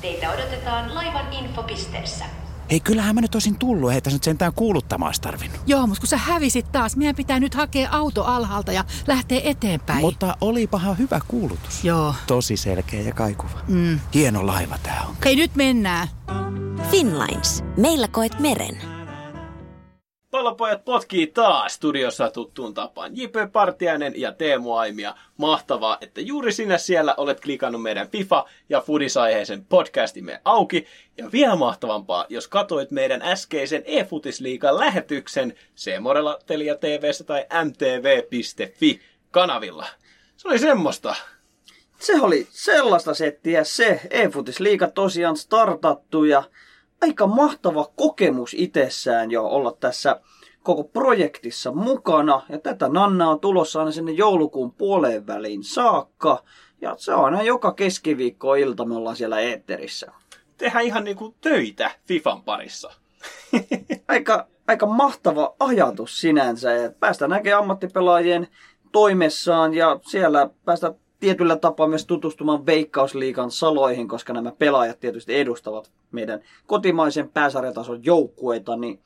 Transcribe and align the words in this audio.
Teitä 0.00 0.30
odotetaan 0.30 0.94
laivan 0.94 1.32
infopisteessä. 1.32 2.24
Hei, 2.70 2.80
kyllähän 2.80 3.14
mä 3.14 3.20
nyt 3.20 3.34
olisin 3.34 3.58
tullut. 3.58 3.92
Ei 3.92 4.00
tässä 4.00 4.16
nyt 4.16 4.24
sentään 4.24 4.52
kuuluttamaan 4.52 5.14
tarvinnut. 5.20 5.60
Joo, 5.66 5.86
mutta 5.86 6.00
kun 6.00 6.08
sä 6.08 6.16
hävisit 6.16 6.72
taas, 6.72 6.96
meidän 6.96 7.16
pitää 7.16 7.40
nyt 7.40 7.54
hakea 7.54 7.88
auto 7.92 8.24
alhaalta 8.24 8.72
ja 8.72 8.84
lähteä 9.06 9.40
eteenpäin. 9.44 10.00
Mutta 10.00 10.36
olipahan 10.40 10.98
hyvä 10.98 11.20
kuulutus. 11.28 11.84
Joo. 11.84 12.14
Tosi 12.26 12.56
selkeä 12.56 13.00
ja 13.00 13.12
kaikuva. 13.12 13.60
Mm. 13.68 14.00
Hieno 14.14 14.46
laiva 14.46 14.78
tää 14.82 15.04
on. 15.08 15.14
Hei, 15.24 15.36
nyt 15.36 15.56
mennään. 15.56 16.08
Finlines. 16.90 17.64
Meillä 17.76 18.08
koet 18.08 18.40
meren. 18.40 18.97
Pallopojat 20.30 20.84
potkii 20.84 21.26
taas 21.26 21.74
studiossa 21.74 22.30
tuttuun 22.30 22.74
tapaan. 22.74 23.16
J.P. 23.16 23.52
Partiainen 23.52 24.20
ja 24.20 24.32
Teemu 24.32 24.74
Aimia. 24.74 25.14
Mahtavaa, 25.36 25.98
että 26.00 26.20
juuri 26.20 26.52
sinä 26.52 26.78
siellä 26.78 27.14
olet 27.16 27.40
klikannut 27.40 27.82
meidän 27.82 28.06
FIFA- 28.06 28.48
ja 28.68 28.80
Fudis-aiheisen 28.80 29.64
podcastimme 29.68 30.40
auki. 30.44 30.86
Ja 31.16 31.32
vielä 31.32 31.56
mahtavampaa, 31.56 32.26
jos 32.28 32.48
katoit 32.48 32.90
meidän 32.90 33.22
äskeisen 33.22 33.82
e-futisliigan 33.86 34.78
lähetyksen 34.78 35.54
Seemorella, 35.74 36.38
Telia 36.46 36.74
TVssä 36.74 37.24
tai 37.24 37.46
mtv.fi 37.64 39.00
kanavilla. 39.30 39.86
Se 40.36 40.48
oli 40.48 40.58
semmoista. 40.58 41.14
Se 41.98 42.20
oli 42.20 42.46
sellaista 42.50 43.14
settiä 43.14 43.64
se. 43.64 44.00
E-futisliiga 44.10 44.86
tosiaan 44.86 45.36
startattu 45.36 46.24
ja 46.24 46.42
aika 47.02 47.26
mahtava 47.26 47.86
kokemus 47.96 48.54
itsessään 48.58 49.30
jo 49.30 49.44
olla 49.44 49.72
tässä 49.80 50.20
koko 50.62 50.84
projektissa 50.84 51.72
mukana. 51.72 52.42
Ja 52.48 52.58
tätä 52.58 52.88
Nanna 52.88 53.30
on 53.30 53.40
tulossa 53.40 53.78
aina 53.78 53.92
sinne 53.92 54.12
joulukuun 54.12 54.72
puoleen 54.72 55.26
väliin 55.26 55.64
saakka. 55.64 56.44
Ja 56.80 56.94
se 56.98 57.14
on 57.14 57.24
aina 57.24 57.42
joka 57.42 57.72
keskiviikko 57.72 58.54
ilta 58.54 58.84
me 58.84 58.94
ollaan 58.94 59.16
siellä 59.16 59.40
eetterissä. 59.40 60.12
Tehdään 60.56 60.84
ihan 60.84 61.04
niinku 61.04 61.34
töitä 61.40 61.90
FIFAn 62.06 62.42
parissa. 62.42 62.92
aika, 64.08 64.46
aika 64.66 64.86
mahtava 64.86 65.54
ajatus 65.60 66.20
sinänsä. 66.20 66.84
Että 66.84 66.98
päästä 67.00 67.28
näkemään 67.28 67.62
ammattipelaajien 67.62 68.48
toimessaan 68.92 69.74
ja 69.74 70.00
siellä 70.02 70.50
päästä 70.64 70.94
tietyllä 71.20 71.56
tapaa 71.56 71.86
myös 71.86 72.06
tutustumaan 72.06 72.66
Veikkausliikan 72.66 73.50
saloihin, 73.50 74.08
koska 74.08 74.32
nämä 74.32 74.52
pelaajat 74.52 75.00
tietysti 75.00 75.34
edustavat 75.34 75.92
meidän 76.12 76.40
kotimaisen 76.66 77.30
pääsarjatason 77.30 78.04
joukkueita, 78.04 78.76
niin 78.76 79.00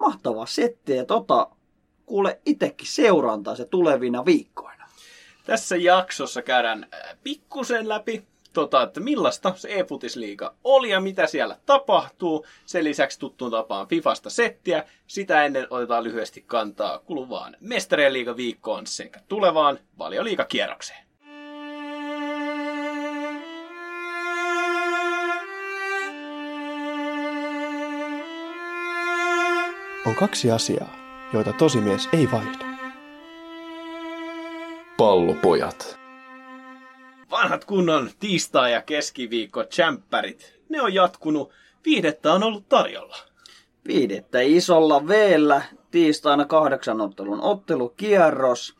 mahtava 0.00 0.46
setti, 0.46 0.96
ja 0.96 1.04
tota, 1.04 1.50
kuule 2.06 2.40
itsekin 2.46 2.88
seurantaa 2.88 3.56
se 3.56 3.64
tulevina 3.64 4.24
viikkoina. 4.24 4.88
Tässä 5.46 5.76
jaksossa 5.76 6.42
käydään 6.42 6.86
äh, 6.94 7.18
pikkusen 7.24 7.88
läpi 7.88 8.26
tota, 8.52 8.82
että 8.82 9.00
millaista 9.00 9.52
se 9.56 9.68
e-futisliiga 9.78 10.54
oli 10.64 10.90
ja 10.90 11.00
mitä 11.00 11.26
siellä 11.26 11.56
tapahtuu. 11.66 12.46
Sen 12.66 12.84
lisäksi 12.84 13.18
tuttuun 13.18 13.50
tapaan 13.50 13.88
Fifasta 13.88 14.30
settiä. 14.30 14.84
Sitä 15.06 15.44
ennen 15.44 15.66
otetaan 15.70 16.04
lyhyesti 16.04 16.44
kantaa 16.46 16.98
kuluvaan 16.98 17.56
Mestarien 17.60 18.12
liiga 18.12 18.36
viikkoon 18.36 18.86
sekä 18.86 19.20
tulevaan 19.28 19.78
valioliikakierrokseen. 19.98 21.07
On 30.08 30.14
kaksi 30.14 30.50
asiaa, 30.50 30.96
joita 31.32 31.52
tosimies 31.52 32.08
ei 32.12 32.30
vaihda. 32.30 32.64
Pallopojat. 34.96 35.98
Vanhat 37.30 37.64
kunnon 37.64 38.10
tiistai- 38.20 38.72
ja 38.72 38.82
keskiviikko 38.82 39.64
tsemppärit. 39.64 40.60
Ne 40.68 40.82
on 40.82 40.94
jatkunut. 40.94 41.50
Viidettä 41.84 42.32
on 42.32 42.42
ollut 42.42 42.68
tarjolla. 42.68 43.16
Viidettä 43.86 44.40
isolla 44.40 45.08
veellä. 45.08 45.62
Tiistaina 45.90 46.44
kahdeksan 46.44 47.00
ottelun 47.00 47.40
ottelukierros. 47.40 48.76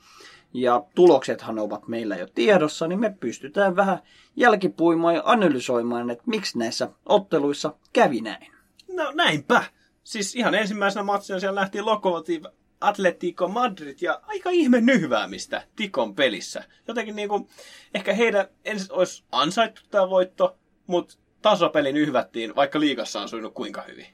Ja 0.52 0.82
tuloksethan 0.94 1.58
ovat 1.58 1.88
meillä 1.88 2.16
jo 2.16 2.26
tiedossa, 2.34 2.88
niin 2.88 3.00
me 3.00 3.14
pystytään 3.20 3.76
vähän 3.76 3.98
jälkipuimaan 4.36 5.14
ja 5.14 5.22
analysoimaan, 5.24 6.10
että 6.10 6.24
miksi 6.26 6.58
näissä 6.58 6.88
otteluissa 7.06 7.74
kävi 7.92 8.20
näin. 8.20 8.52
No 8.88 9.12
näinpä 9.14 9.64
siis 10.08 10.36
ihan 10.36 10.54
ensimmäisenä 10.54 11.02
matsina 11.02 11.40
siellä 11.40 11.60
lähti 11.60 11.82
Lokomotiv 11.82 12.44
Atletico 12.80 13.48
Madrid 13.48 13.96
ja 14.00 14.20
aika 14.26 14.50
ihme 14.50 14.80
nyhväämistä 14.80 15.62
Tikon 15.76 16.14
pelissä. 16.14 16.64
Jotenkin 16.88 17.16
niinku, 17.16 17.48
ehkä 17.94 18.12
heidän 18.12 18.48
ensin 18.64 18.92
olisi 18.92 19.24
ansaittu 19.32 19.82
tämä 19.90 20.10
voitto, 20.10 20.56
mutta 20.86 21.14
tasopeli 21.42 21.92
nyhvättiin, 21.92 22.56
vaikka 22.56 22.80
liigassa 22.80 23.20
on 23.20 23.28
sujunut 23.28 23.54
kuinka 23.54 23.82
hyvin. 23.82 24.06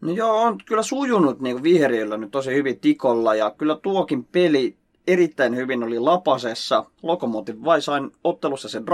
No 0.00 0.12
joo, 0.12 0.42
on 0.42 0.58
kyllä 0.66 0.82
sujunut 0.82 1.40
niin 1.40 1.62
viheriöllä 1.62 2.16
nyt 2.16 2.30
tosi 2.30 2.54
hyvin 2.54 2.80
Tikolla 2.80 3.34
ja 3.34 3.50
kyllä 3.50 3.78
tuokin 3.82 4.24
peli 4.24 4.77
erittäin 5.08 5.56
hyvin 5.56 5.82
oli 5.82 5.98
lapasessa. 5.98 6.84
Lokomotiv 7.02 7.56
vai 7.64 7.82
sain 7.82 8.10
ottelussa 8.24 8.68
sen 8.68 8.84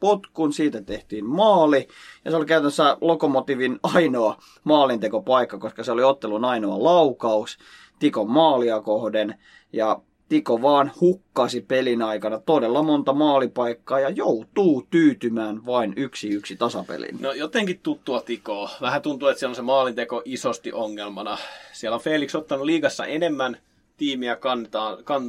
potkun, 0.00 0.52
siitä 0.52 0.82
tehtiin 0.82 1.26
maali. 1.26 1.88
Ja 2.24 2.30
se 2.30 2.36
oli 2.36 2.46
käytännössä 2.46 2.96
Lokomotivin 3.00 3.78
ainoa 3.82 4.36
maalintekopaikka, 4.64 5.58
koska 5.58 5.84
se 5.84 5.92
oli 5.92 6.02
ottelun 6.02 6.44
ainoa 6.44 6.84
laukaus 6.84 7.58
Tikon 7.98 8.30
maalia 8.30 8.80
kohden. 8.80 9.34
Ja 9.72 10.00
Tiko 10.28 10.62
vaan 10.62 10.92
hukkasi 11.00 11.60
pelin 11.60 12.02
aikana 12.02 12.38
todella 12.38 12.82
monta 12.82 13.12
maalipaikkaa 13.12 14.00
ja 14.00 14.10
joutuu 14.10 14.86
tyytymään 14.90 15.66
vain 15.66 15.92
yksi 15.96 16.28
yksi 16.28 16.56
tasapeliin. 16.56 17.16
No 17.20 17.32
jotenkin 17.32 17.80
tuttua 17.82 18.20
Tikoa. 18.20 18.70
Vähän 18.80 19.02
tuntuu, 19.02 19.28
että 19.28 19.38
siellä 19.38 19.50
on 19.50 19.56
se 19.56 19.62
maalinteko 19.62 20.22
isosti 20.24 20.72
ongelmana. 20.72 21.38
Siellä 21.72 21.94
on 21.94 22.00
Felix 22.00 22.34
ottanut 22.34 22.66
liigassa 22.66 23.06
enemmän 23.06 23.56
tiimiä 23.96 24.36
kantaa, 24.36 24.96
kan, 25.04 25.22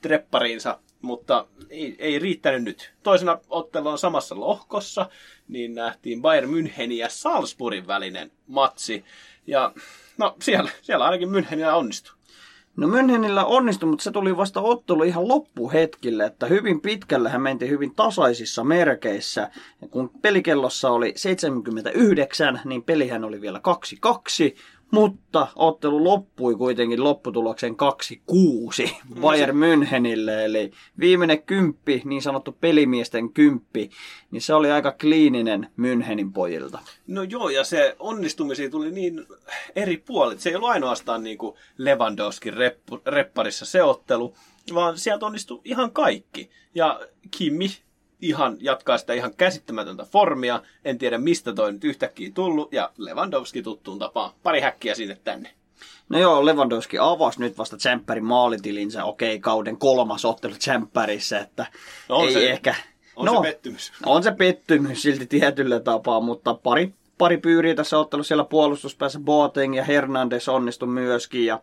treppariinsa, 0.00 0.78
mutta 1.02 1.46
ei, 1.70 1.96
ei 1.98 2.18
riittänyt 2.18 2.62
nyt. 2.62 2.92
Toisena 3.02 3.38
ottelu 3.48 3.88
on 3.88 3.98
samassa 3.98 4.40
lohkossa, 4.40 5.08
niin 5.48 5.74
nähtiin 5.74 6.22
Bayern 6.22 6.50
Münchenin 6.50 6.92
ja 6.92 7.08
Salzburgin 7.08 7.86
välinen 7.86 8.32
matsi. 8.46 9.04
Ja 9.46 9.72
no 10.18 10.36
siellä, 10.42 10.70
siellä 10.82 11.04
ainakin 11.04 11.28
Münchenillä 11.28 11.74
onnistui. 11.74 12.18
No 12.76 12.88
Münchenillä 12.88 13.44
onnistui, 13.44 13.88
mutta 13.88 14.02
se 14.02 14.10
tuli 14.10 14.36
vasta 14.36 14.60
ottelu 14.60 15.02
ihan 15.02 15.28
loppuhetkille, 15.28 16.24
että 16.24 16.46
hyvin 16.46 16.80
pitkälle 16.80 17.28
hän 17.28 17.42
menti 17.42 17.68
hyvin 17.68 17.94
tasaisissa 17.94 18.64
merkeissä. 18.64 19.50
Ja 19.82 19.88
kun 19.88 20.10
pelikellossa 20.22 20.90
oli 20.90 21.12
79, 21.16 22.60
niin 22.64 22.82
pelihän 22.82 23.24
oli 23.24 23.40
vielä 23.40 23.60
2-2, 24.06 24.10
mutta 24.90 25.46
ottelu 25.56 26.04
loppui 26.04 26.54
kuitenkin 26.54 27.04
lopputuloksen 27.04 27.76
2-6 28.90 28.90
Bayern 29.20 29.56
Münchenille, 29.56 30.44
eli 30.44 30.70
viimeinen 31.00 31.42
kymppi, 31.42 32.02
niin 32.04 32.22
sanottu 32.22 32.56
pelimiesten 32.60 33.32
kymppi, 33.32 33.90
niin 34.30 34.42
se 34.42 34.54
oli 34.54 34.70
aika 34.70 34.92
kliininen 34.92 35.70
Münchenin 35.76 36.32
pojilta. 36.32 36.78
No 37.06 37.22
joo, 37.22 37.48
ja 37.48 37.64
se 37.64 37.96
onnistumisia 37.98 38.70
tuli 38.70 38.90
niin 38.90 39.26
eri 39.76 39.96
puolet. 39.96 40.40
Se 40.40 40.48
ei 40.50 40.56
ollut 40.56 40.70
ainoastaan 40.70 41.22
niin 41.22 41.38
kuin 41.38 41.56
Lewandowskin 41.78 42.54
reppu, 42.54 43.00
repparissa 43.06 43.64
se 43.64 43.82
ottelu, 43.82 44.34
vaan 44.74 44.98
sieltä 44.98 45.26
onnistui 45.26 45.60
ihan 45.64 45.90
kaikki. 45.90 46.50
Ja 46.74 47.00
Kimi 47.30 47.68
ihan 48.20 48.56
jatkaa 48.60 48.98
sitä 48.98 49.12
ihan 49.12 49.34
käsittämätöntä 49.36 50.04
formia. 50.04 50.62
En 50.84 50.98
tiedä 50.98 51.18
mistä 51.18 51.52
toi 51.52 51.72
nyt 51.72 51.84
yhtäkkiä 51.84 52.30
tullut. 52.34 52.72
Ja 52.72 52.90
Lewandowski 52.98 53.62
tuttuun 53.62 53.98
tapaan. 53.98 54.30
Pari 54.42 54.60
häkkiä 54.60 54.94
sinne 54.94 55.18
tänne. 55.24 55.50
No 56.08 56.18
joo, 56.18 56.46
Lewandowski 56.46 56.96
avasi 57.00 57.40
nyt 57.40 57.58
vasta 57.58 57.76
Tsemppärin 57.76 58.24
maalitilinsä. 58.24 59.04
Okei, 59.04 59.40
kauden 59.40 59.76
kolmas 59.76 60.24
ottelu 60.24 60.54
Tsemppärissä, 60.54 61.38
että 61.38 61.66
no 62.08 62.16
on 62.16 62.26
ei 62.26 62.32
se, 62.32 62.50
ehkä... 62.50 62.74
On 63.16 63.26
no, 63.26 63.34
se 63.34 63.48
pettymys. 63.48 63.92
On 64.06 64.22
se 64.22 64.32
pettymys 64.32 65.02
silti 65.02 65.26
tietyllä 65.26 65.80
tapaa, 65.80 66.20
mutta 66.20 66.54
pari, 66.54 66.94
pari 67.18 67.36
pyyriä 67.36 67.74
tässä 67.74 67.98
ottelussa 67.98 68.28
siellä 68.28 68.44
puolustuspäässä 68.44 69.20
Boateng 69.20 69.76
ja 69.76 69.84
Hernandez 69.84 70.48
onnistui 70.48 70.88
myöskin. 70.88 71.46
Ja 71.46 71.60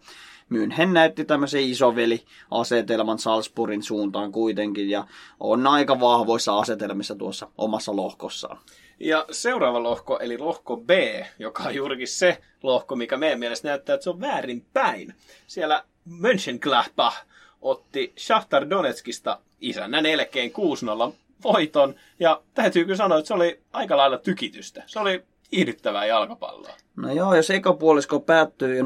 München 0.49 0.93
näytti 0.93 1.25
tämmöisen 1.25 1.63
isoveli-asetelman 1.63 3.19
Salzburgin 3.19 3.83
suuntaan 3.83 4.31
kuitenkin 4.31 4.89
ja 4.89 5.07
on 5.39 5.67
aika 5.67 5.99
vahvoissa 5.99 6.59
asetelmissa 6.59 7.15
tuossa 7.15 7.47
omassa 7.57 7.95
lohkossaan. 7.95 8.57
Ja 8.99 9.25
seuraava 9.31 9.83
lohko, 9.83 10.19
eli 10.19 10.37
lohko 10.37 10.77
B, 10.77 10.89
joka 11.39 11.63
on 11.63 11.75
juurikin 11.75 12.07
se 12.07 12.41
lohko, 12.63 12.95
mikä 12.95 13.17
meidän 13.17 13.39
mielestä 13.39 13.67
näyttää, 13.67 13.93
että 13.93 14.03
se 14.03 14.09
on 14.09 14.21
väärin 14.21 14.65
päin. 14.73 15.13
Siellä 15.47 15.83
Mönchengladbach 16.05 17.17
otti 17.61 18.13
Shakhtar 18.17 18.69
Donetskista 18.69 19.39
isännän 19.61 20.05
elkeen 20.05 20.51
6-0 21.11 21.13
voiton, 21.43 21.95
ja 22.19 22.41
täytyy 22.53 22.83
kyllä 22.83 22.97
sanoa, 22.97 23.17
että 23.17 23.27
se 23.27 23.33
oli 23.33 23.61
aika 23.73 23.97
lailla 23.97 24.17
tykitystä. 24.17 24.83
Se 24.85 24.99
oli 24.99 25.23
kiihdyttävää 25.49 26.05
jalkapalloa. 26.05 26.73
No 26.95 27.13
joo, 27.13 27.35
jos 27.35 27.49
ekapuolisko 27.49 28.19
päättyy 28.19 28.81
0-4, 28.81 28.85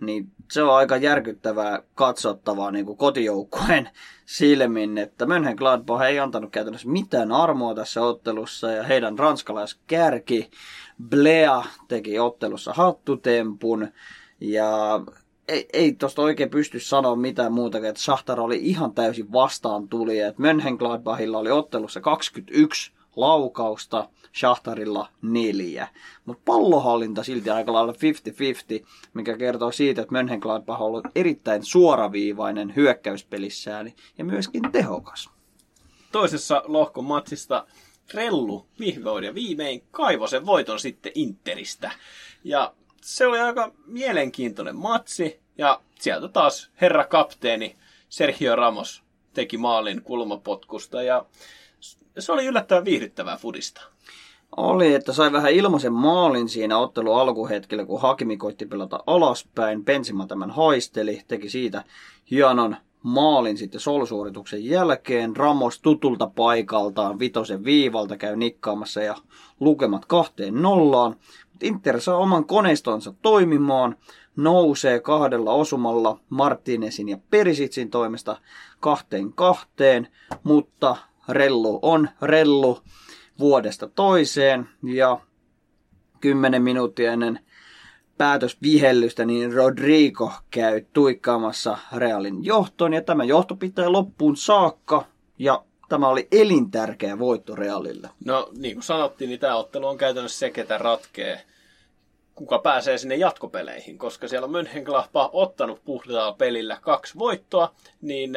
niin 0.00 0.32
se 0.50 0.62
on 0.62 0.76
aika 0.76 0.96
järkyttävää 0.96 1.82
katsottavaa 1.94 2.70
niin 2.70 2.86
kuin 2.86 2.98
kotijoukkueen 2.98 3.90
silmin, 4.38 4.98
että 4.98 5.26
Mönchengladbach 5.26 6.02
ei 6.02 6.18
antanut 6.18 6.52
käytännössä 6.52 6.88
mitään 6.88 7.32
armoa 7.32 7.74
tässä 7.74 8.02
ottelussa 8.02 8.70
ja 8.70 8.82
heidän 8.82 9.18
ranskalaiskärki 9.18 10.50
Blea 11.08 11.64
teki 11.88 12.18
ottelussa 12.18 12.72
hattutempun. 12.72 13.88
Ja 14.40 15.00
ei, 15.48 15.68
ei 15.72 15.92
tosta 15.92 16.22
oikein 16.22 16.50
pysty 16.50 16.80
sanoa 16.80 17.16
mitään 17.16 17.52
muuta, 17.52 17.78
että 17.78 18.02
Shahtar 18.02 18.40
oli 18.40 18.58
ihan 18.62 18.92
täysin 18.92 19.32
vastaan 19.32 19.88
tuli, 19.88 20.20
että 20.20 20.42
Mönchengladbachilla 20.42 21.38
oli 21.38 21.50
ottelussa 21.50 22.00
21 22.00 22.95
laukausta, 23.16 24.08
Shahtarilla 24.38 25.08
neljä. 25.22 25.88
Mutta 26.24 26.42
pallohallinta 26.44 27.22
silti 27.22 27.50
aika 27.50 27.72
lailla 27.72 27.92
50-50, 27.92 28.86
mikä 29.14 29.36
kertoo 29.36 29.72
siitä, 29.72 30.02
että 30.02 30.12
Mönchengladbach 30.12 30.80
on 30.80 30.86
ollut 30.86 31.06
erittäin 31.14 31.64
suoraviivainen 31.64 32.76
hyökkäyspelissään 32.76 33.92
ja 34.18 34.24
myöskin 34.24 34.62
tehokas. 34.72 35.30
Toisessa 36.12 36.62
lohkon 36.66 37.04
matsista 37.04 37.66
Rellu 38.14 38.66
vihdoin 38.80 39.24
ja 39.24 39.34
viimein 39.34 39.84
kaivoi 39.90 40.28
sen 40.28 40.46
voiton 40.46 40.80
sitten 40.80 41.12
Interistä. 41.14 41.90
Ja 42.44 42.74
se 43.02 43.26
oli 43.26 43.40
aika 43.40 43.72
mielenkiintoinen 43.86 44.76
matsi 44.76 45.40
ja 45.58 45.80
sieltä 46.00 46.28
taas 46.28 46.70
herra 46.80 47.04
kapteeni 47.04 47.76
Sergio 48.08 48.56
Ramos 48.56 49.02
teki 49.34 49.58
maalin 49.58 50.02
kulmapotkusta 50.02 51.02
ja 51.02 51.24
se 52.18 52.32
oli 52.32 52.46
yllättävän 52.46 52.84
viihdyttävää 52.84 53.36
fudista. 53.36 53.80
Oli, 54.56 54.94
että 54.94 55.12
sai 55.12 55.32
vähän 55.32 55.52
ilmaisen 55.52 55.92
maalin 55.92 56.48
siinä 56.48 56.78
ottelu 56.78 57.12
alkuhetkellä, 57.12 57.84
kun 57.84 58.00
Hakimi 58.00 58.36
koitti 58.36 58.66
pelata 58.66 59.00
alaspäin. 59.06 59.84
Benzema 59.84 60.26
tämän 60.26 60.50
haisteli, 60.50 61.22
teki 61.28 61.50
siitä 61.50 61.84
hienon 62.30 62.76
maalin 63.02 63.58
sitten 63.58 63.80
solsuorituksen 63.80 64.64
jälkeen. 64.64 65.36
Ramos 65.36 65.80
tutulta 65.80 66.26
paikaltaan 66.26 67.18
vitosen 67.18 67.64
viivalta 67.64 68.16
käy 68.16 68.36
nikkaamassa 68.36 69.02
ja 69.02 69.16
lukemat 69.60 70.06
kahteen 70.06 70.62
nollaan. 70.62 71.16
Inter 71.62 72.00
saa 72.00 72.16
oman 72.16 72.44
koneistonsa 72.44 73.14
toimimaan, 73.22 73.96
nousee 74.36 75.00
kahdella 75.00 75.52
osumalla 75.52 76.20
Martinezin 76.28 77.08
ja 77.08 77.18
Perisitsin 77.30 77.90
toimesta 77.90 78.36
kahteen 78.80 79.32
kahteen, 79.32 80.08
mutta 80.42 80.96
rellu 81.28 81.78
on 81.82 82.08
rellu 82.22 82.80
vuodesta 83.38 83.88
toiseen 83.88 84.68
ja 84.82 85.20
kymmenen 86.20 86.62
minuuttia 86.62 87.12
ennen 87.12 87.40
päätösvihellystä, 88.18 89.24
niin 89.24 89.52
Rodrigo 89.52 90.32
käy 90.50 90.84
tuikkaamassa 90.92 91.78
Realin 91.96 92.44
johtoon 92.44 92.92
ja 92.92 93.02
tämä 93.02 93.24
johto 93.24 93.56
pitää 93.56 93.92
loppuun 93.92 94.36
saakka 94.36 95.04
ja 95.38 95.64
tämä 95.88 96.08
oli 96.08 96.28
elintärkeä 96.32 97.18
voitto 97.18 97.54
Realille. 97.54 98.10
No 98.24 98.50
niin 98.58 98.74
kuin 98.74 98.82
sanottiin, 98.82 99.28
niin 99.28 99.40
tämä 99.40 99.56
ottelu 99.56 99.86
on 99.86 99.98
käytännössä 99.98 100.38
se, 100.38 100.50
ketä 100.50 100.78
ratkee 100.78 101.42
kuka 102.36 102.58
pääsee 102.58 102.98
sinne 102.98 103.16
jatkopeleihin, 103.16 103.98
koska 103.98 104.28
siellä 104.28 104.44
on 104.44 104.50
Mönchengladbach 104.50 105.30
ottanut 105.32 105.84
puhtaalla 105.84 106.32
pelillä 106.32 106.78
kaksi 106.80 107.18
voittoa, 107.18 107.74
niin, 108.00 108.30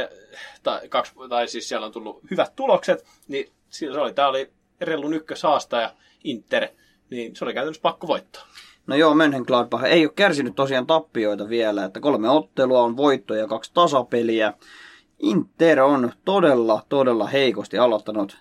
tai, 0.64 0.90
kaksi, 0.90 1.14
tai 1.30 1.48
siis 1.48 1.70
siellä 1.70 1.86
on 1.86 1.92
tullut 1.92 2.22
hyvät 2.32 2.56
tulokset, 2.56 3.06
niin 3.28 3.52
se 3.70 3.92
oli, 3.92 4.14
tämä 4.14 4.28
oli 4.28 4.52
Rellun 4.82 5.14
ykköshaastaja 5.14 5.94
Inter, 6.24 6.68
niin 7.10 7.36
se 7.36 7.46
oli 7.46 7.54
käytännössä 7.54 7.82
pakko 7.82 8.08
voittaa. 8.08 8.48
No 8.88 8.96
joo, 8.96 9.16
Mönchengladbach 9.16 9.84
ei 9.84 10.06
ole 10.06 10.14
kärsinyt 10.16 10.56
tosiaan 10.56 10.88
tappioita 10.88 11.50
vielä, 11.50 11.86
että 11.86 12.00
kolme 12.00 12.30
ottelua 12.30 12.82
on 12.82 12.98
voittoja 12.98 13.42
ja 13.42 13.48
kaksi 13.48 13.72
tasapeliä. 13.74 14.54
Inter 15.20 15.82
on 15.82 16.12
todella, 16.26 16.86
todella 16.90 17.28
heikosti 17.28 17.78
aloittanut 17.78 18.38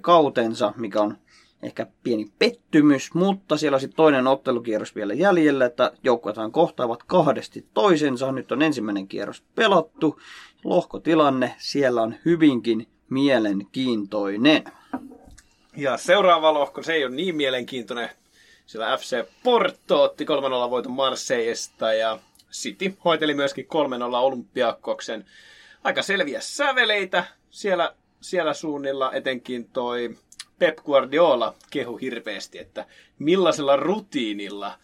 kautensa, 0.00 0.72
mikä 0.76 1.00
on 1.00 1.18
ehkä 1.64 1.86
pieni 2.02 2.26
pettymys, 2.38 3.14
mutta 3.14 3.56
siellä 3.56 3.76
on 3.76 3.80
sitten 3.80 3.96
toinen 3.96 4.26
ottelukierros 4.26 4.94
vielä 4.94 5.14
jäljellä, 5.14 5.64
että 5.64 5.92
joukkueethan 6.02 6.52
kohtaavat 6.52 7.02
kahdesti 7.02 7.66
toisensa. 7.74 8.32
Nyt 8.32 8.52
on 8.52 8.62
ensimmäinen 8.62 9.08
kierros 9.08 9.42
pelattu. 9.54 10.20
Lohkotilanne 10.64 11.54
siellä 11.58 12.02
on 12.02 12.14
hyvinkin 12.24 12.88
mielenkiintoinen. 13.10 14.64
Ja 15.76 15.96
seuraava 15.96 16.54
lohko, 16.54 16.82
se 16.82 16.92
ei 16.92 17.04
ole 17.04 17.14
niin 17.14 17.36
mielenkiintoinen. 17.36 18.10
Siellä 18.66 18.96
FC 18.96 19.24
Porto 19.42 20.02
otti 20.02 20.24
3-0 20.24 20.70
voiton 20.70 20.92
Marseillesta 20.92 21.92
ja 21.92 22.18
City 22.52 22.96
hoiteli 23.04 23.34
myöskin 23.34 23.64
3-0 23.64 23.68
Olympiakoksen. 24.16 25.24
Aika 25.84 26.02
selviä 26.02 26.40
säveleitä 26.40 27.24
siellä, 27.50 27.94
siellä 28.20 28.54
suunnilla, 28.54 29.12
etenkin 29.12 29.68
toi 29.68 30.16
Pep 30.58 30.76
Guardiola 30.76 31.54
kehu 31.70 31.96
hirveästi, 31.96 32.58
että 32.58 32.86
millaisella 33.18 33.76
rutiinilla 33.76 34.78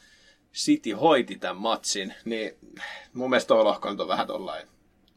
City 0.55 0.91
hoiti 0.91 1.37
tämän 1.37 1.57
matsin, 1.57 2.15
niin 2.25 2.57
mun 3.13 3.31
mielestä 3.31 3.49
tuo 3.49 3.65
lohko 3.65 3.89
on 3.89 4.09
vähän 4.09 4.27
tollain. 4.27 4.69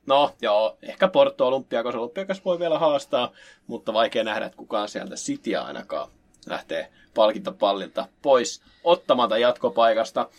No 0.05 0.35
joo, 0.41 0.77
ehkä 0.81 1.07
Porto 1.07 1.47
Olympiakos, 1.47 1.95
Olympiakos 1.95 2.45
voi 2.45 2.59
vielä 2.59 2.79
haastaa, 2.79 3.31
mutta 3.67 3.93
vaikea 3.93 4.23
nähdä, 4.23 4.45
että 4.45 4.57
kukaan 4.57 4.89
sieltä 4.89 5.15
Cityä 5.15 5.61
ainakaan 5.61 6.09
lähtee 6.45 6.91
palkintopallilta 7.13 8.07
pois 8.21 8.61
ottamatta 8.83 9.37
jatkopaikasta. 9.37 10.29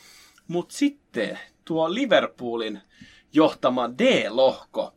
Mutta 0.48 0.74
sitten 0.74 1.38
tuo 1.64 1.94
Liverpoolin 1.94 2.82
johtama 3.32 3.90
D-lohko, 3.98 4.92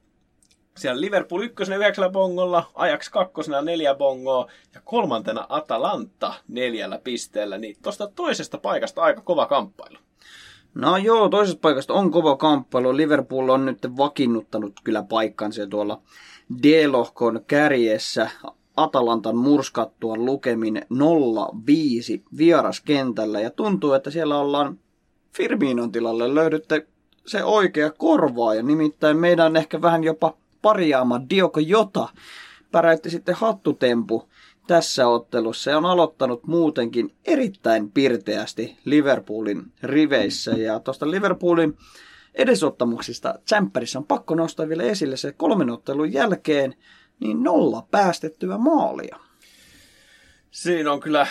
siellä 0.78 1.02
Liverpool 1.02 1.42
ykkösenä 1.42 1.78
yhdeksällä 1.78 2.10
bongolla, 2.10 2.64
Ajax 2.76 3.10
kakkosena 3.10 3.62
neljä 3.62 3.96
bongoa 3.96 4.48
ja 4.76 4.82
kolmantena 4.84 5.46
Atalanta 5.50 6.34
neljällä 6.48 7.00
pisteellä. 7.04 7.58
Niin 7.58 7.76
tuosta 7.84 8.12
toisesta 8.16 8.58
paikasta 8.58 9.02
aika 9.02 9.22
kova 9.22 9.46
kamppailu. 9.46 9.98
No 10.74 10.98
joo, 10.98 11.30
toisesta 11.30 11.60
paikasta 11.62 11.94
on 11.94 12.12
kova 12.12 12.36
kamppailu. 12.36 12.98
Liverpool 12.98 13.50
on 13.50 13.66
nyt 13.66 13.98
vakiinnuttanut 13.98 14.74
kyllä 14.84 15.04
paikkansa 15.04 15.68
tuolla 15.68 16.02
D-lohkon 16.64 17.42
kärjessä. 17.48 18.30
Atalantan 18.78 19.38
murskattua 19.38 20.16
lukemin 20.16 20.82
0-5 20.94 22.22
vieraskentällä 22.38 23.40
ja 23.40 23.50
tuntuu, 23.50 23.94
että 23.94 24.12
siellä 24.12 24.40
ollaan 24.40 24.80
Firminon 25.34 25.92
tilalle 25.92 26.36
löydätte 26.36 26.88
se 27.26 27.44
oikea 27.44 27.92
korvaaja, 27.92 28.64
nimittäin 28.64 29.18
meidän 29.18 29.56
ehkä 29.56 29.82
vähän 29.82 30.04
jopa 30.04 30.38
parjaama 30.68 31.22
Dioko 31.30 31.60
Jota 31.60 32.10
päräytti 32.72 33.10
sitten 33.10 33.36
hattutempu 33.36 34.30
tässä 34.68 35.08
ottelussa 35.08 35.72
ja 35.72 35.78
on 35.78 35.86
aloittanut 35.86 36.48
muutenkin 36.48 37.16
erittäin 37.26 37.92
pirteästi 37.92 38.78
Liverpoolin 38.86 39.74
riveissä. 39.84 40.52
Ja 40.52 40.80
tuosta 40.80 41.12
Liverpoolin 41.12 41.78
edesottamuksista 42.34 43.40
Tsemppärissä 43.46 44.00
on 44.00 44.06
pakko 44.06 44.36
nostaa 44.36 44.70
vielä 44.70 44.84
esille 44.84 45.18
se 45.18 45.32
kolmen 45.32 45.70
ottelun 45.70 46.14
jälkeen 46.14 46.76
niin 47.20 47.44
nolla 47.44 47.88
päästettyä 47.92 48.58
maalia. 48.58 49.20
Siinä 50.52 50.92
on 50.92 51.00
kyllä 51.00 51.28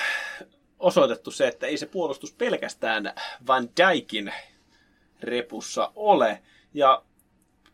osoitettu 0.78 1.30
se, 1.30 1.48
että 1.48 1.66
ei 1.66 1.76
se 1.76 1.86
puolustus 1.86 2.32
pelkästään 2.32 3.12
Van 3.46 3.68
Dijkin 3.76 4.32
repussa 5.20 5.92
ole. 5.94 6.42
Ja 6.74 7.02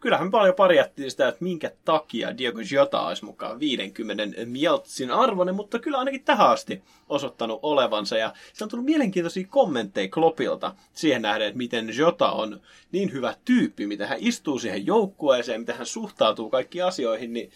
kyllähän 0.03 0.31
paljon 0.31 0.55
parjattiin 0.55 1.11
sitä, 1.11 1.29
että 1.29 1.45
minkä 1.45 1.71
takia 1.85 2.39
Diego 2.39 2.61
Jota 2.73 3.01
olisi 3.01 3.25
mukaan 3.25 3.61
50 3.61 4.23
Mieltsin 4.45 5.11
arvoinen, 5.11 5.55
mutta 5.55 5.79
kyllä 5.79 5.99
ainakin 5.99 6.25
tähän 6.25 6.51
asti 6.51 6.83
osoittanut 7.09 7.61
olevansa. 7.63 8.17
Ja 8.17 8.33
se 8.53 8.65
on 8.65 8.71
tullut 8.71 8.87
mielenkiintoisia 8.87 9.47
kommentteja 9.51 10.09
Kloppilta 10.09 10.75
siihen 10.93 11.23
nähden, 11.23 11.47
että 11.47 11.59
miten 11.59 11.97
Jota 11.97 12.31
on 12.33 12.61
niin 12.93 13.13
hyvä 13.13 13.35
tyyppi, 13.45 13.87
miten 13.87 14.09
hän 14.09 14.19
istuu 14.21 14.59
siihen 14.59 14.87
joukkueeseen, 14.87 15.61
miten 15.61 15.77
hän 15.77 15.87
suhtautuu 15.87 16.51
kaikkiin 16.51 16.85
asioihin, 16.85 17.33
niin 17.33 17.51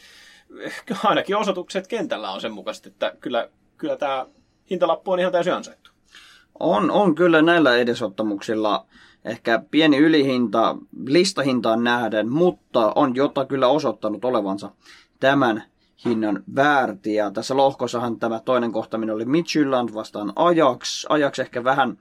ainakin 1.05 1.37
osoitukset 1.37 1.87
kentällä 1.87 2.31
on 2.31 2.41
sen 2.41 2.53
mukaisesti, 2.53 2.89
että 2.89 3.13
kyllä, 3.21 3.49
kyllä 3.77 3.97
tämä 3.97 4.27
hintalappu 4.71 5.13
on 5.13 5.21
ihan 5.21 5.33
täysin 5.33 5.53
ansaittu. 5.53 5.91
On, 6.61 6.91
on 6.91 7.15
kyllä 7.15 7.43
näillä 7.43 7.77
edesottamuksilla 7.77 8.87
ehkä 9.27 9.63
pieni 9.71 9.97
ylihinta 9.97 10.77
listahintaan 11.07 11.85
nähden, 11.85 12.29
mutta 12.29 12.93
on 12.95 13.15
jota 13.15 13.45
kyllä 13.45 13.69
osoittanut 13.69 14.25
olevansa 14.25 14.71
tämän 15.21 15.63
hinnan 16.05 16.45
väärti. 16.55 17.15
Ja 17.15 17.31
tässä 17.31 17.57
lohkossahan 17.57 18.19
tämä 18.19 18.41
toinen 18.45 18.73
kohtaminen 18.73 19.15
oli 19.15 19.25
Midtjylland 19.25 19.95
vastaan 19.95 20.33
Ajax. 20.37 21.05
Ajax 21.09 21.39
ehkä 21.39 21.65
vähän 21.65 21.99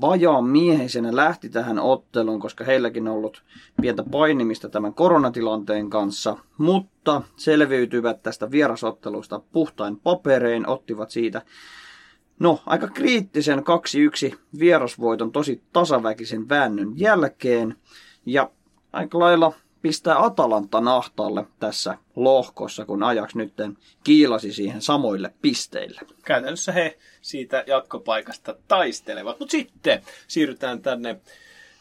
vajaan 0.00 0.44
mieheisenä 0.44 1.16
lähti 1.16 1.48
tähän 1.48 1.78
otteluun, 1.78 2.40
koska 2.40 2.64
heilläkin 2.64 3.08
on 3.08 3.14
ollut 3.14 3.42
pientä 3.80 4.04
painimista 4.10 4.68
tämän 4.68 4.94
koronatilanteen 4.94 5.90
kanssa, 5.90 6.36
mutta 6.58 7.22
selviytyvät 7.36 8.22
tästä 8.22 8.50
vierasottelusta 8.50 9.40
puhtain 9.52 9.96
paperein, 9.96 10.68
ottivat 10.68 11.10
siitä 11.10 11.42
No, 12.38 12.62
aika 12.66 12.88
kriittisen 12.88 13.58
2-1 14.32 14.36
vierasvoiton 14.58 15.32
tosi 15.32 15.62
tasaväkisen 15.72 16.48
väännön 16.48 16.92
jälkeen. 16.96 17.76
Ja 18.26 18.50
aika 18.92 19.18
lailla 19.18 19.52
pistää 19.82 20.24
Atalanta 20.24 20.80
nahtaalle 20.80 21.46
tässä 21.60 21.98
lohkossa, 22.16 22.84
kun 22.84 23.02
Ajax 23.02 23.34
nyt 23.34 23.52
kiilasi 24.04 24.52
siihen 24.52 24.82
samoille 24.82 25.34
pisteille. 25.42 26.00
Käytännössä 26.24 26.72
he 26.72 26.98
siitä 27.22 27.64
jatkopaikasta 27.66 28.56
taistelevat. 28.68 29.40
Mutta 29.40 29.52
sitten 29.52 30.02
siirrytään 30.28 30.82
tänne 30.82 31.20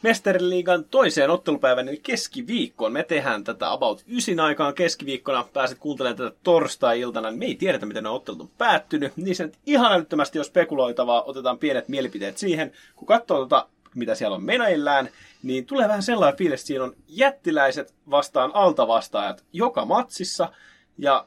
Mestariliigan 0.04 0.86
toiseen 0.86 1.30
ottelupäivän, 1.30 1.88
eli 1.88 2.00
keskiviikkoon. 2.04 2.94
Me 2.94 3.04
tehdään 3.04 3.44
tätä 3.44 3.72
about 3.72 4.04
ysin 4.08 4.40
aikaan 4.40 4.74
keskiviikkona. 4.74 5.48
Pääset 5.54 5.78
kuuntelemaan 5.80 6.18
tätä 6.18 6.36
torstai-iltana. 6.44 7.32
Me 7.32 7.46
ei 7.46 7.56
tiedetä, 7.56 7.86
miten 7.86 8.04
ne 8.04 8.10
ottelut 8.10 8.42
on 8.42 8.50
päättynyt. 8.58 9.18
Niin 9.18 9.36
se 9.36 9.52
ihan 9.66 9.94
älyttömästi 9.94 10.40
on 10.40 10.46
spekuloitavaa. 10.46 11.24
Otetaan 11.24 11.58
pienet 11.58 11.88
mielipiteet 11.88 12.38
siihen. 12.38 12.72
Kun 12.96 13.08
katsoo 13.08 13.38
tota, 13.38 13.68
mitä 13.96 14.16
siellä 14.16 14.36
on 14.36 14.44
meneillään, 14.44 15.10
niin 15.44 15.66
tulee 15.66 15.88
vähän 15.88 16.04
sellainen 16.04 16.38
fiilis, 16.38 16.62
että 16.62 16.68
siinä 16.68 16.84
on 16.84 16.96
jättiläiset 17.08 17.94
vastaan 18.10 18.52
altavastaajat 18.54 19.44
joka 19.54 19.86
matsissa. 19.86 20.52
Ja 20.98 21.26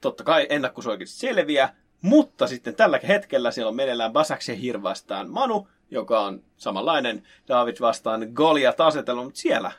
totta 0.00 0.24
kai 0.24 0.46
ennakkosuojakin 0.50 1.08
selviä, 1.08 1.68
mutta 2.02 2.46
sitten 2.46 2.74
tällä 2.74 3.00
hetkellä 3.08 3.50
siellä 3.50 3.68
on 3.68 3.76
meneillään 3.76 4.12
Basaksen 4.12 4.56
Hir 4.56 4.82
vastaan 4.82 5.30
Manu, 5.30 5.68
joka 5.90 6.20
on 6.20 6.42
samanlainen 6.56 7.22
David 7.48 7.76
vastaan 7.80 8.28
Goliath 8.34 8.80
asetelma, 8.80 9.24
mutta 9.24 9.40
siellä 9.40 9.72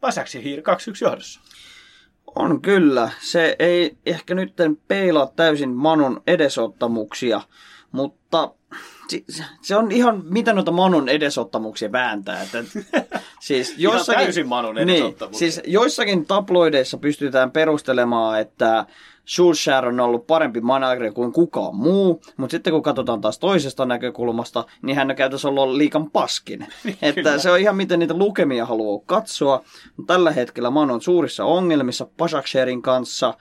Basaksen 0.00 0.42
Hir 0.42 0.58
2-1 0.58 0.62
johdossa. 1.00 1.40
On 2.36 2.62
kyllä. 2.62 3.10
Se 3.20 3.56
ei 3.58 3.96
ehkä 4.06 4.34
nyt 4.34 4.52
peilaa 4.88 5.32
täysin 5.36 5.70
Manun 5.70 6.22
edesottamuksia, 6.26 7.40
mutta 7.92 8.50
se 9.62 9.76
on 9.76 9.92
ihan, 9.92 10.22
mitä 10.24 10.52
noita 10.52 10.70
Manun 10.70 11.08
edesottamuksia 11.08 11.92
vääntää. 11.92 12.42
Että, 12.42 12.64
siis 13.40 13.74
joissakin, 13.78 14.14
ihan 14.14 14.26
täysin 14.26 14.48
Manun 14.48 14.74
niin, 14.74 14.88
edesottamuksia. 14.88 15.46
Niin, 15.46 15.52
siis 15.52 15.66
joissakin 15.66 16.26
tabloideissa 16.26 16.98
pystytään 16.98 17.50
perustelemaan, 17.50 18.40
että 18.40 18.86
Schulzer 19.28 19.86
on 19.86 20.00
ollut 20.00 20.26
parempi 20.26 20.60
manageri 20.60 21.10
kuin 21.10 21.32
kukaan 21.32 21.76
muu, 21.76 22.22
mutta 22.36 22.50
sitten 22.50 22.72
kun 22.72 22.82
katsotaan 22.82 23.20
taas 23.20 23.38
toisesta 23.38 23.86
näkökulmasta, 23.86 24.64
niin 24.82 24.96
hän 24.96 25.10
on 25.10 25.16
käytössä 25.16 25.48
ollut 25.48 25.76
liikan 25.76 26.10
paskin. 26.10 26.66
että 27.02 27.38
se 27.38 27.50
on 27.50 27.58
ihan 27.58 27.76
miten 27.76 27.98
niitä 27.98 28.14
lukemia 28.14 28.66
haluaa 28.66 29.02
katsoa. 29.06 29.64
Tällä 30.06 30.30
hetkellä 30.30 30.70
Manu 30.70 30.94
on 30.94 31.00
suurissa 31.00 31.44
ongelmissa 31.44 32.06
Pasaksherin 32.16 32.82
kanssa. 32.82 33.34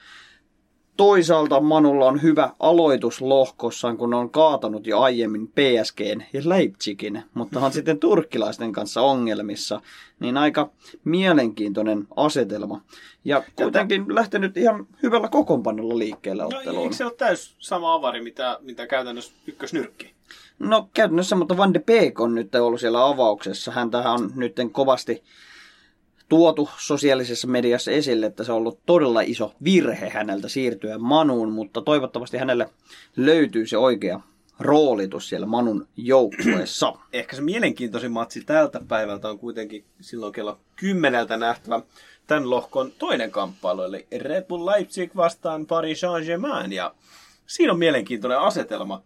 Toisaalta 0.97 1.59
Manulla 1.59 2.05
on 2.05 2.21
hyvä 2.21 2.49
aloitus 2.59 3.21
lohkossaan, 3.21 3.97
kun 3.97 4.13
on 4.13 4.29
kaatanut 4.29 4.87
jo 4.87 4.99
aiemmin 4.99 5.47
PSGn 5.47 6.23
ja 6.33 6.41
Leipzigin, 6.45 7.23
mutta 7.33 7.59
on 7.59 7.71
sitten 7.71 7.99
turkkilaisten 7.99 8.71
kanssa 8.71 9.01
ongelmissa. 9.01 9.81
Niin 10.19 10.37
aika 10.37 10.69
mielenkiintoinen 11.03 12.07
asetelma. 12.15 12.81
Ja 13.25 13.43
kuitenkin 13.55 14.01
Tätä... 14.01 14.15
lähtenyt 14.15 14.57
ihan 14.57 14.87
hyvällä 15.03 15.27
kokoonpanolla 15.27 15.97
liikkeelle 15.97 16.43
no, 16.43 16.49
otteluun. 16.53 16.83
eikö 16.83 16.95
se 16.95 17.05
ole 17.05 17.13
täys 17.13 17.55
sama 17.59 17.93
avari, 17.93 18.21
mitä, 18.21 18.57
mitä 18.61 18.87
käytännössä 18.87 19.33
ykkösnyrkki? 19.47 20.13
No 20.59 20.89
käytännössä, 20.93 21.35
mutta 21.35 21.57
Van 21.57 21.73
de 21.73 21.79
Beek 21.79 22.19
on 22.19 22.35
nyt 22.35 22.55
ollut 22.55 22.79
siellä 22.79 23.07
avauksessa. 23.07 23.71
Häntä 23.71 24.11
on 24.11 24.31
nyt 24.35 24.55
kovasti 24.71 25.23
tuotu 26.29 26.69
sosiaalisessa 26.77 27.47
mediassa 27.47 27.91
esille, 27.91 28.25
että 28.25 28.43
se 28.43 28.51
on 28.51 28.57
ollut 28.57 28.79
todella 28.85 29.21
iso 29.21 29.53
virhe 29.63 30.09
häneltä 30.09 30.47
siirtyä 30.47 30.97
Manuun, 30.97 31.51
mutta 31.51 31.81
toivottavasti 31.81 32.37
hänelle 32.37 32.69
löytyy 33.15 33.67
se 33.67 33.77
oikea 33.77 34.19
roolitus 34.59 35.29
siellä 35.29 35.47
Manun 35.47 35.87
joukkueessa. 35.97 36.93
Ehkä 37.13 37.35
se 37.35 37.41
mielenkiintoisin 37.41 38.11
matsi 38.11 38.43
tältä 38.43 38.81
päivältä 38.87 39.29
on 39.29 39.39
kuitenkin 39.39 39.85
silloin 40.01 40.33
kello 40.33 40.59
kymmeneltä 40.75 41.37
nähtävä 41.37 41.81
tämän 42.27 42.49
lohkon 42.49 42.91
toinen 42.91 43.31
kamppailu, 43.31 43.83
eli 43.83 44.07
Red 44.17 44.45
Bull 44.45 44.65
Leipzig 44.65 45.15
vastaan 45.15 45.65
Paris 45.65 45.99
Saint-Germain, 45.99 46.73
ja 46.73 46.93
siinä 47.47 47.73
on 47.73 47.79
mielenkiintoinen 47.79 48.39
asetelma 48.39 49.01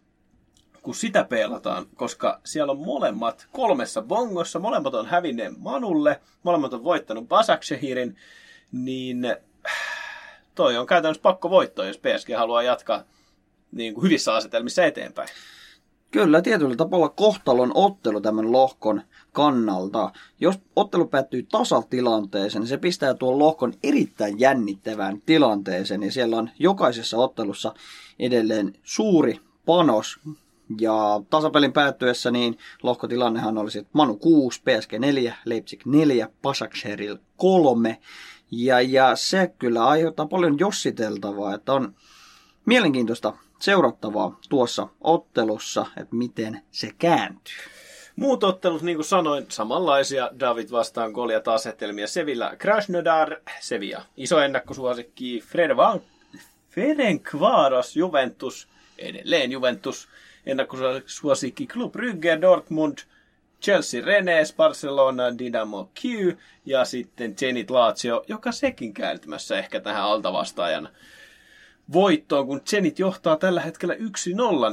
kun 0.82 0.96
sitä 0.96 1.24
pelataan, 1.24 1.86
koska 1.96 2.40
siellä 2.46 2.72
on 2.72 2.80
molemmat 2.80 3.48
kolmessa 3.52 4.02
bongossa, 4.02 4.60
molemmat 4.60 4.94
on 4.94 5.06
hävinneet 5.06 5.58
Manulle, 5.58 6.22
molemmat 6.44 6.74
on 6.74 6.84
voittanut 6.84 7.28
Basaksehirin, 7.28 8.16
niin 8.72 9.36
toi 10.56 10.78
on 10.78 10.88
käytännössä 10.88 11.22
pakko 11.22 11.50
voittoa, 11.50 11.86
jos 11.86 11.98
PSG 11.98 12.30
haluaa 12.38 12.64
jatkaa 12.64 13.04
niin 13.72 13.94
kuin 13.94 14.04
hyvissä 14.04 14.34
asetelmissa 14.34 14.86
eteenpäin. 14.86 15.30
Kyllä, 16.12 16.42
tietyllä 16.42 16.76
tapalla 16.76 17.10
kohtalon 17.10 17.72
ottelu 17.76 18.22
tämän 18.22 18.52
lohkon 18.52 19.02
kannalta. 19.32 20.12
Jos 20.40 20.56
ottelu 20.76 21.08
päättyy 21.08 21.44
tasatilanteeseen, 21.44 22.62
niin 22.62 22.68
se 22.68 22.78
pistää 22.78 23.14
tuon 23.14 23.40
lohkon 23.40 23.74
erittäin 23.84 24.40
jännittävään 24.40 25.22
tilanteeseen. 25.26 26.04
Ja 26.04 26.12
siellä 26.12 26.38
on 26.38 26.50
jokaisessa 26.60 27.18
ottelussa 27.18 27.74
edelleen 28.20 28.74
suuri 28.84 29.40
panos 29.66 30.20
ja 30.80 31.22
tasapelin 31.30 31.74
päättyessä 31.74 32.32
niin 32.32 32.58
lohkotilannehan 32.84 33.58
olisi, 33.58 33.80
että 33.80 33.92
Manu 33.94 34.16
6, 34.16 34.62
PSG 34.62 34.94
4, 35.00 35.36
Leipzig 35.46 35.86
4, 35.86 36.30
Pasakseril 36.42 37.18
3. 37.38 37.98
Ja, 38.51 38.82
ja 38.82 39.16
se 39.16 39.54
kyllä 39.60 39.86
aiheuttaa 39.86 40.25
paljon 40.25 40.60
jossiteltavaa, 40.60 41.56
että 41.56 41.74
on 41.74 41.96
mielenkiintoista 42.66 43.34
seurattavaa 43.60 44.40
tuossa 44.50 44.88
ottelussa, 45.01 45.86
että 45.98 46.16
miten 46.16 46.62
se 46.72 46.92
kääntyy. 47.00 47.56
Muut 48.16 48.44
ottelut, 48.44 48.82
niin 48.82 48.98
kuin 48.98 49.06
sanoin, 49.06 49.46
samanlaisia 49.50 50.30
David 50.40 50.72
vastaan 50.72 51.12
Goliat 51.12 51.48
asetelmia. 51.48 52.08
Sevilla 52.08 52.56
Krasnodar, 52.56 53.36
Sevilla. 53.60 54.01
Iso 54.18 54.40
ennakkosuosikki 54.40 55.44
Fred 55.48 55.78
Van 55.78 56.01
Ferencvaros 56.70 57.96
Juventus, 57.96 58.68
edelleen 58.98 59.51
Juventus 59.51 60.08
ennakkosuosikki 60.46 61.68
Club 61.68 61.92
Brugge, 61.92 62.42
Dortmund, 62.42 62.98
Chelsea 63.62 64.06
Rennes, 64.06 64.54
Barcelona, 64.54 65.38
Dynamo 65.38 65.92
Q 66.00 66.04
ja 66.66 66.86
sitten 66.86 67.36
Zenit 67.36 67.70
Lazio, 67.70 68.24
joka 68.28 68.52
sekin 68.52 68.94
kääntymässä 68.94 69.58
ehkä 69.58 69.80
tähän 69.80 70.04
altavastaajan 70.04 70.90
voittoon, 71.94 72.48
kun 72.48 72.62
Zenit 72.66 73.00
johtaa 73.00 73.38
tällä 73.38 73.62
hetkellä 73.62 73.94
1-0, 73.94 74.00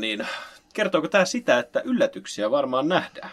niin 0.00 0.26
kertooko 0.74 1.08
tämä 1.08 1.24
sitä, 1.24 1.58
että 1.58 1.82
yllätyksiä 1.84 2.50
varmaan 2.50 2.88
nähdään? 2.88 3.30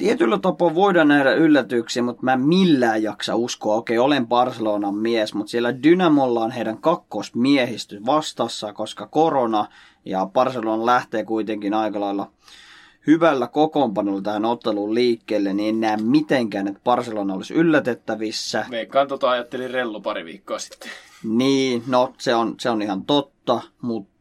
Tietyllä 0.00 0.38
tapaa 0.38 0.74
voidaan 0.74 1.08
nähdä 1.08 1.32
yllätyksiä, 1.32 2.02
mutta 2.02 2.22
mä 2.22 2.36
millään 2.36 3.02
jaksa 3.02 3.36
uskoa. 3.36 3.74
Okei, 3.76 3.98
olen 3.98 4.26
Barcelonan 4.26 4.94
mies, 4.94 5.34
mutta 5.34 5.50
siellä 5.50 5.82
Dynamolla 5.82 6.40
on 6.40 6.50
heidän 6.50 6.78
kakkosmiehistö 6.78 8.00
vastassa, 8.06 8.72
koska 8.72 9.06
korona 9.06 9.66
ja 10.04 10.26
Barcelona 10.32 10.86
lähtee 10.86 11.24
kuitenkin 11.24 11.74
aika 11.74 12.00
lailla 12.00 12.30
hyvällä 13.06 13.46
kokoonpanolla 13.46 14.22
tähän 14.22 14.44
otteluun 14.44 14.94
liikkeelle, 14.94 15.52
niin 15.52 15.74
en 15.74 15.80
näe 15.80 15.96
mitenkään, 15.96 16.68
että 16.68 16.80
Barcelona 16.84 17.34
olisi 17.34 17.54
yllätettävissä. 17.54 18.66
Veikkaan 18.70 19.08
tota 19.08 19.30
ajattelin 19.30 19.70
rellu 19.70 20.00
pari 20.00 20.24
viikkoa 20.24 20.58
sitten. 20.58 20.90
Niin, 21.24 21.82
no 21.86 22.12
se 22.18 22.34
on, 22.34 22.54
se 22.60 22.70
on 22.70 22.82
ihan 22.82 23.04
totta, 23.04 23.60
mutta 23.82 24.19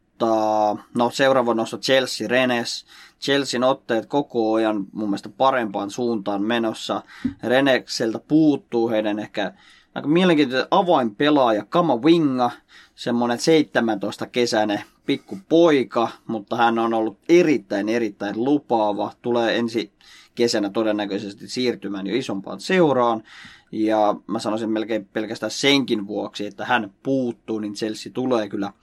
no 0.96 1.10
seuraava 1.10 1.54
nosto 1.54 1.78
Chelsea 1.78 2.28
Renes. 2.28 2.86
Chelsean 3.22 3.64
otteet 3.64 4.06
koko 4.06 4.54
ajan 4.54 4.86
mun 4.92 5.10
mielestä 5.10 5.30
parempaan 5.30 5.92
suuntaan 5.92 6.42
menossa. 6.42 7.02
Renekseltä 7.44 8.20
puuttuu 8.28 8.90
heidän 8.90 9.20
ehkä 9.20 9.54
aika 9.96 10.08
mielenkiintoinen 10.08 10.68
avainpelaaja 10.72 11.66
Kama 11.66 11.96
Winga, 11.96 12.52
semmoinen 12.96 13.40
17 13.40 14.26
kesäinen 14.26 14.84
pikku 15.06 15.38
poika, 15.50 16.08
mutta 16.28 16.56
hän 16.56 16.80
on 16.80 16.94
ollut 16.94 17.18
erittäin 17.30 17.90
erittäin 17.90 18.44
lupaava. 18.44 19.12
Tulee 19.22 19.58
ensi 19.58 19.92
kesänä 20.36 20.70
todennäköisesti 20.70 21.48
siirtymään 21.48 22.08
jo 22.08 22.16
isompaan 22.16 22.60
seuraan. 22.60 23.24
Ja 23.72 24.16
mä 24.28 24.40
sanoisin 24.40 24.70
melkein 24.70 25.06
pelkästään 25.06 25.52
senkin 25.52 26.08
vuoksi, 26.08 26.46
että 26.46 26.66
hän 26.66 26.94
puuttuu, 27.04 27.60
niin 27.60 27.74
Chelsea 27.74 28.12
tulee 28.12 28.50
kyllä 28.50 28.74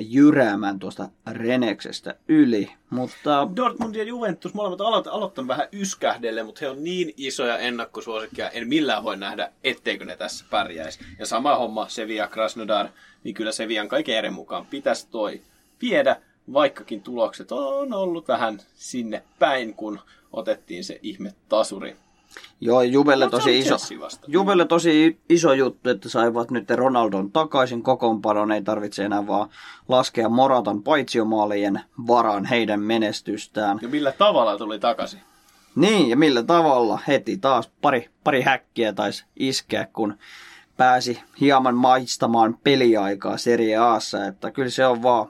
jyräämään 0.00 0.78
tuosta 0.78 1.08
Reneksestä 1.30 2.14
yli. 2.28 2.72
Mutta... 2.90 3.48
Dortmund 3.56 3.94
ja 3.94 4.04
Juventus 4.04 4.54
molemmat 4.54 4.80
aloit, 4.80 5.06
aloittanut 5.06 5.48
vähän 5.48 5.68
yskähdelle, 5.72 6.42
mutta 6.42 6.58
he 6.60 6.68
on 6.68 6.84
niin 6.84 7.14
isoja 7.16 7.58
ennakkosuosikkia, 7.58 8.50
en 8.50 8.68
millään 8.68 9.04
voi 9.04 9.16
nähdä, 9.16 9.52
etteikö 9.64 10.04
ne 10.04 10.16
tässä 10.16 10.44
pärjäisi. 10.50 10.98
Ja 11.18 11.26
sama 11.26 11.56
homma 11.56 11.88
Sevilla 11.88 12.26
Krasnodar, 12.26 12.88
niin 13.24 13.34
kyllä 13.34 13.52
Sevian 13.52 13.88
kaiken 13.88 14.16
eri 14.16 14.30
mukaan 14.30 14.66
pitäisi 14.66 15.08
toi 15.10 15.40
viedä, 15.82 16.16
vaikkakin 16.52 17.02
tulokset 17.02 17.52
on 17.52 17.92
ollut 17.92 18.28
vähän 18.28 18.58
sinne 18.74 19.22
päin, 19.38 19.74
kun 19.74 20.00
otettiin 20.32 20.84
se 20.84 20.98
ihme 21.02 21.34
tasuri 21.48 21.96
Joo, 22.60 22.82
Juvelle 22.82 23.30
tosi, 23.30 23.58
iso, 23.58 23.76
Juvelle 24.26 24.64
tosi 24.64 25.20
iso 25.28 25.52
juttu, 25.52 25.90
että 25.90 26.08
saivat 26.08 26.50
nyt 26.50 26.70
Ronaldon 26.70 27.32
takaisin 27.32 27.82
kokoonpanon. 27.82 28.52
Ei 28.52 28.62
tarvitse 28.62 29.04
enää 29.04 29.26
vaan 29.26 29.48
laskea 29.88 30.28
Moratan 30.28 30.82
paitsiomaalien 30.82 31.80
varaan 32.06 32.44
heidän 32.44 32.80
menestystään. 32.80 33.78
Ja 33.82 33.88
millä 33.88 34.12
tavalla 34.12 34.58
tuli 34.58 34.78
takaisin? 34.78 35.20
Niin, 35.74 36.08
ja 36.08 36.16
millä 36.16 36.42
tavalla 36.42 36.98
heti 37.08 37.36
taas 37.36 37.70
pari, 37.82 38.10
pari 38.24 38.42
häkkiä 38.42 38.92
taisi 38.92 39.24
iskeä, 39.36 39.86
kun 39.92 40.18
pääsi 40.76 41.20
hieman 41.40 41.74
maistamaan 41.74 42.58
peliaikaa 42.64 43.36
Serie 43.36 43.76
Aassa, 43.76 44.26
että 44.26 44.50
kyllä 44.50 44.70
se 44.70 44.86
on 44.86 45.02
vaan 45.02 45.28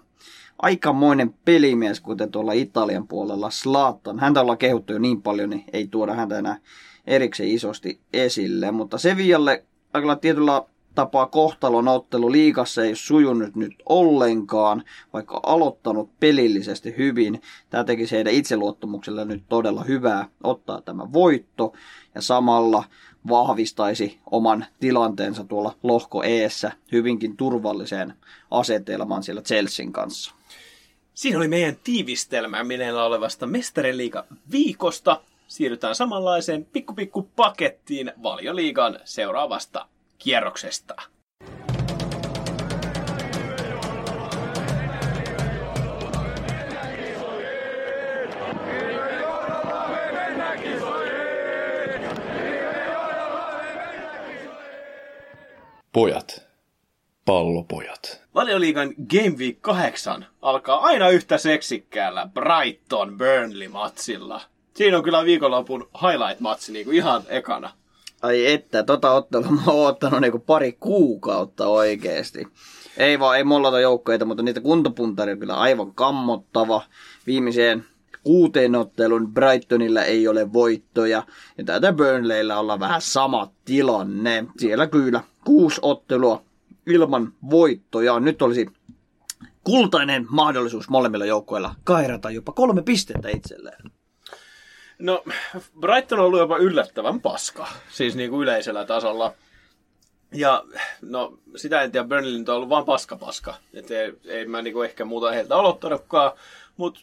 aikamoinen 0.59 1.35
pelimies, 1.45 2.01
kuten 2.01 2.31
tuolla 2.31 2.53
Italian 2.53 3.09
puolella 3.09 3.51
Slaattan. 3.51 4.19
Häntä 4.19 4.41
ollaan 4.41 4.59
kehuttu 4.59 4.93
jo 4.93 4.99
niin 4.99 5.23
paljon, 5.23 5.51
niin 5.51 5.65
ei 5.73 5.87
tuoda 5.87 6.15
häntä 6.15 6.39
enää 6.39 6.59
erikseen 7.07 7.51
isosti 7.51 8.01
esille, 8.13 8.71
mutta 8.71 8.99
Sevillalle 8.99 9.65
aika 9.93 10.17
tietyllä 10.17 10.63
tapaa 10.95 11.27
kohtalon 11.27 11.89
ottelu 11.89 12.33
liikassa 12.33 12.85
ei 12.85 12.97
sujunut 12.97 13.57
nyt 13.57 13.75
ollenkaan, 13.89 14.85
vaikka 15.13 15.41
aloittanut 15.43 16.11
pelillisesti 16.21 16.95
hyvin. 16.97 17.41
Tämä 17.71 17.85
teki 17.85 18.11
heidän 18.11 18.33
itseluottamuksella 18.33 19.25
nyt 19.25 19.43
todella 19.49 19.85
hyvää 19.85 20.29
ottaa 20.43 20.81
tämä 20.81 21.13
voitto 21.13 21.73
ja 22.15 22.21
samalla 22.23 22.85
vahvistaisi 23.29 24.19
oman 24.31 24.67
tilanteensa 24.81 25.45
tuolla 25.45 25.75
lohko 25.83 26.23
eessä 26.23 26.73
hyvinkin 26.93 27.37
turvalliseen 27.37 28.15
asetelmaan 28.51 29.23
siellä 29.23 29.43
Chelsean 29.43 29.93
kanssa. 29.93 30.35
Siinä 31.15 31.39
oli 31.39 31.49
meidän 31.49 31.77
tiivistelmä 31.85 32.65
meneillä 32.65 33.05
olevasta 33.05 33.47
mestariliiga 33.47 34.25
viikosta. 34.51 35.21
Siirrytään 35.49 35.95
samanlaiseen 35.95 36.65
pikku 36.65 36.95
pikku 36.95 37.23
pakettiin 37.37 38.13
valioliigan 38.23 38.99
seuraavasta 39.05 39.89
kierroksesta. 40.19 40.95
Pojat. 55.97 56.43
Pallopojat. 57.25 58.21
Valioliigan 58.35 58.95
Game 59.11 59.37
Week 59.39 59.59
8 59.61 60.27
alkaa 60.43 60.81
aina 60.81 61.09
yhtä 61.09 61.39
seksikkäällä 61.39 62.29
Brighton 62.35 63.19
Burnley-matsilla. 63.19 64.41
Siinä 64.75 64.97
on 64.97 65.03
kyllä 65.03 65.25
viikonlopun 65.25 65.89
highlight-matsi 66.03 66.73
niin 66.73 66.85
kuin 66.85 66.97
ihan 66.97 67.23
ekana. 67.29 67.71
Ai 68.23 68.47
että, 68.47 68.83
tota 68.83 69.13
ottelua 69.13 69.51
mä 69.67 69.73
oon 69.73 69.89
ottanut 69.89 70.21
niinku 70.21 70.39
pari 70.39 70.73
kuukautta 70.81 71.67
oikeesti. 71.67 72.47
Ei 72.97 73.19
vaan, 73.19 73.37
ei 73.37 73.45
mollata 73.45 73.81
joukkoita, 73.81 74.25
mutta 74.25 74.43
niitä 74.43 74.61
kuntopuntaria 74.61 75.33
on 75.33 75.39
kyllä 75.39 75.57
aivan 75.57 75.95
kammottava. 75.95 76.83
Viimeiseen 77.27 77.85
kuuteen 78.27 78.75
ottelun 78.75 79.35
Brightonilla 79.35 80.03
ei 80.03 80.29
ole 80.29 80.53
voittoja. 80.53 81.23
Ja 81.59 81.65
tätä 81.65 81.93
Burnleyllä 81.93 82.59
olla 82.59 82.81
vähän 82.81 83.01
sama 83.01 83.51
tilanne. 83.65 84.47
Siellä 84.59 84.87
kyllä 84.87 85.23
kuusi 85.45 85.81
ottelua 85.83 86.43
ilman 86.87 87.33
voittoja. 87.51 88.21
Nyt 88.21 88.43
olisi 88.43 88.67
kultainen 89.65 90.27
mahdollisuus 90.29 90.89
molemmilla 90.89 91.25
joukkoilla 91.25 91.75
kairata 91.85 92.31
jopa 92.31 92.53
kolme 92.53 92.83
pistettä 92.83 93.29
itselleen. 93.29 93.91
No, 94.99 95.25
Brighton 95.81 96.19
on 96.19 96.25
ollut 96.25 96.41
jopa 96.41 96.57
yllättävän 96.57 97.21
paska, 97.21 97.69
siis 97.93 98.17
niin 98.17 98.31
kuin 98.31 98.43
yleisellä 98.43 98.85
tasolla. 98.85 99.35
Ja 100.35 100.65
no, 101.03 101.39
sitä 101.57 101.83
en 101.83 101.93
tiedä, 101.93 102.09
Burnley 102.09 102.45
on 102.49 102.55
ollut 102.55 102.69
vaan 102.69 102.85
paska 102.85 103.17
paska. 103.17 103.55
Että 103.75 103.95
ei, 103.95 104.13
ei 104.25 104.47
mä 104.47 104.63
niinku 104.63 104.83
ehkä 104.83 105.05
muuta 105.05 105.31
heiltä 105.31 105.57
olottanutkaan, 105.57 106.33
mutta 106.77 107.01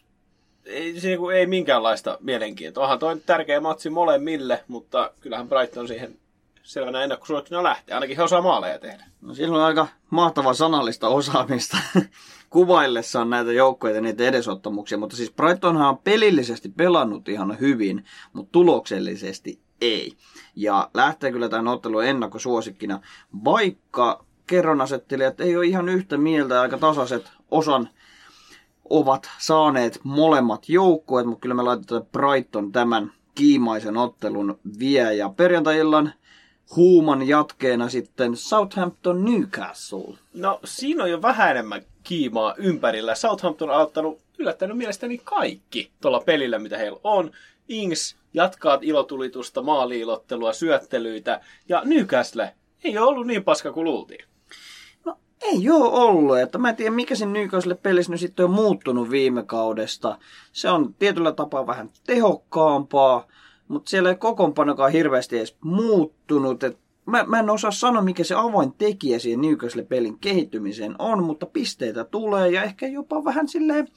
ei, 0.66 1.00
se 1.00 1.18
ei 1.34 1.46
minkäänlaista 1.46 2.18
mielenkiintoa. 2.20 2.84
Onhan 2.84 2.98
toi 2.98 3.20
tärkeä 3.26 3.60
matsi 3.60 3.90
molemmille, 3.90 4.64
mutta 4.68 5.12
kyllähän 5.20 5.48
Brighton 5.48 5.88
siihen 5.88 6.18
selvänä 6.62 7.02
ennakkosuosittuna 7.02 7.62
lähtee. 7.62 7.94
Ainakin 7.94 8.16
he 8.16 8.22
osaa 8.22 8.42
maaleja 8.42 8.78
tehdä. 8.78 9.04
No 9.20 9.34
sillä 9.34 9.56
on 9.56 9.64
aika 9.64 9.86
mahtava 10.10 10.54
sanallista 10.54 11.08
osaamista 11.08 11.76
kuvaillessaan 12.50 13.30
näitä 13.30 13.52
joukkoja 13.52 13.94
ja 13.94 14.00
niitä 14.00 14.24
edesottamuksia, 14.24 14.98
mutta 14.98 15.16
siis 15.16 15.32
Brightonhan 15.32 15.88
on 15.88 15.98
pelillisesti 15.98 16.68
pelannut 16.68 17.28
ihan 17.28 17.60
hyvin, 17.60 18.04
mutta 18.32 18.52
tuloksellisesti 18.52 19.60
ei. 19.80 20.12
Ja 20.56 20.90
lähtee 20.94 21.32
kyllä 21.32 21.48
tämän 21.48 21.68
ottelun 21.68 22.04
ennakkosuosikkina, 22.04 23.00
vaikka 23.44 24.24
kerron 24.46 24.80
asettelijat 24.80 25.40
ei 25.40 25.56
ole 25.56 25.66
ihan 25.66 25.88
yhtä 25.88 26.16
mieltä, 26.16 26.60
aika 26.60 26.78
tasaiset 26.78 27.32
osan 27.50 27.88
ovat 28.90 29.30
saaneet 29.38 30.00
molemmat 30.04 30.68
joukkueet, 30.68 31.26
mutta 31.26 31.40
kyllä 31.40 31.54
me 31.54 31.62
laitetaan 31.62 32.06
Brighton 32.12 32.72
tämän 32.72 33.12
kiimaisen 33.34 33.96
ottelun 33.96 34.58
vie. 34.78 35.14
Ja 35.14 35.28
perjantai-illan 35.28 36.12
huuman 36.76 37.28
jatkeena 37.28 37.88
sitten 37.88 38.36
Southampton 38.36 39.24
Newcastle. 39.24 40.14
No, 40.34 40.60
siinä 40.64 41.02
on 41.02 41.10
jo 41.10 41.22
vähän 41.22 41.50
enemmän 41.50 41.82
kiimaa 42.02 42.54
ympärillä. 42.58 43.14
Southampton 43.14 43.70
on 43.70 43.76
aloittanut 43.76 44.20
yllättänyt 44.38 44.76
mielestäni 44.76 45.18
kaikki 45.24 45.90
tuolla 46.00 46.20
pelillä, 46.20 46.58
mitä 46.58 46.78
heillä 46.78 47.00
on. 47.04 47.30
Ings 47.68 48.16
jatkaa 48.34 48.78
ilotulitusta, 48.82 49.62
maaliilottelua, 49.62 50.52
syöttelyitä. 50.52 51.40
Ja 51.68 51.82
Newcastle 51.84 52.54
ei 52.84 52.98
ole 52.98 53.06
ollut 53.06 53.26
niin 53.26 53.44
paska 53.44 53.72
kuin 53.72 53.84
luultiin. 53.84 54.24
Ei 55.44 55.70
ole 55.70 55.90
ollut. 55.92 56.38
Että 56.38 56.58
mä 56.58 56.68
en 56.68 56.76
tiedä, 56.76 56.90
mikä 56.90 57.14
sen 57.14 57.32
Newcastle 57.32 57.74
pelissä 57.74 58.12
nyt 58.12 58.20
sitten 58.20 58.44
on 58.44 58.50
muuttunut 58.50 59.10
viime 59.10 59.42
kaudesta. 59.42 60.18
Se 60.52 60.70
on 60.70 60.94
tietyllä 60.94 61.32
tapaa 61.32 61.66
vähän 61.66 61.90
tehokkaampaa, 62.06 63.26
mutta 63.68 63.90
siellä 63.90 64.08
ei 64.08 64.16
kokoonpanokaan 64.16 64.92
hirveästi 64.92 65.36
edes 65.38 65.56
muuttunut. 65.60 66.64
Et 66.64 66.78
mä, 67.06 67.24
mä 67.24 67.38
en 67.38 67.50
osaa 67.50 67.70
sanoa, 67.70 68.02
mikä 68.02 68.24
se 68.24 68.34
avoin 68.34 68.72
tekijä 68.72 69.18
siihen 69.18 69.40
Newcastle-pelin 69.40 70.18
kehittymiseen 70.18 70.94
on, 70.98 71.24
mutta 71.24 71.46
pisteitä 71.46 72.04
tulee 72.04 72.50
ja 72.50 72.62
ehkä 72.62 72.86
jopa 72.86 73.24
vähän 73.24 73.48
silleen, 73.48 73.88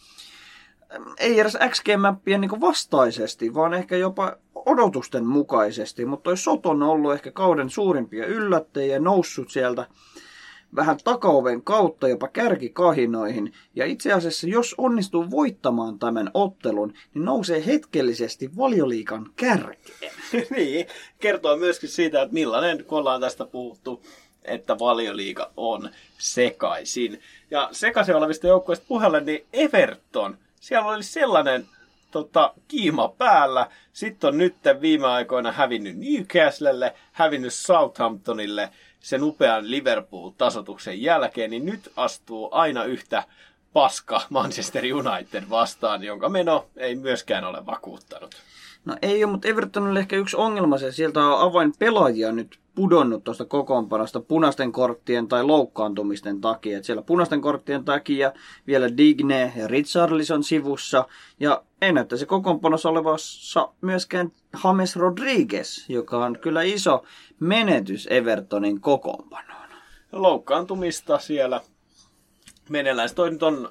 ei 1.19 1.39
edes 1.39 1.57
XG-mappien 1.69 2.41
niin 2.41 2.62
vastaisesti, 2.62 3.53
vaan 3.53 3.73
ehkä 3.73 3.97
jopa 3.97 4.36
odotusten 4.55 5.25
mukaisesti. 5.25 6.05
Mutta 6.05 6.23
toi 6.23 6.38
Soton 6.38 6.83
on 6.83 6.89
ollut 6.89 7.13
ehkä 7.13 7.31
kauden 7.31 7.69
suurimpia 7.69 8.25
yllättäjiä, 8.25 8.99
noussut 8.99 9.49
sieltä 9.49 9.88
vähän 10.75 10.97
takaoven 11.03 11.62
kautta 11.62 12.08
jopa 12.08 12.27
kärkikahinoihin. 12.27 13.53
Ja 13.75 13.86
itse 13.86 14.13
asiassa, 14.13 14.47
jos 14.47 14.75
onnistuu 14.77 15.32
voittamaan 15.32 15.99
tämän 15.99 16.32
ottelun, 16.34 16.93
niin 17.13 17.25
nousee 17.25 17.65
hetkellisesti 17.65 18.49
valioliikan 18.58 19.30
kärkeen. 19.36 20.13
niin, 20.56 20.88
kertoo 21.19 21.58
myöskin 21.58 21.89
siitä, 21.89 22.21
että 22.21 22.34
millainen, 22.34 22.86
kun 22.86 22.99
ollaan 22.99 23.21
tästä 23.21 23.45
puhuttu, 23.45 24.03
että 24.43 24.80
valioliiga 24.80 25.51
on 25.58 25.89
sekaisin. 26.17 27.21
Ja 27.51 27.69
sekaisin 27.71 28.15
olevista 28.15 28.47
joukkueista 28.47 28.86
puhelle, 28.88 29.21
niin 29.21 29.45
Everton, 29.53 30.38
siellä 30.60 30.88
oli 30.88 31.03
sellainen 31.03 31.65
tota, 32.12 32.53
kiima 32.67 33.08
päällä. 33.08 33.67
Sitten 33.93 34.27
on 34.27 34.38
nyt 34.38 34.56
viime 34.82 35.08
aikoina 35.08 35.51
hävinnyt 35.51 35.97
Newcastlelle, 35.97 36.93
hävinnyt 37.12 37.53
Southamptonille– 37.53 38.69
sen 39.07 39.23
upean 39.23 39.71
Liverpool-tasotuksen 39.71 41.01
jälkeen, 41.01 41.49
niin 41.49 41.65
nyt 41.65 41.91
astuu 41.95 42.49
aina 42.51 42.83
yhtä 42.83 43.23
paska 43.73 44.21
Manchester 44.29 44.83
United 44.93 45.43
vastaan, 45.49 46.03
jonka 46.03 46.29
meno 46.29 46.65
ei 46.77 46.95
myöskään 46.95 47.43
ole 47.43 47.65
vakuuttanut. 47.65 48.35
No 48.85 48.95
ei 49.01 49.23
ole, 49.23 49.31
mutta 49.31 49.47
Evertonille 49.47 49.99
ehkä 49.99 50.15
yksi 50.15 50.37
ongelma 50.37 50.77
se, 50.77 50.91
sieltä 50.91 51.19
on 51.19 51.41
avain 51.41 51.73
pelaajia 51.79 52.31
nyt 52.31 52.59
pudonnut 52.77 53.23
tuosta 53.23 53.45
kokoonpanosta 53.45 54.19
punaisten 54.19 54.71
korttien 54.71 55.27
tai 55.27 55.43
loukkaantumisten 55.43 56.41
takia. 56.41 56.77
Et 56.77 56.83
siellä 56.83 57.01
punaisten 57.01 57.41
korttien 57.41 57.85
takia 57.85 58.33
vielä 58.67 58.97
Digne 58.97 59.53
ja 59.55 59.67
Richarlison 59.67 60.43
sivussa. 60.43 61.05
Ja 61.39 61.63
ei 61.81 61.93
näyttäisi 61.93 62.25
kokoonpanossa 62.25 62.89
olevassa 62.89 63.69
myöskään 63.81 64.31
James 64.63 64.95
Rodriguez, 64.95 65.89
joka 65.89 66.25
on 66.25 66.39
kyllä 66.39 66.61
iso 66.61 67.03
menetys 67.39 68.07
Evertonin 68.11 68.81
kokoonpanoon. 68.81 69.69
Loukkaantumista 70.11 71.19
siellä 71.19 71.61
meneillään. 72.69 73.09
Toi 73.15 73.31
nyt 73.31 73.43
on 73.43 73.69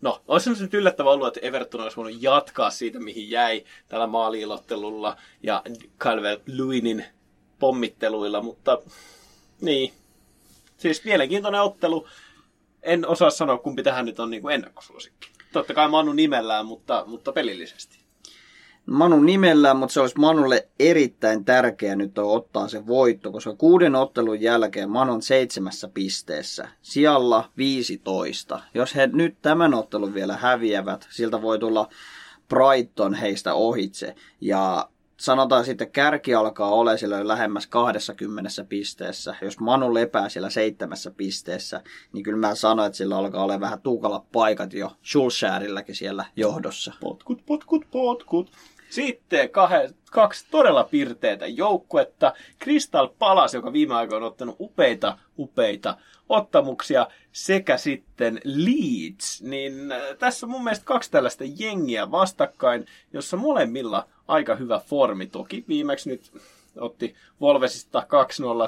No, 0.00 0.22
olisi 0.28 0.62
nyt 0.62 0.74
yllättävää 0.74 1.12
ollut, 1.12 1.28
että 1.28 1.46
Everton 1.46 1.80
olisi 1.80 1.96
voinut 1.96 2.22
jatkaa 2.22 2.70
siitä, 2.70 2.98
mihin 3.00 3.30
jäi 3.30 3.64
tällä 3.88 4.06
maaliilottelulla 4.06 5.16
ja 5.42 5.62
Calvert 5.98 6.42
Lewinin 6.46 7.04
pommitteluilla, 7.58 8.42
mutta 8.42 8.78
niin. 9.60 9.92
Siis 10.76 11.04
mielenkiintoinen 11.04 11.60
ottelu. 11.60 12.08
En 12.82 13.08
osaa 13.08 13.30
sanoa, 13.30 13.58
kumpi 13.58 13.82
tähän 13.82 14.06
nyt 14.06 14.20
on 14.20 14.30
niin 14.30 14.42
kuin 14.42 14.54
ennakkosuosikki. 14.54 15.28
Totta 15.52 15.74
kai 15.74 15.88
Manu 15.88 16.12
nimellään, 16.12 16.66
mutta, 16.66 17.04
mutta 17.06 17.32
pelillisesti. 17.32 17.98
Manu 18.86 19.20
nimellään, 19.20 19.76
mutta 19.76 19.92
se 19.92 20.00
olisi 20.00 20.18
Manulle 20.18 20.68
erittäin 20.80 21.44
tärkeää 21.44 21.96
nyt 21.96 22.18
ottaa 22.18 22.68
se 22.68 22.86
voitto, 22.86 23.32
koska 23.32 23.54
kuuden 23.54 23.94
ottelun 23.94 24.40
jälkeen 24.40 24.90
Manu 24.90 25.12
on 25.12 25.22
seitsemässä 25.22 25.88
pisteessä, 25.88 26.68
sijalla 26.82 27.50
15. 27.56 28.60
Jos 28.74 28.94
he 28.94 29.06
nyt 29.12 29.36
tämän 29.42 29.74
ottelun 29.74 30.14
vielä 30.14 30.36
häviävät, 30.36 31.08
siltä 31.10 31.42
voi 31.42 31.58
tulla 31.58 31.88
Brighton 32.48 33.14
heistä 33.14 33.54
ohitse. 33.54 34.14
Ja 34.40 34.88
sanotaan 35.16 35.64
sitten 35.64 35.90
kärki 35.90 36.34
alkaa 36.34 36.70
olla 36.70 36.96
siellä 36.96 37.28
lähemmäs 37.28 37.66
20 37.66 38.50
pisteessä. 38.68 39.34
Jos 39.42 39.60
Manu 39.60 39.94
lepää 39.94 40.28
siellä 40.28 40.50
seitsemässä 40.50 41.10
pisteessä, 41.10 41.82
niin 42.12 42.22
kyllä 42.22 42.38
mä 42.38 42.54
sanoin, 42.54 42.86
että 42.86 42.96
sillä 42.96 43.16
alkaa 43.16 43.44
olla 43.44 43.60
vähän 43.60 43.80
tuukalla 43.80 44.24
paikat 44.32 44.72
jo 44.72 44.92
Schulschärilläkin 45.04 45.94
siellä 45.94 46.24
johdossa. 46.36 46.92
Potkut, 47.00 47.46
potkut, 47.46 47.86
potkut. 47.90 48.50
Sitten 48.90 49.50
kahe, 49.50 49.90
kaksi 50.10 50.46
todella 50.50 50.84
pirteitä 50.84 51.46
joukkuetta. 51.46 52.32
Crystal 52.62 53.08
Palace, 53.18 53.58
joka 53.58 53.72
viime 53.72 53.94
aikoina 53.94 54.26
on 54.26 54.32
ottanut 54.32 54.56
upeita, 54.60 55.18
upeita 55.38 55.96
ottamuksia, 56.28 57.06
sekä 57.32 57.76
sitten 57.76 58.40
Leeds. 58.44 59.42
Niin 59.42 59.92
äh, 59.92 60.00
tässä 60.18 60.46
on 60.46 60.50
mun 60.50 60.64
mielestä 60.64 60.84
kaksi 60.84 61.10
tällaista 61.10 61.44
jengiä 61.58 62.10
vastakkain, 62.10 62.86
jossa 63.12 63.36
molemmilla 63.36 64.08
aika 64.28 64.56
hyvä 64.56 64.80
formi. 64.86 65.26
Toki 65.26 65.64
viimeksi 65.68 66.08
nyt 66.08 66.30
otti 66.78 67.14
Volvesista 67.40 68.06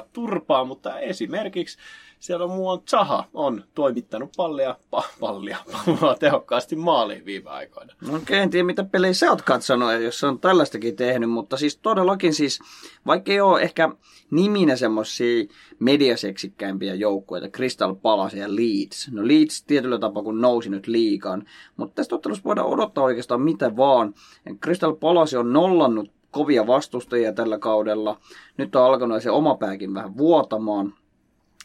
2-0 0.03 0.07
turpaa, 0.13 0.65
mutta 0.65 0.99
esimerkiksi 0.99 1.77
siellä 2.19 2.45
on 2.45 2.51
muun 2.51 2.81
Zaha 2.89 3.23
on 3.33 3.63
toimittanut 3.75 4.29
pallia, 4.37 4.75
pa, 4.89 5.03
pallia, 5.19 5.57
palloa 5.71 6.15
tehokkaasti 6.15 6.75
maaliin 6.75 7.25
viime 7.25 7.49
aikoina. 7.49 7.93
No 8.01 8.21
en 8.29 8.49
tiedä, 8.49 8.65
mitä 8.65 8.83
pelejä 8.83 9.13
sä 9.13 9.29
oot 9.29 9.41
katsonut, 9.41 10.01
jos 10.01 10.23
on 10.23 10.39
tällaistakin 10.39 10.95
tehnyt, 10.95 11.29
mutta 11.29 11.57
siis 11.57 11.77
todellakin 11.77 12.33
siis, 12.33 12.59
vaikka 13.05 13.31
ei 13.31 13.41
ole 13.41 13.61
ehkä 13.61 13.89
niminä 14.31 14.75
semmoisia 14.75 15.45
mediaseksikkäimpiä 15.79 16.95
joukkueita, 16.95 17.49
Crystal 17.49 17.95
Palace 17.95 18.37
ja 18.37 18.55
Leeds. 18.55 19.09
No 19.11 19.27
Leeds 19.27 19.63
tietyllä 19.63 19.99
tapaa 19.99 20.23
kun 20.23 20.41
nousi 20.41 20.69
nyt 20.69 20.87
liikaan, 20.87 21.45
mutta 21.77 21.95
tästä 21.95 22.15
ottelusta 22.15 22.43
voidaan 22.43 22.67
odottaa 22.67 23.03
oikeastaan 23.03 23.41
mitä 23.41 23.77
vaan. 23.77 24.13
Crystal 24.63 24.93
Palace 24.93 25.37
on 25.37 25.53
nollannut 25.53 26.18
kovia 26.31 26.67
vastustajia 26.67 27.33
tällä 27.33 27.59
kaudella. 27.59 28.19
Nyt 28.57 28.75
on 28.75 28.85
alkanut 28.85 29.23
se 29.23 29.31
oma 29.31 29.55
pääkin 29.55 29.93
vähän 29.93 30.17
vuotamaan. 30.17 30.93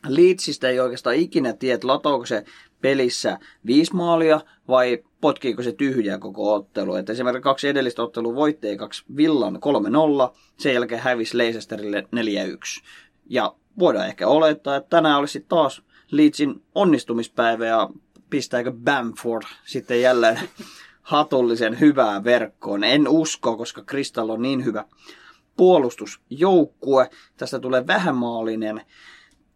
Leedsistä 0.08 0.68
ei 0.68 0.80
oikeastaan 0.80 1.16
ikinä 1.16 1.52
tiedä, 1.52 1.74
että 1.74 1.86
lataako 1.86 2.26
se 2.26 2.44
pelissä 2.80 3.38
viisi 3.66 3.94
maalia 3.94 4.40
vai 4.68 5.04
potkiiko 5.20 5.62
se 5.62 5.72
tyhjää 5.72 6.18
koko 6.18 6.54
ottelu. 6.54 6.94
Et 6.94 7.10
esimerkiksi 7.10 7.42
kaksi 7.42 7.68
edellistä 7.68 8.02
ottelua 8.02 8.34
voitti 8.34 8.76
kaksi 8.76 9.04
Villan 9.16 9.58
3-0, 10.32 10.36
sen 10.58 10.74
jälkeen 10.74 11.00
hävisi 11.00 11.38
Leicesterille 11.38 12.02
4-1. 12.02 12.08
Ja 13.30 13.54
voidaan 13.78 14.06
ehkä 14.06 14.28
olettaa, 14.28 14.76
että 14.76 14.90
tänään 14.90 15.18
olisi 15.18 15.44
taas 15.48 15.82
Leedsin 16.10 16.62
onnistumispäivä 16.74 17.66
ja 17.66 17.88
pistääkö 18.30 18.72
Bamford 18.72 19.42
sitten 19.64 20.00
jälleen 20.00 20.40
hatullisen 21.04 21.80
hyvää 21.80 22.24
verkkoon. 22.24 22.84
En 22.84 23.08
usko, 23.08 23.56
koska 23.56 23.82
Kristall 23.82 24.30
on 24.30 24.42
niin 24.42 24.64
hyvä 24.64 24.84
puolustusjoukkue. 25.56 27.10
Tästä 27.36 27.58
tulee 27.58 27.86
vähämaalinen 27.86 28.80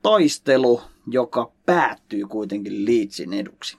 taistelu, 0.03 0.81
joka 1.07 1.53
päättyy 1.67 2.27
kuitenkin 2.27 2.87
Leedsin 2.87 3.33
eduksi. 3.33 3.79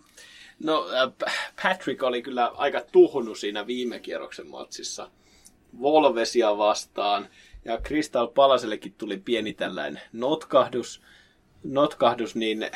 No, 0.64 0.86
äh, 0.94 1.34
Patrick 1.64 2.04
oli 2.04 2.22
kyllä 2.22 2.48
aika 2.48 2.82
tuhunut 2.92 3.38
siinä 3.38 3.68
viime 3.68 4.00
kierroksen 4.00 4.48
matsissa 4.48 5.12
Volvesia 5.82 6.58
vastaan. 6.58 7.28
Ja 7.66 7.78
Crystal 7.78 8.28
Palasellekin 8.28 8.94
tuli 8.94 9.18
pieni 9.18 9.54
tällainen 9.54 10.02
notkahdus, 10.14 11.02
notkahdus 11.64 12.36
niin 12.36 12.72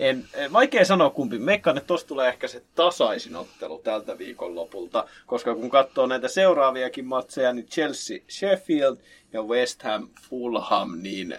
en, 0.00 0.28
vaikea 0.52 0.84
sanoa 0.84 1.10
kumpi. 1.10 1.38
Meikkaan, 1.38 1.76
että 1.76 1.86
tuossa 1.86 2.06
tulee 2.06 2.28
ehkä 2.28 2.48
se 2.48 2.62
tasaisin 2.74 3.36
ottelu 3.36 3.78
tältä 3.78 4.18
viikon 4.18 4.54
lopulta, 4.54 5.04
koska 5.26 5.54
kun 5.54 5.70
katsoo 5.70 6.06
näitä 6.06 6.28
seuraaviakin 6.28 7.06
matseja, 7.06 7.52
niin 7.52 7.66
Chelsea, 7.66 8.18
Sheffield 8.30 8.96
ja 9.32 9.42
West 9.42 9.82
Ham, 9.82 10.08
Fulham, 10.28 10.98
niin 11.02 11.34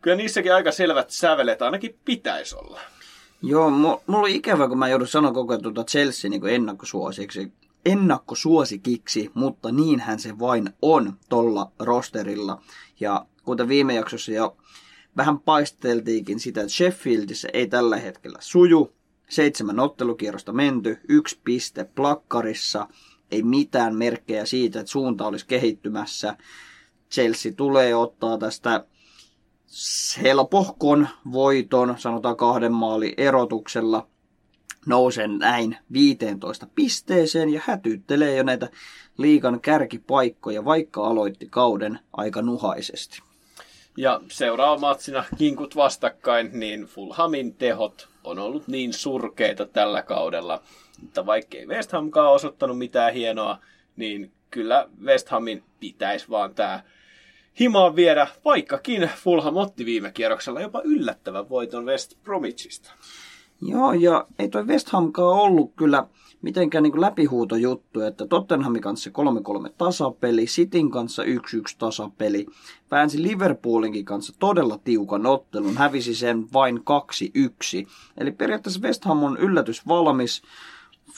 kyllä 0.00 0.16
niissäkin 0.16 0.54
aika 0.54 0.72
selvät 0.72 1.10
sävelet 1.10 1.62
ainakin 1.62 1.98
pitäisi 2.04 2.56
olla. 2.56 2.80
Joo, 3.42 3.70
mulla 3.70 4.00
oli 4.08 4.34
ikävä, 4.34 4.68
kun 4.68 4.78
mä 4.78 4.88
joudun 4.88 5.08
sanoa 5.08 5.32
koko 5.32 5.52
ajan 5.52 5.62
tuota 5.62 5.84
Chelsea 5.84 6.30
niin 6.30 6.48
ennakkosuosiksi, 6.48 7.52
ennakkosuosikiksi, 7.86 9.30
mutta 9.34 9.72
niinhän 9.72 10.18
se 10.18 10.38
vain 10.38 10.70
on 10.82 11.12
tolla 11.28 11.70
rosterilla. 11.78 12.62
Ja 13.00 13.26
kuten 13.44 13.68
viime 13.68 13.94
jaksossa 13.94 14.32
jo 14.32 14.56
vähän 15.16 15.40
paisteltiinkin 15.40 16.40
sitä, 16.40 16.60
että 16.60 16.72
Sheffieldissä 16.72 17.48
ei 17.52 17.66
tällä 17.66 17.96
hetkellä 17.96 18.38
suju. 18.40 18.92
Seitsemän 19.28 19.80
ottelukierrosta 19.80 20.52
menty, 20.52 20.98
yksi 21.08 21.40
piste 21.44 21.84
plakkarissa, 21.84 22.88
ei 23.30 23.42
mitään 23.42 23.96
merkkejä 23.96 24.46
siitä, 24.46 24.80
että 24.80 24.92
suunta 24.92 25.26
olisi 25.26 25.46
kehittymässä. 25.46 26.36
Chelsea 27.10 27.52
tulee 27.56 27.94
ottaa 27.94 28.38
tästä 28.38 28.84
helpohkon 30.22 31.08
voiton, 31.32 31.94
sanotaan 31.98 32.36
kahden 32.36 32.72
maali 32.72 33.14
erotuksella, 33.16 34.08
nousen 34.86 35.38
näin 35.38 35.76
15 35.92 36.66
pisteeseen 36.74 37.48
ja 37.48 37.60
hätyttelee 37.64 38.36
jo 38.36 38.42
näitä 38.42 38.70
liikan 39.18 39.60
kärkipaikkoja, 39.60 40.64
vaikka 40.64 41.06
aloitti 41.06 41.46
kauden 41.50 41.98
aika 42.12 42.42
nuhaisesti. 42.42 43.25
Ja 43.96 44.20
seuraava 44.28 44.78
matsina 44.78 45.24
kinkut 45.38 45.76
vastakkain, 45.76 46.50
niin 46.52 46.84
Fulhamin 46.84 47.54
tehot 47.54 48.08
on 48.24 48.38
ollut 48.38 48.68
niin 48.68 48.92
surkeita 48.92 49.66
tällä 49.66 50.02
kaudella, 50.02 50.62
että 51.04 51.26
vaikkei 51.26 51.66
West 51.66 51.92
Hamkaan 51.92 52.32
osoittanut 52.32 52.78
mitään 52.78 53.12
hienoa, 53.12 53.58
niin 53.96 54.32
kyllä 54.50 54.88
West 55.04 55.28
Hamin 55.28 55.64
pitäisi 55.80 56.30
vaan 56.30 56.54
tämä 56.54 56.82
himaan 57.60 57.96
viedä, 57.96 58.26
vaikkakin 58.44 59.10
Fulham 59.16 59.56
otti 59.56 59.84
viime 59.86 60.12
kierroksella 60.12 60.60
jopa 60.60 60.80
yllättävän 60.84 61.48
voiton 61.48 61.86
West 61.86 62.14
Bromwichista. 62.22 62.92
Joo, 63.62 63.92
ja 63.92 64.26
ei 64.38 64.48
toi 64.48 64.66
West 64.66 64.88
Hamkaan 64.88 65.40
ollut 65.40 65.72
kyllä 65.76 66.04
mitenkään 66.46 66.82
niin 66.82 67.00
läpihuutojuttu, 67.00 68.00
että 68.00 68.26
Tottenhamin 68.26 68.82
kanssa 68.82 69.10
3-3 69.68 69.70
tasapeli, 69.78 70.44
Cityn 70.44 70.90
kanssa 70.90 71.22
1-1 71.22 71.26
tasapeli, 71.78 72.46
väänsi 72.90 73.22
Liverpoolinkin 73.22 74.04
kanssa 74.04 74.32
todella 74.38 74.78
tiukan 74.84 75.26
ottelun, 75.26 75.76
hävisi 75.76 76.14
sen 76.14 76.52
vain 76.52 76.78
2-1. 76.78 76.82
Eli 78.18 78.32
periaatteessa 78.32 78.80
West 78.80 79.04
Ham 79.04 79.22
on 79.22 79.36
yllätys 79.36 79.86
valmis. 79.88 80.42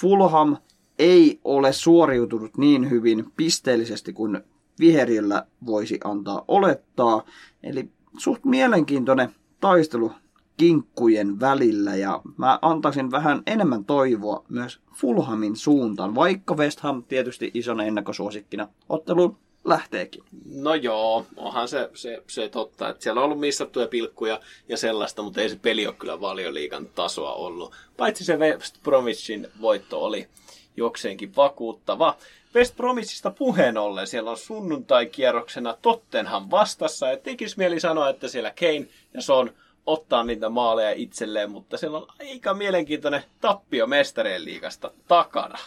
Fulham 0.00 0.56
ei 0.98 1.40
ole 1.44 1.72
suoriutunut 1.72 2.56
niin 2.56 2.90
hyvin 2.90 3.24
pisteellisesti 3.36 4.12
kuin 4.12 4.40
viheriöllä 4.80 5.46
voisi 5.66 6.00
antaa 6.04 6.44
olettaa. 6.48 7.22
Eli 7.62 7.88
suht 8.18 8.44
mielenkiintoinen 8.44 9.34
taistelu 9.60 10.12
kinkkujen 10.58 11.40
välillä 11.40 11.96
ja 11.96 12.20
mä 12.36 12.58
antaisin 12.62 13.10
vähän 13.10 13.42
enemmän 13.46 13.84
toivoa 13.84 14.44
myös 14.48 14.80
Fulhamin 14.94 15.56
suuntaan, 15.56 16.14
vaikka 16.14 16.54
West 16.54 16.80
Ham 16.80 17.04
tietysti 17.04 17.50
isona 17.54 17.84
ennakkosuosikkina 17.84 18.68
ottelu 18.88 19.36
lähteekin. 19.64 20.24
No 20.54 20.74
joo, 20.74 21.26
onhan 21.36 21.68
se, 21.68 21.90
se, 21.94 22.22
se 22.26 22.48
totta, 22.48 22.88
että 22.88 23.02
siellä 23.02 23.20
on 23.20 23.24
ollut 23.24 23.40
missattuja 23.40 23.86
pilkkuja 23.88 24.40
ja 24.68 24.76
sellaista, 24.76 25.22
mutta 25.22 25.40
ei 25.40 25.48
se 25.48 25.58
peli 25.62 25.86
ole 25.86 25.94
kyllä 25.94 26.20
valioliikan 26.20 26.86
tasoa 26.86 27.32
ollut. 27.32 27.74
Paitsi 27.96 28.24
se 28.24 28.36
West 28.36 28.82
Bromwichin 28.82 29.48
voitto 29.60 30.04
oli 30.04 30.28
jokseenkin 30.76 31.36
vakuuttava. 31.36 32.16
West 32.54 32.76
Bromwichista 32.76 33.30
puheen 33.30 33.78
ollen 33.78 34.06
siellä 34.06 34.30
on 34.30 34.36
sunnuntai-kierroksena 34.36 35.76
Tottenham 35.82 36.50
vastassa 36.50 37.08
ja 37.08 37.16
tekisi 37.16 37.58
mieli 37.58 37.80
sanoa, 37.80 38.08
että 38.08 38.28
siellä 38.28 38.52
Kane 38.60 38.86
ja 39.14 39.22
Son 39.22 39.50
ottaa 39.88 40.24
niitä 40.24 40.48
maaleja 40.48 40.90
itselleen, 40.90 41.50
mutta 41.50 41.76
siellä 41.76 41.98
on 41.98 42.06
aika 42.20 42.54
mielenkiintoinen 42.54 43.22
tappio 43.40 43.86
mestareen 43.86 44.44
liigasta 44.44 44.90
takana. 45.08 45.58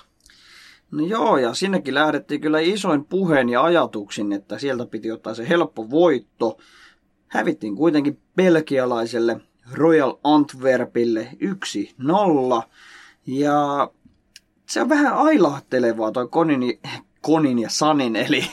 No 0.91 1.05
joo, 1.05 1.37
ja 1.37 1.53
sinnekin 1.53 1.93
lähdettiin 1.93 2.41
kyllä 2.41 2.59
isoin 2.59 3.05
puheen 3.05 3.49
ja 3.49 3.63
ajatuksin, 3.63 4.33
että 4.33 4.59
sieltä 4.59 4.85
piti 4.85 5.11
ottaa 5.11 5.33
se 5.33 5.49
helppo 5.49 5.89
voitto. 5.89 6.57
Hävittiin 7.27 7.75
kuitenkin 7.75 8.19
belgialaiselle 8.35 9.41
Royal 9.73 10.13
Antwerpille 10.23 11.29
1-0. 12.63 12.63
Ja 13.27 13.89
se 14.69 14.81
on 14.81 14.89
vähän 14.89 15.13
ailahtelevaa 15.13 16.11
toi 16.11 16.27
Konin, 16.27 16.79
Konin 17.21 17.59
ja 17.59 17.69
Sanin, 17.69 18.15
eli 18.15 18.43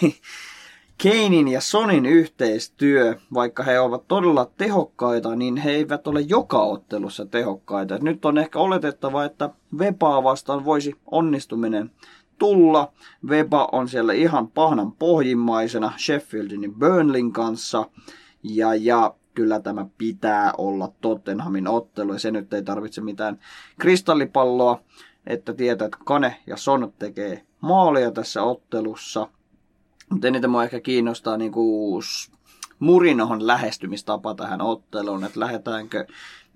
Keinin 1.02 1.48
ja 1.48 1.60
Sonin 1.60 2.06
yhteistyö, 2.06 3.14
vaikka 3.34 3.62
he 3.62 3.80
ovat 3.80 4.08
todella 4.08 4.50
tehokkaita, 4.56 5.36
niin 5.36 5.56
he 5.56 5.70
eivät 5.70 6.06
ole 6.06 6.20
joka 6.20 6.62
ottelussa 6.62 7.26
tehokkaita. 7.26 7.98
Nyt 7.98 8.24
on 8.24 8.38
ehkä 8.38 8.58
oletettava, 8.58 9.24
että 9.24 9.50
Vepaa 9.78 10.22
vastaan 10.22 10.64
voisi 10.64 10.94
onnistuminen 11.06 11.90
tulla. 12.38 12.92
Vepa 13.28 13.68
on 13.72 13.88
siellä 13.88 14.12
ihan 14.12 14.48
pahnan 14.48 14.92
pohjimmaisena 14.92 15.92
Sheffieldin 15.98 16.62
ja 16.62 16.70
Burnlin 16.78 17.32
kanssa. 17.32 17.86
Ja, 18.42 18.74
ja 18.74 19.14
kyllä 19.34 19.60
tämä 19.60 19.86
pitää 19.98 20.52
olla 20.58 20.92
Tottenhamin 21.00 21.68
ottelu 21.68 22.12
ja 22.12 22.18
se 22.18 22.30
nyt 22.30 22.54
ei 22.54 22.62
tarvitse 22.62 23.00
mitään 23.00 23.38
kristallipalloa 23.78 24.80
että 25.28 25.52
tietää, 25.52 25.86
että 25.86 25.98
Kane 26.04 26.36
ja 26.46 26.56
Son 26.56 26.92
tekee 26.98 27.42
maalia 27.60 28.10
tässä 28.10 28.42
ottelussa. 28.42 29.28
Mutta 30.08 30.28
eniten 30.28 30.50
mua 30.50 30.64
ehkä 30.64 30.80
kiinnostaa 30.80 31.36
niin 31.36 31.52
kuin 31.52 32.04
Murinohon 32.78 33.46
lähestymistapa 33.46 34.34
tähän 34.34 34.60
otteluun, 34.60 35.24
että 35.24 35.40
lähdetäänkö 35.40 36.06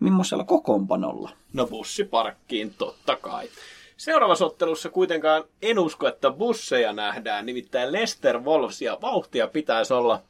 millaisella 0.00 0.44
kokoonpanolla. 0.44 1.30
No 1.52 1.66
bussiparkkiin 1.66 2.74
totta 2.78 3.16
kai. 3.16 3.48
Seuraavassa 3.96 4.46
ottelussa 4.46 4.90
kuitenkaan 4.90 5.44
en 5.62 5.78
usko, 5.78 6.08
että 6.08 6.30
busseja 6.30 6.92
nähdään, 6.92 7.46
nimittäin 7.46 7.92
Lester 7.92 8.40
Wolves 8.40 8.82
ja 8.82 8.98
vauhtia 9.02 9.46
pitäisi 9.46 9.94
olla 9.94 10.22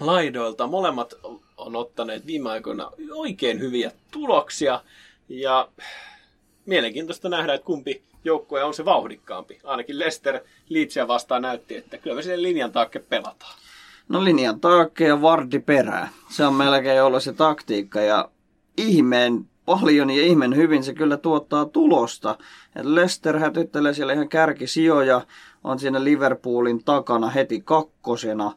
laidoilta. 0.00 0.66
Molemmat 0.66 1.14
on 1.56 1.76
ottaneet 1.76 2.26
viime 2.26 2.50
aikoina 2.50 2.90
oikein 3.10 3.60
hyviä 3.60 3.92
tuloksia 4.10 4.80
ja 5.28 5.68
mielenkiintoista 6.66 7.28
nähdä, 7.28 7.54
että 7.54 7.66
kumpi 7.66 8.02
joukkue 8.24 8.64
on 8.64 8.74
se 8.74 8.84
vauhdikkaampi. 8.84 9.58
Ainakin 9.64 9.98
Lester 9.98 10.40
Leedsia 10.68 11.08
vastaan 11.08 11.42
näytti, 11.42 11.76
että 11.76 11.98
kyllä 11.98 12.16
me 12.16 12.22
sinne 12.22 12.42
linjan 12.42 12.72
taakke 12.72 12.98
pelataan. 12.98 13.54
No 14.08 14.24
linjan 14.24 14.60
taakke 14.60 15.06
ja 15.06 15.22
vardi 15.22 15.58
perää. 15.58 16.08
Se 16.28 16.46
on 16.46 16.54
melkein 16.54 17.02
ollut 17.02 17.22
se 17.22 17.32
taktiikka 17.32 18.00
ja 18.00 18.28
ihmeen 18.76 19.46
paljon 19.64 20.10
ja 20.10 20.22
ihmeen 20.22 20.56
hyvin 20.56 20.84
se 20.84 20.94
kyllä 20.94 21.16
tuottaa 21.16 21.64
tulosta. 21.64 22.38
Et 22.76 22.84
Lester 22.84 23.38
hätyttelee 23.38 23.94
siellä 23.94 24.12
ihan 24.12 24.28
kärkisijoja, 24.28 25.26
on 25.64 25.78
siinä 25.78 26.04
Liverpoolin 26.04 26.84
takana 26.84 27.30
heti 27.30 27.60
kakkosena. 27.60 28.52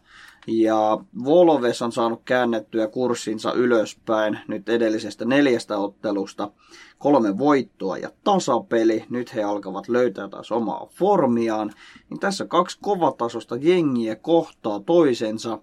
Ja 0.47 0.97
Volves 1.23 1.81
on 1.81 1.91
saanut 1.91 2.21
käännettyä 2.25 2.87
kurssinsa 2.87 3.53
ylöspäin 3.53 4.39
nyt 4.47 4.69
edellisestä 4.69 5.25
neljästä 5.25 5.77
ottelusta. 5.77 6.51
Kolme 6.97 7.37
voittoa 7.37 7.97
ja 7.97 8.09
tasapeli. 8.23 9.05
Nyt 9.09 9.35
he 9.35 9.43
alkavat 9.43 9.89
löytää 9.89 10.27
taas 10.27 10.51
omaa 10.51 10.87
formiaan. 10.89 11.73
Niin 12.09 12.19
tässä 12.19 12.45
kaksi 12.45 12.77
kovatasosta 12.81 13.55
jengiä 13.55 14.15
kohtaa 14.15 14.79
toisensa. 14.79 15.59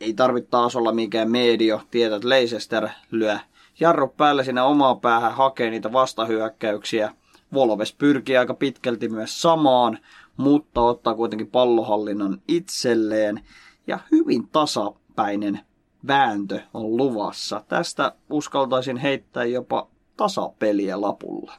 Ei 0.00 0.14
tarvitse 0.14 0.50
taas 0.50 0.76
olla 0.76 0.92
mikään 0.92 1.30
medio. 1.30 1.80
Tiedät, 1.90 2.24
Leicester 2.24 2.88
lyö 3.10 3.38
jarru 3.80 4.08
päälle 4.08 4.44
sinne 4.44 4.62
omaa 4.62 4.94
päähän 4.94 5.34
hakee 5.34 5.70
niitä 5.70 5.92
vastahyökkäyksiä. 5.92 7.14
Volves 7.54 7.92
pyrkii 7.92 8.36
aika 8.36 8.54
pitkälti 8.54 9.08
myös 9.08 9.42
samaan 9.42 9.98
mutta 10.36 10.80
ottaa 10.80 11.14
kuitenkin 11.14 11.50
pallohallinnon 11.50 12.42
itselleen. 12.48 13.44
Ja 13.86 13.98
hyvin 14.10 14.48
tasapäinen 14.48 15.60
vääntö 16.06 16.60
on 16.74 16.96
luvassa. 16.96 17.64
Tästä 17.68 18.12
uskaltaisin 18.30 18.96
heittää 18.96 19.44
jopa 19.44 19.88
tasapeliä 20.16 21.00
lapulla. 21.00 21.54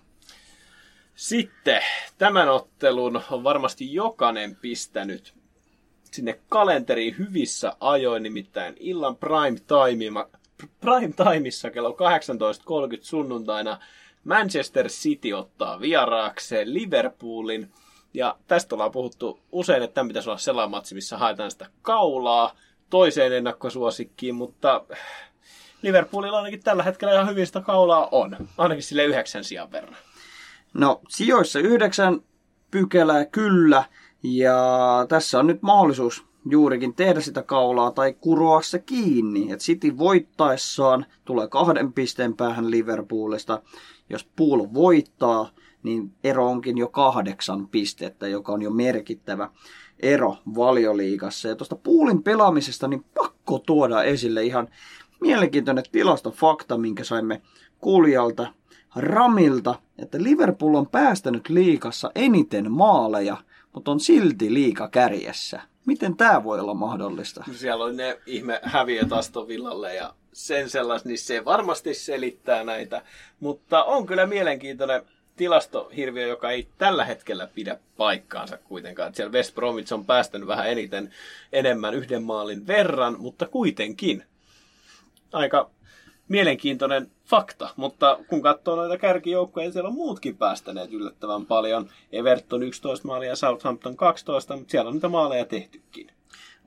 Sitten 1.16 1.82
tämän 2.18 2.50
ottelun 2.50 3.22
on 3.32 3.44
varmasti 3.44 3.94
jokainen 3.94 4.56
pistänyt 4.56 5.34
sinne 6.04 6.40
kalenteriin 6.50 7.16
hyvissä 7.18 7.74
ajoin, 7.80 8.24
nimittäin 8.24 8.76
illan 8.80 9.16
prime 9.16 9.60
time, 9.60 10.26
prime 10.82 11.14
timeissa 11.34 11.72
kello 11.72 11.90
18.30 11.90 11.96
sunnuntaina 13.02 13.80
Manchester 14.24 14.88
City 14.88 15.34
ottaa 15.34 15.80
vieraakseen 15.80 16.74
Liverpoolin– 16.74 17.70
ja 18.14 18.38
tästä 18.48 18.76
ollaan 18.76 18.92
puhuttu 18.92 19.40
usein, 19.52 19.84
että 19.84 19.94
tämän 19.94 20.08
pitäisi 20.08 20.30
olla 20.30 20.38
sellainen 20.38 20.72
matsi, 20.72 20.96
missä 20.96 21.18
haetaan 21.18 21.52
sitä 21.52 21.70
kaulaa 21.82 22.56
toiseen 22.90 23.34
ennakkosuosikkiin, 23.34 24.36
mutta 24.36 24.86
Liverpoolilla 25.82 26.38
ainakin 26.38 26.64
tällä 26.64 26.84
hetkellä 26.84 27.14
ihan 27.14 27.30
hyvin 27.30 27.48
sitä 27.48 27.62
kaulaa 27.62 28.08
on. 28.12 28.36
Ainakin 28.58 28.84
sille 28.84 29.04
yhdeksän 29.04 29.44
sijaan 29.44 29.72
verran. 29.72 29.96
No, 30.74 31.02
sijoissa 31.10 31.60
yhdeksän 31.60 32.22
pykälää 32.72 33.26
kyllä, 33.26 33.84
ja 34.24 34.58
tässä 35.10 35.40
on 35.40 35.48
nyt 35.48 35.62
mahdollisuus 35.62 36.26
juurikin 36.50 36.96
tehdä 36.96 37.22
sitä 37.22 37.44
kaulaa 37.44 37.92
tai 37.92 38.14
kuroa 38.14 38.62
se 38.62 38.80
kiinni. 38.80 39.52
Et 39.52 39.60
City 39.60 39.98
voittaessaan 39.98 41.06
tulee 41.26 41.48
kahden 41.48 41.94
pisteen 41.94 42.36
päähän 42.36 42.72
Liverpoolista. 42.72 43.62
Jos 44.10 44.30
Pool 44.36 44.68
voittaa, 44.74 45.50
niin 45.84 46.12
ero 46.24 46.48
onkin 46.48 46.78
jo 46.78 46.88
kahdeksan 46.88 47.68
pistettä, 47.68 48.28
joka 48.28 48.52
on 48.52 48.62
jo 48.62 48.70
merkittävä 48.70 49.50
ero 50.00 50.38
valioliigassa. 50.56 51.48
Ja 51.48 51.56
tuosta 51.56 51.76
puulin 51.76 52.24
pelaamisesta 52.24 52.88
niin 52.88 53.06
pakko 53.16 53.60
tuoda 53.60 54.04
esille 54.04 54.44
ihan 54.44 54.68
mielenkiintoinen 55.22 55.84
tilastofakta, 55.92 56.78
minkä 56.78 57.04
saimme 57.04 57.42
kuulijalta 57.80 58.54
Ramilta, 58.96 59.76
että 59.98 60.24
Liverpool 60.24 60.76
on 60.76 60.88
päästänyt 60.88 61.50
liikassa 61.50 62.12
eniten 62.16 62.72
maaleja, 62.72 63.38
mutta 63.74 63.92
on 63.92 64.00
silti 64.00 64.54
liika 64.54 64.88
kärjessä. 64.88 65.62
Miten 65.86 66.18
tämä 66.18 66.44
voi 66.44 66.60
olla 66.60 66.74
mahdollista? 66.74 67.44
Siellä 67.52 67.86
on 67.86 67.98
ne 67.98 68.20
ihme 68.26 68.60
häviöt 68.64 69.14
Aston 69.14 69.48
Villalle 69.48 69.96
ja 69.96 70.14
sen 70.34 70.70
sellais, 70.70 71.06
niin 71.06 71.18
se 71.18 71.46
varmasti 71.46 71.94
selittää 71.94 72.64
näitä. 72.64 73.02
Mutta 73.40 73.84
on 73.84 74.06
kyllä 74.06 74.26
mielenkiintoinen 74.26 75.02
tilastohirviö, 75.36 76.28
joka 76.28 76.52
ei 76.52 76.68
tällä 76.78 77.06
hetkellä 77.06 77.48
pidä 77.56 77.80
paikkaansa 77.98 78.58
kuitenkaan. 78.58 79.08
Että 79.08 79.18
siellä 79.18 79.34
West 79.34 79.56
Bromwich 79.56 79.94
on 79.94 80.06
päästänyt 80.06 80.48
vähän 80.48 80.70
eniten 80.70 81.14
enemmän 81.54 81.94
yhden 81.94 82.24
maalin 82.24 82.68
verran, 82.68 83.16
mutta 83.20 83.46
kuitenkin 83.46 84.24
aika 85.34 85.70
mielenkiintoinen 86.28 87.12
fakta. 87.26 87.70
Mutta 87.76 88.20
kun 88.28 88.42
katsoo 88.42 88.76
noita 88.76 88.98
kärkijoukkoja, 88.98 89.72
siellä 89.72 89.88
on 89.88 89.94
muutkin 89.94 90.38
päästäneet 90.38 90.94
yllättävän 90.94 91.46
paljon. 91.46 91.90
Everton 92.12 92.64
11 92.64 93.08
maalia 93.08 93.36
Southampton 93.36 93.96
12, 93.96 94.56
mutta 94.56 94.72
siellä 94.72 94.88
on 94.88 94.94
niitä 94.94 95.10
maaleja 95.10 95.46
tehtykin. 95.46 96.08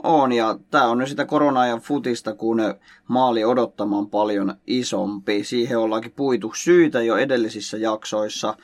On, 0.03 0.33
ja 0.33 0.59
tämä 0.71 0.87
on 0.87 0.99
nyt 0.99 1.09
sitä 1.09 1.25
korona-ajan 1.25 1.81
futista, 1.81 2.35
kun 2.35 2.61
maali 3.09 3.45
odottamaan 3.45 4.07
paljon 4.07 4.55
isompi. 4.67 5.45
Siihen 5.45 5.79
ollaankin 5.79 6.13
puitu 6.17 6.53
syitä 6.57 7.03
jo 7.03 7.17
edellisissä 7.17 7.77
jaksoissa. 7.77 8.55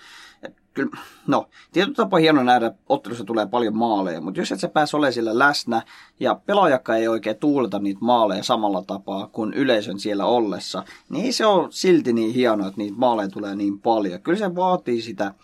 kyllä, 0.75 0.97
no, 1.27 1.49
tietyllä 1.73 1.95
tapaa 1.95 2.19
hieno 2.19 2.43
nähdä, 2.43 2.73
ottelussa 2.89 3.25
tulee 3.25 3.47
paljon 3.47 3.77
maaleja, 3.77 4.21
mutta 4.21 4.41
jos 4.41 4.53
et 4.53 4.61
sä 4.61 4.69
pääs 4.69 4.95
olemaan 4.95 5.13
siellä 5.13 5.39
läsnä 5.39 5.83
ja 6.21 6.35
pelaajakka 6.47 6.97
ei 6.97 7.09
oikein 7.09 7.37
tuuleta 7.37 7.79
niitä 7.79 8.01
maaleja 8.03 8.43
samalla 8.43 8.83
tapaa 8.83 9.27
kuin 9.27 9.55
yleisön 9.55 9.99
siellä 9.99 10.25
ollessa, 10.25 10.85
niin 11.09 11.25
ei 11.25 11.33
se 11.33 11.47
ole 11.47 11.69
silti 11.71 12.13
niin 12.13 12.35
hienoa, 12.35 12.67
että 12.67 12.79
niitä 12.79 12.97
maaleja 12.99 13.29
tulee 13.29 13.57
niin 13.57 13.81
paljon. 13.81 14.23
Kyllä 14.23 14.39
se 14.39 14.55
vaatii 14.55 15.03
sitä 15.03 15.35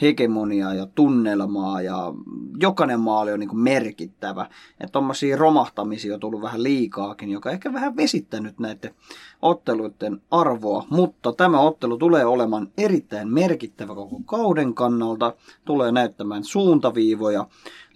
hegemoniaa 0.00 0.74
ja 0.74 0.86
tunnelmaa 0.86 1.82
ja 1.82 2.12
jokainen 2.60 3.00
maali 3.00 3.32
on 3.32 3.40
niin 3.40 3.48
kuin 3.48 3.60
merkittävä. 3.60 4.46
Että 4.80 4.92
tuommoisia 4.92 5.36
romahtamisia 5.36 6.14
on 6.14 6.20
tullut 6.20 6.42
vähän 6.42 6.62
liikaakin, 6.62 7.30
joka 7.30 7.50
ehkä 7.50 7.72
vähän 7.72 7.96
vesittänyt 7.96 8.58
näiden 8.58 8.94
otteluiden 9.42 10.22
arvoa, 10.30 10.86
mutta 10.90 11.32
tämä 11.32 11.60
ottelu 11.60 11.96
tulee 11.96 12.24
olemaan 12.24 12.68
erittäin 12.78 13.28
merkittävä 13.28 13.94
koko 13.94 14.20
kauden 14.26 14.74
kannalta, 14.74 15.34
tulee 15.64 15.92
näyttämään 15.92 16.44
suuntaviivoja 16.44 17.46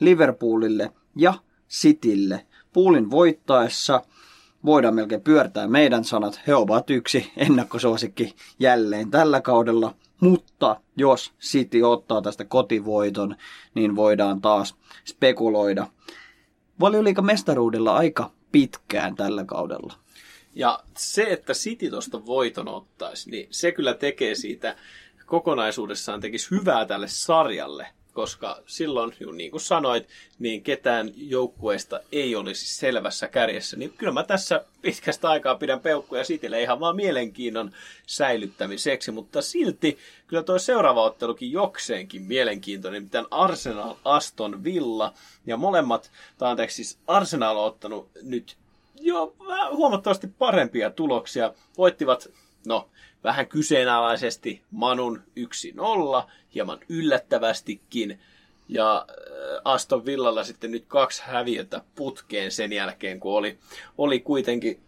Liverpoolille 0.00 0.92
ja 1.16 1.34
Citylle. 1.70 2.46
Poolin 2.72 3.10
voittaessa 3.10 4.02
voidaan 4.64 4.94
melkein 4.94 5.20
pyörtää 5.20 5.66
meidän 5.66 6.04
sanat. 6.04 6.40
He 6.46 6.54
ovat 6.54 6.90
yksi 6.90 7.32
ennakkosuosikki 7.36 8.34
jälleen 8.58 9.10
tällä 9.10 9.40
kaudella. 9.40 9.94
Mutta 10.22 10.80
jos 10.96 11.32
City 11.40 11.82
ottaa 11.82 12.22
tästä 12.22 12.44
kotivoiton, 12.44 13.36
niin 13.74 13.96
voidaan 13.96 14.40
taas 14.40 14.76
spekuloida 15.04 15.86
valioliikan 16.80 17.24
mestaruudella 17.24 17.96
aika 17.96 18.30
pitkään 18.52 19.14
tällä 19.14 19.44
kaudella. 19.44 19.94
Ja 20.54 20.80
se, 20.96 21.22
että 21.22 21.52
City 21.52 21.90
tuosta 21.90 22.26
voiton 22.26 22.68
ottaisi, 22.68 23.30
niin 23.30 23.46
se 23.50 23.72
kyllä 23.72 23.94
tekee 23.94 24.34
siitä 24.34 24.76
kokonaisuudessaan 25.26 26.20
tekisi 26.20 26.50
hyvää 26.50 26.86
tälle 26.86 27.08
sarjalle 27.08 27.86
koska 28.12 28.62
silloin, 28.66 29.14
niin 29.32 29.50
kuin 29.50 29.60
sanoit, 29.60 30.08
niin 30.38 30.62
ketään 30.62 31.12
joukkueesta 31.16 32.00
ei 32.12 32.36
olisi 32.36 32.74
selvässä 32.74 33.28
kärjessä. 33.28 33.76
Niin 33.76 33.92
kyllä 33.92 34.12
mä 34.12 34.22
tässä 34.22 34.64
pitkästä 34.82 35.28
aikaa 35.28 35.54
pidän 35.54 35.80
peukkuja 35.80 36.24
Citylle 36.24 36.62
ihan 36.62 36.80
vaan 36.80 36.96
mielenkiinnon 36.96 37.72
säilyttämiseksi, 38.06 39.10
mutta 39.10 39.42
silti 39.42 39.98
kyllä 40.26 40.42
tuo 40.42 40.58
seuraava 40.58 41.02
ottelukin 41.02 41.52
jokseenkin 41.52 42.22
mielenkiintoinen, 42.22 43.02
miten 43.02 43.26
Arsenal, 43.30 43.94
Aston 44.04 44.64
Villa 44.64 45.12
ja 45.46 45.56
molemmat, 45.56 46.10
tai 46.38 46.50
anteeksi 46.50 46.76
siis 46.76 46.98
Arsenal 47.06 47.56
on 47.56 47.64
ottanut 47.64 48.08
nyt 48.22 48.56
jo 49.00 49.34
huomattavasti 49.70 50.26
parempia 50.26 50.90
tuloksia. 50.90 51.54
Voittivat, 51.78 52.28
no 52.66 52.88
vähän 53.24 53.46
kyseenalaisesti 53.46 54.62
Manun 54.70 55.22
1-0, 56.24 56.30
hieman 56.54 56.78
yllättävästikin. 56.88 58.20
Ja 58.68 59.06
äh, 59.10 59.16
Aston 59.64 60.06
Villalla 60.06 60.44
sitten 60.44 60.70
nyt 60.70 60.84
kaksi 60.88 61.22
häviötä 61.26 61.80
putkeen 61.94 62.50
sen 62.50 62.72
jälkeen, 62.72 63.20
kun 63.20 63.32
oli, 63.32 63.58
oli 63.98 64.20
kuitenkin 64.20 64.80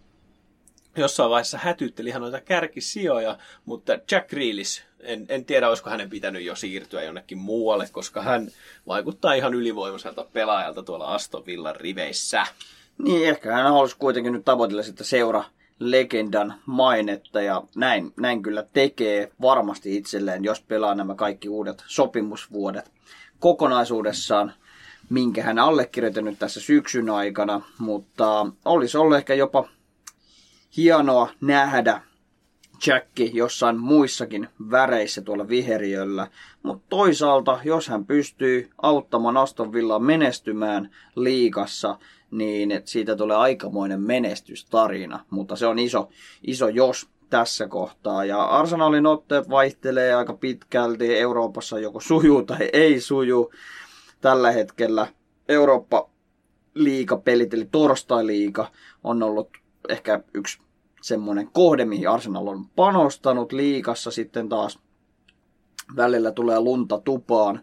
jossain 0.96 1.30
vaiheessa 1.30 1.58
hätytteli 1.58 2.08
ihan 2.08 2.22
noita 2.22 2.40
kärkisijoja, 2.40 3.38
mutta 3.64 3.92
Jack 4.10 4.28
Grealish 4.28 4.82
en, 5.00 5.26
en 5.28 5.44
tiedä, 5.44 5.68
olisiko 5.68 5.90
hänen 5.90 6.10
pitänyt 6.10 6.42
jo 6.42 6.56
siirtyä 6.56 7.02
jonnekin 7.02 7.38
muualle, 7.38 7.88
koska 7.92 8.22
hän 8.22 8.48
vaikuttaa 8.86 9.34
ihan 9.34 9.54
ylivoimaiselta 9.54 10.26
pelaajalta 10.32 10.82
tuolla 10.82 11.14
Aston 11.14 11.46
Villan 11.46 11.76
riveissä. 11.76 12.46
Niin, 12.98 13.28
ehkä 13.28 13.52
hän 13.52 13.72
halusi 13.72 13.96
kuitenkin 13.98 14.32
nyt 14.32 14.44
tavoitella 14.44 14.82
sitä 14.82 15.04
seura 15.04 15.44
legendan 15.78 16.54
mainetta 16.66 17.42
ja 17.42 17.62
näin, 17.76 18.12
näin 18.16 18.42
kyllä 18.42 18.66
tekee 18.72 19.32
varmasti 19.40 19.96
itselleen, 19.96 20.44
jos 20.44 20.60
pelaa 20.60 20.94
nämä 20.94 21.14
kaikki 21.14 21.48
uudet 21.48 21.84
sopimusvuodet 21.86 22.92
kokonaisuudessaan, 23.38 24.52
minkä 25.10 25.42
hän 25.42 25.58
allekirjoittanut 25.58 26.38
tässä 26.38 26.60
syksyn 26.60 27.10
aikana, 27.10 27.60
mutta 27.78 28.46
olisi 28.64 28.98
ollut 28.98 29.16
ehkä 29.16 29.34
jopa 29.34 29.68
hienoa 30.76 31.30
nähdä 31.40 32.00
Jacki 32.86 33.30
jossain 33.34 33.78
muissakin 33.78 34.48
väreissä 34.70 35.22
tuolla 35.22 35.48
viheriöllä, 35.48 36.26
mutta 36.62 36.86
toisaalta, 36.88 37.58
jos 37.64 37.88
hän 37.88 38.06
pystyy 38.06 38.70
auttamaan 38.82 39.36
Aston 39.36 39.72
Villaa 39.72 39.98
menestymään 39.98 40.90
liikassa, 41.16 41.98
niin 42.38 42.82
siitä 42.84 43.16
tulee 43.16 43.36
aikamoinen 43.36 44.00
menestystarina, 44.00 45.24
mutta 45.30 45.56
se 45.56 45.66
on 45.66 45.78
iso, 45.78 46.08
iso 46.46 46.68
jos 46.68 47.08
tässä 47.30 47.68
kohtaa. 47.68 48.24
Ja 48.24 48.44
Arsenalin 48.44 49.06
otteet 49.06 49.50
vaihtelee 49.50 50.14
aika 50.14 50.34
pitkälti, 50.34 51.18
Euroopassa 51.18 51.78
joko 51.78 52.00
sujuu 52.00 52.42
tai 52.42 52.70
ei 52.72 53.00
suju. 53.00 53.50
Tällä 54.20 54.52
hetkellä 54.52 55.06
Eurooppa 55.48 56.10
liikapelit, 56.74 57.54
eli 57.54 57.68
torstai-liiga, 57.72 58.70
on 59.04 59.22
ollut 59.22 59.48
ehkä 59.88 60.20
yksi 60.34 60.58
semmoinen 61.02 61.48
kohde, 61.52 61.84
mihin 61.84 62.08
Arsenal 62.08 62.46
on 62.46 62.68
panostanut 62.76 63.52
liikassa 63.52 64.10
sitten 64.10 64.48
taas 64.48 64.78
välillä 65.96 66.32
tulee 66.32 66.60
lunta 66.60 66.98
tupaan. 66.98 67.60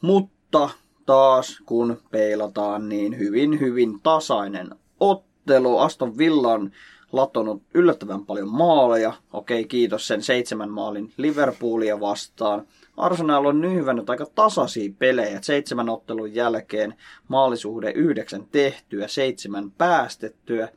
Mutta 0.00 0.70
taas 1.06 1.62
kun 1.66 2.00
peilataan, 2.10 2.88
niin 2.88 3.18
hyvin 3.18 3.60
hyvin 3.60 4.00
tasainen 4.00 4.70
ottelu. 5.00 5.78
Aston 5.78 6.18
Villa 6.18 6.52
on 6.52 6.70
latonut 7.12 7.62
yllättävän 7.74 8.26
paljon 8.26 8.48
maaleja. 8.48 9.12
Okei, 9.32 9.64
kiitos 9.64 10.06
sen 10.06 10.22
seitsemän 10.22 10.70
maalin 10.70 11.12
Liverpoolia 11.16 12.00
vastaan. 12.00 12.66
Arsenal 12.96 13.44
on 13.44 13.60
nyhvännyt 13.60 14.10
aika 14.10 14.26
tasaisia 14.34 14.92
pelejä. 14.98 15.38
Seitsemän 15.42 15.88
ottelun 15.88 16.34
jälkeen 16.34 16.94
maalisuhde 17.28 17.90
yhdeksän 17.90 18.46
tehtyä, 18.52 19.08
seitsemän 19.08 19.70
päästettyä. 19.70 20.68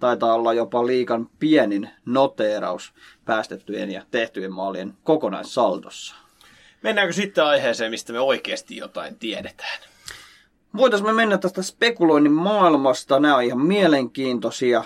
Taitaa 0.00 0.34
olla 0.34 0.54
jopa 0.54 0.86
liikan 0.86 1.28
pienin 1.38 1.90
noteeraus 2.06 2.92
päästettyjen 3.24 3.90
ja 3.90 4.02
tehtyjen 4.10 4.52
maalien 4.52 4.94
kokonaissaldossa. 5.04 6.23
Mennäänkö 6.84 7.12
sitten 7.12 7.44
aiheeseen, 7.44 7.90
mistä 7.90 8.12
me 8.12 8.20
oikeasti 8.20 8.76
jotain 8.76 9.18
tiedetään? 9.18 9.78
Voitaisiin 10.76 11.08
me 11.08 11.12
mennä 11.12 11.38
tästä 11.38 11.62
spekuloinnin 11.62 12.32
maailmasta. 12.32 13.20
Nämä 13.20 13.36
on 13.36 13.42
ihan 13.42 13.60
mielenkiintoisia, 13.60 14.84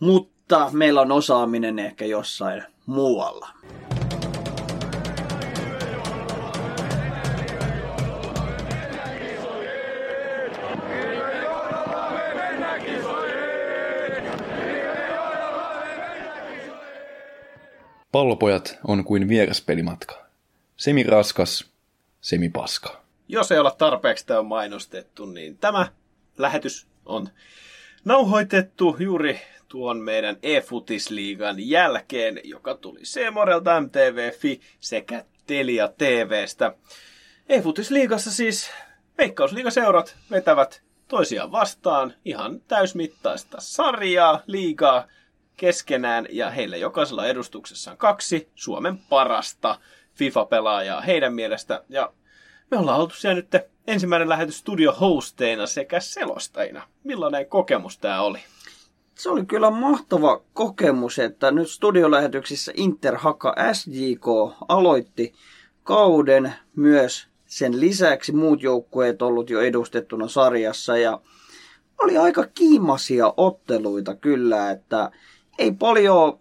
mutta 0.00 0.70
meillä 0.72 1.00
on 1.00 1.12
osaaminen 1.12 1.78
ehkä 1.78 2.04
jossain 2.04 2.62
muualla. 2.86 3.48
Pallopojat 18.12 18.78
on 18.86 19.04
kuin 19.04 19.28
vieraspelimatka. 19.28 20.24
Semi 20.76 21.02
raskas, 21.02 21.70
semi 22.20 22.48
paska. 22.48 23.04
Jos 23.28 23.52
ei 23.52 23.58
olla 23.58 23.70
tarpeeksi 23.70 24.26
tämä 24.26 24.42
mainostettu, 24.42 25.26
niin 25.26 25.58
tämä 25.58 25.86
lähetys 26.38 26.86
on 27.06 27.28
nauhoitettu 28.04 28.96
juuri 28.98 29.40
tuon 29.68 29.98
meidän 30.00 30.36
e-futisliigan 30.42 31.56
jälkeen, 31.68 32.40
joka 32.44 32.74
tuli 32.74 33.00
Seemorelta, 33.02 33.80
MTV.fi 33.80 34.60
sekä 34.80 35.24
Telia 35.46 35.88
TVstä. 35.88 36.74
E-futisliigassa 37.48 38.30
siis 38.30 38.70
Veikkausliigaseurat 39.18 40.16
vetävät 40.30 40.82
toisiaan 41.08 41.52
vastaan 41.52 42.14
ihan 42.24 42.60
täysmittaista 42.60 43.56
sarjaa, 43.60 44.42
liigaa 44.46 45.06
keskenään 45.56 46.26
ja 46.30 46.50
heillä 46.50 46.76
jokaisella 46.76 47.26
edustuksessaan 47.26 47.96
kaksi 47.96 48.48
Suomen 48.54 48.98
parasta 48.98 49.78
FIFA-pelaajaa 50.14 51.00
heidän 51.00 51.34
mielestä. 51.34 51.84
Ja 51.88 52.12
me 52.70 52.78
ollaan 52.78 53.00
oltu 53.00 53.14
siellä 53.14 53.34
nyt 53.34 53.64
ensimmäinen 53.86 54.28
lähetys 54.28 54.58
studio-hosteina 54.58 55.66
sekä 55.66 56.00
selostajina. 56.00 56.88
Millainen 57.04 57.46
kokemus 57.46 57.98
tämä 57.98 58.22
oli? 58.22 58.38
Se 59.14 59.30
oli 59.30 59.46
kyllä 59.46 59.70
mahtava 59.70 60.42
kokemus, 60.52 61.18
että 61.18 61.50
nyt 61.50 61.70
studiolähetyksissä 61.70 62.72
Interhaka 62.74 63.54
SJK 63.72 64.26
aloitti 64.68 65.34
kauden 65.82 66.54
myös 66.76 67.28
sen 67.46 67.80
lisäksi 67.80 68.32
muut 68.32 68.62
joukkueet 68.62 69.22
ollut 69.22 69.50
jo 69.50 69.60
edustettuna 69.60 70.28
sarjassa 70.28 70.96
ja 70.96 71.20
oli 71.98 72.18
aika 72.18 72.46
kiimasia 72.54 73.34
otteluita 73.36 74.14
kyllä, 74.14 74.70
että 74.70 75.10
ei 75.58 75.72
paljon 75.72 76.40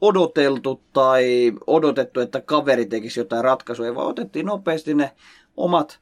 odoteltu 0.00 0.82
tai 0.92 1.52
odotettu, 1.66 2.20
että 2.20 2.40
kaveri 2.40 2.86
tekisi 2.86 3.20
jotain 3.20 3.44
ratkaisuja, 3.44 3.94
vaan 3.94 4.06
otettiin 4.06 4.46
nopeasti 4.46 4.94
ne 4.94 5.12
omat 5.56 6.00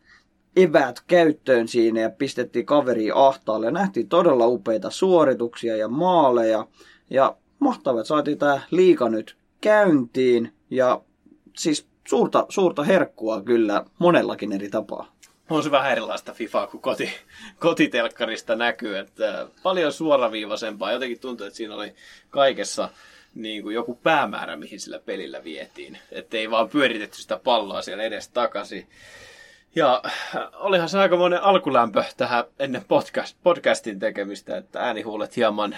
eväät 0.57 1.01
käyttöön 1.07 1.69
siinä 1.69 2.01
ja 2.01 2.11
pistettiin 2.11 2.67
kaveri 2.67 3.11
ahtaalle. 3.15 3.71
Nähtiin 3.71 4.09
todella 4.09 4.47
upeita 4.47 4.91
suorituksia 4.91 5.77
ja 5.77 5.89
maaleja. 5.89 6.67
Ja 7.11 7.37
mahtavaa, 7.59 8.01
että 8.01 8.09
saatiin 8.09 8.39
tämä 8.39 8.61
liika 8.71 9.09
nyt 9.09 9.37
käyntiin. 9.61 10.53
Ja 10.71 11.01
siis 11.57 11.87
suurta, 12.09 12.47
suurta 12.49 12.83
herkkua 12.85 13.43
kyllä 13.43 13.85
monellakin 13.99 14.53
eri 14.53 14.69
tapaa. 14.69 15.13
On 15.51 15.63
se 15.63 15.71
vähän 15.71 15.93
erilaista 15.93 16.33
FIFA 16.33 16.67
kuin 16.67 16.81
koti, 16.81 17.11
kotitelkkarista 17.59 18.57
näkyy, 18.57 18.99
että 18.99 19.49
paljon 19.63 19.93
suoraviivaisempaa. 19.93 20.93
Jotenkin 20.93 21.21
tuntuu, 21.21 21.47
että 21.47 21.57
siinä 21.57 21.75
oli 21.75 21.95
kaikessa 22.31 22.89
niin 23.39 23.63
kuin 23.63 23.75
joku 23.75 23.95
päämäärä, 23.95 24.57
mihin 24.57 24.81
sillä 24.81 24.99
pelillä 24.99 25.45
vietiin. 25.45 25.99
Että 26.13 26.37
ei 26.37 26.51
vaan 26.51 26.69
pyöritetty 26.69 27.19
sitä 27.19 27.41
palloa 27.45 27.83
siellä 27.83 28.03
edes 28.03 28.29
takaisin. 28.29 28.89
Ja 29.75 30.03
olihan 30.55 30.89
se 30.89 30.99
aikamoinen 30.99 31.43
alkulämpö 31.43 32.05
tähän 32.17 32.45
ennen 32.59 32.85
podcast, 32.89 33.37
podcastin 33.43 33.99
tekemistä, 33.99 34.57
että 34.57 34.81
äänihuulet 34.81 35.37
hieman 35.37 35.77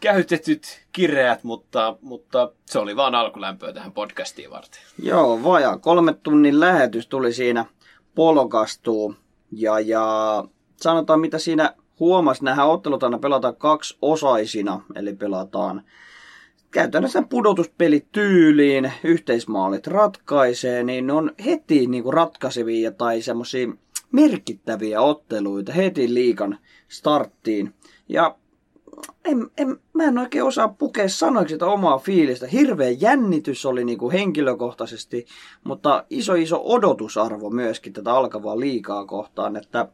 käytetyt 0.00 0.86
kireät, 0.92 1.44
mutta, 1.44 1.96
mutta 2.00 2.52
se 2.66 2.78
oli 2.78 2.96
vaan 2.96 3.14
alkulämpöä 3.14 3.72
tähän 3.72 3.92
podcastiin 3.92 4.50
varten. 4.50 4.80
Joo, 5.02 5.42
vajaa 5.42 5.78
kolme 5.78 6.12
tunnin 6.12 6.60
lähetys 6.60 7.06
tuli 7.06 7.32
siinä 7.32 7.64
polkastuu. 8.14 9.14
Ja, 9.52 9.80
ja 9.80 10.04
sanotaan, 10.76 11.20
mitä 11.20 11.38
siinä 11.38 11.74
huomasi, 12.00 12.44
nämä 12.44 12.64
ottelut 12.64 13.02
aina 13.02 13.18
pelataan 13.18 13.56
kaksi 13.56 13.98
osaisina, 14.02 14.82
eli 14.94 15.16
pelataan 15.16 15.82
käytännössä 16.70 17.22
pudotuspelit 17.22 18.12
tyyliin, 18.12 18.92
yhteismaalit 19.04 19.86
ratkaisee, 19.86 20.82
niin 20.82 21.06
ne 21.06 21.12
on 21.12 21.32
heti 21.44 21.86
niin 21.86 22.02
kuin 22.02 22.14
ratkaisevia 22.14 22.92
tai 22.92 23.22
semmoisia 23.22 23.68
merkittäviä 24.12 25.00
otteluita 25.00 25.72
heti 25.72 26.14
liikan 26.14 26.58
starttiin. 26.88 27.74
Ja 28.08 28.36
en, 29.24 29.50
en, 29.56 29.78
mä 29.92 30.04
en 30.04 30.18
oikein 30.18 30.44
osaa 30.44 30.68
pukea 30.68 31.08
sanoiksi 31.08 31.54
sitä 31.54 31.66
omaa 31.66 31.98
fiilistä. 31.98 32.46
Hirveä 32.46 32.90
jännitys 32.90 33.66
oli 33.66 33.84
niin 33.84 33.98
kuin 33.98 34.12
henkilökohtaisesti, 34.12 35.26
mutta 35.64 36.04
iso 36.10 36.34
iso 36.34 36.60
odotusarvo 36.64 37.50
myöskin 37.50 37.92
tätä 37.92 38.14
alkavaa 38.14 38.60
liikaa 38.60 39.06
kohtaan, 39.06 39.56
että 39.56 39.88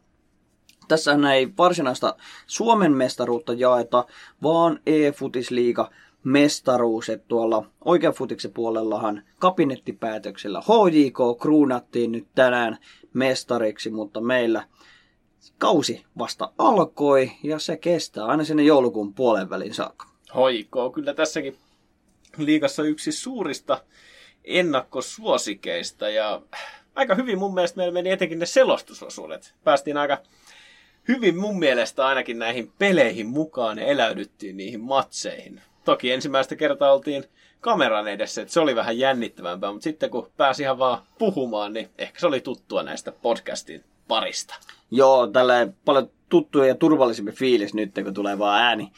tässä 0.88 1.16
ei 1.34 1.48
varsinaista 1.58 2.16
Suomen 2.46 2.92
mestaruutta 2.92 3.52
jaeta, 3.52 4.04
vaan 4.42 4.80
e-futisliiga 4.86 5.90
mestaruus, 6.26 7.08
että 7.08 7.28
tuolla 7.28 7.66
oikean 7.84 8.14
futiksen 8.14 8.52
puolellahan 8.52 9.22
kabinettipäätöksellä 9.38 10.60
HJK 10.60 11.40
kruunattiin 11.40 12.12
nyt 12.12 12.26
tänään 12.34 12.78
mestariksi, 13.12 13.90
mutta 13.90 14.20
meillä 14.20 14.64
kausi 15.58 16.04
vasta 16.18 16.52
alkoi 16.58 17.32
ja 17.42 17.58
se 17.58 17.76
kestää 17.76 18.24
aina 18.24 18.44
sinne 18.44 18.62
joulukuun 18.62 19.14
puolen 19.14 19.50
välin 19.50 19.74
saakka. 19.74 20.06
Hoiko, 20.34 20.90
kyllä 20.90 21.14
tässäkin 21.14 21.56
liikassa 22.36 22.82
yksi 22.82 23.12
suurista 23.12 23.84
ennakkosuosikeista 24.44 26.08
ja 26.08 26.42
aika 26.94 27.14
hyvin 27.14 27.38
mun 27.38 27.54
mielestä 27.54 27.76
meillä 27.76 27.92
meni 27.92 28.10
etenkin 28.10 28.38
ne 28.38 28.46
selostusosuudet. 28.46 29.54
Päästiin 29.64 29.96
aika 29.96 30.18
hyvin 31.08 31.36
mun 31.38 31.58
mielestä 31.58 32.06
ainakin 32.06 32.38
näihin 32.38 32.72
peleihin 32.78 33.26
mukaan 33.26 33.78
ja 33.78 33.86
eläydyttiin 33.86 34.56
niihin 34.56 34.80
matseihin. 34.80 35.60
Toki 35.86 36.12
ensimmäistä 36.12 36.56
kertaa 36.56 36.92
oltiin 36.92 37.24
kameran 37.60 38.08
edessä, 38.08 38.42
että 38.42 38.54
se 38.54 38.60
oli 38.60 38.76
vähän 38.76 38.98
jännittävämpää, 38.98 39.72
mutta 39.72 39.84
sitten 39.84 40.10
kun 40.10 40.30
pääsi 40.36 40.62
ihan 40.62 40.78
vaan 40.78 40.98
puhumaan, 41.18 41.72
niin 41.72 41.88
ehkä 41.98 42.20
se 42.20 42.26
oli 42.26 42.40
tuttua 42.40 42.82
näistä 42.82 43.12
podcastin 43.12 43.84
parista. 44.08 44.54
Joo, 44.90 45.26
tällä 45.26 45.68
paljon 45.84 46.10
tuttu 46.28 46.62
ja 46.62 46.74
turvallisempi 46.74 47.32
fiilis 47.32 47.74
nyt, 47.74 47.90
kun 48.04 48.14
tulee 48.14 48.38
vaan 48.38 48.62
ääni, 48.62 48.92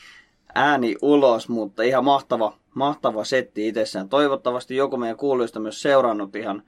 ääni 0.55 0.97
ulos, 1.03 1.49
mutta 1.49 1.82
ihan 1.82 2.05
mahtava, 2.05 2.57
mahtava 2.74 3.24
setti 3.24 3.68
itsessään. 3.68 4.09
Toivottavasti 4.09 4.76
joku 4.76 4.97
meidän 4.97 5.16
kuulijoista 5.16 5.61
myös 5.61 5.82
seurannut 5.82 6.36
ihan 6.36 6.62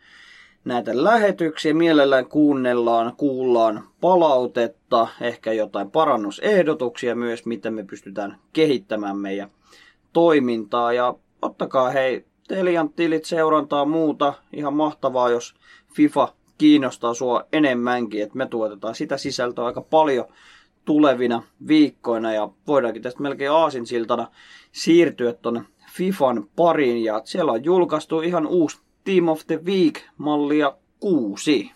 näitä 0.64 1.04
lähetyksiä. 1.04 1.74
Mielellään 1.74 2.26
kuunnellaan, 2.26 3.16
kuullaan 3.16 3.84
palautetta, 4.00 5.08
ehkä 5.20 5.52
jotain 5.52 5.90
parannusehdotuksia 5.90 7.14
myös, 7.14 7.46
miten 7.46 7.74
me 7.74 7.84
pystytään 7.84 8.38
kehittämään 8.52 9.16
meidän 9.16 9.50
toimintaa. 10.12 10.92
Ja 10.92 11.14
ottakaa 11.42 11.90
hei 11.90 12.24
Telian 12.48 12.92
tilit 12.92 13.24
seurantaa 13.24 13.84
muuta. 13.84 14.34
Ihan 14.52 14.74
mahtavaa, 14.74 15.30
jos 15.30 15.54
FIFA 15.94 16.34
kiinnostaa 16.58 17.14
sua 17.14 17.44
enemmänkin, 17.52 18.22
että 18.22 18.38
me 18.38 18.46
tuotetaan 18.46 18.94
sitä 18.94 19.16
sisältöä 19.16 19.64
aika 19.64 19.80
paljon 19.80 20.24
tulevina 20.84 21.42
viikkoina 21.68 22.32
ja 22.32 22.48
voidaankin 22.66 23.02
tästä 23.02 23.22
melkein 23.22 23.50
aasinsiltana 23.50 24.28
siirtyä 24.72 25.32
tuonne 25.32 25.62
FIFAn 25.92 26.48
pariin 26.56 27.04
ja 27.04 27.22
siellä 27.24 27.52
on 27.52 27.64
julkaistu 27.64 28.20
ihan 28.20 28.46
uusi 28.46 28.78
Team 29.04 29.28
of 29.28 29.46
the 29.46 29.60
Week-mallia 29.64 30.74
6. 31.00 31.70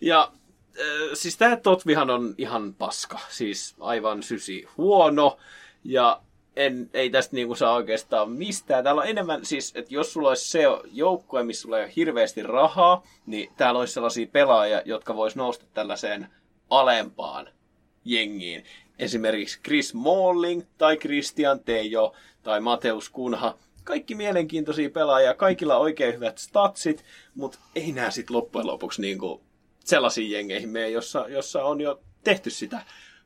Ja 0.00 0.32
äh, 0.80 0.84
siis 1.14 1.36
tämä 1.36 1.56
Totvihan 1.56 2.10
on 2.10 2.34
ihan 2.38 2.74
paska, 2.74 3.18
siis 3.28 3.74
aivan 3.80 4.22
sysi 4.22 4.66
huono 4.76 5.36
ja 5.84 6.22
en, 6.56 6.90
ei 6.94 7.10
tästä 7.10 7.36
niinku 7.36 7.54
saa 7.54 7.74
oikeastaan 7.74 8.30
mistään. 8.30 8.84
Täällä 8.84 9.00
on 9.00 9.08
enemmän, 9.08 9.44
siis, 9.44 9.72
että 9.76 9.94
jos 9.94 10.12
sulla 10.12 10.28
olisi 10.28 10.50
se 10.50 10.62
joukkue, 10.92 11.42
missä 11.42 11.62
sulla 11.62 11.78
ei 11.78 11.84
ole 11.84 11.92
hirveästi 11.96 12.42
rahaa, 12.42 13.02
niin 13.26 13.52
täällä 13.56 13.80
olisi 13.80 13.94
sellaisia 13.94 14.26
pelaajia, 14.32 14.82
jotka 14.84 15.16
vois 15.16 15.36
nousta 15.36 15.64
tällaiseen 15.74 16.28
alempaan 16.70 17.48
jengiin. 18.04 18.64
Esimerkiksi 18.98 19.60
Chris 19.64 19.94
Malling 19.94 20.62
tai 20.78 20.96
Christian 20.96 21.60
Tejo 21.60 22.12
tai 22.42 22.60
Mateus 22.60 23.08
Kunha. 23.10 23.58
Kaikki 23.84 24.14
mielenkiintoisia 24.14 24.90
pelaajia, 24.90 25.34
kaikilla 25.34 25.76
oikein 25.76 26.14
hyvät 26.14 26.38
statsit, 26.38 27.04
mutta 27.34 27.58
ei 27.74 27.92
nää 27.92 28.10
sitten 28.10 28.36
loppujen 28.36 28.66
lopuksi 28.66 29.02
niinku 29.02 29.42
sellaisiin 29.84 30.30
jengeihin 30.30 30.68
mene, 30.68 30.90
jossa, 30.90 31.26
jossa 31.28 31.64
on 31.64 31.80
jo 31.80 32.00
tehty 32.24 32.50
sitä 32.50 32.80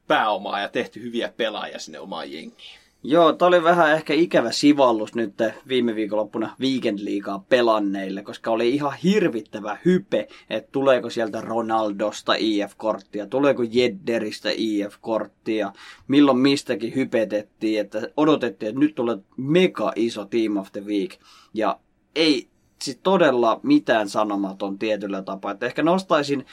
pääomaa 0.06 0.60
ja 0.60 0.68
tehty 0.68 1.02
hyviä 1.02 1.32
pelaajia 1.36 1.78
sinne 1.78 2.00
omaan 2.00 2.32
jengiin. 2.32 2.83
Joo, 3.06 3.32
tämä 3.32 3.46
oli 3.46 3.62
vähän 3.62 3.92
ehkä 3.92 4.14
ikävä 4.14 4.52
sivallus 4.52 5.14
nyt 5.14 5.34
viime 5.68 5.94
viikonloppuna 5.94 6.56
Weekend 6.60 6.98
Leaguea 7.02 7.38
pelanneille, 7.48 8.22
koska 8.22 8.50
oli 8.50 8.70
ihan 8.70 8.92
hirvittävä 9.02 9.78
hype, 9.84 10.28
että 10.50 10.68
tuleeko 10.72 11.10
sieltä 11.10 11.40
Ronaldosta 11.40 12.34
IF-korttia, 12.38 13.26
tuleeko 13.26 13.62
Jedderistä 13.70 14.48
IF-korttia, 14.56 15.72
milloin 16.08 16.38
mistäkin 16.38 16.94
hypetettiin, 16.94 17.80
että 17.80 18.08
odotettiin, 18.16 18.68
että 18.68 18.80
nyt 18.80 18.94
tulee 18.94 19.18
mega 19.36 19.92
iso 19.96 20.24
Team 20.24 20.56
of 20.56 20.72
the 20.72 20.84
Week. 20.84 21.10
Ja 21.54 21.78
ei 22.14 22.48
siis 22.82 23.00
todella 23.02 23.60
mitään 23.62 24.08
sanomaton 24.08 24.78
tietyllä 24.78 25.22
tapaa. 25.22 25.50
Että 25.52 25.66
ehkä 25.66 25.82
nostaisin 25.82 26.46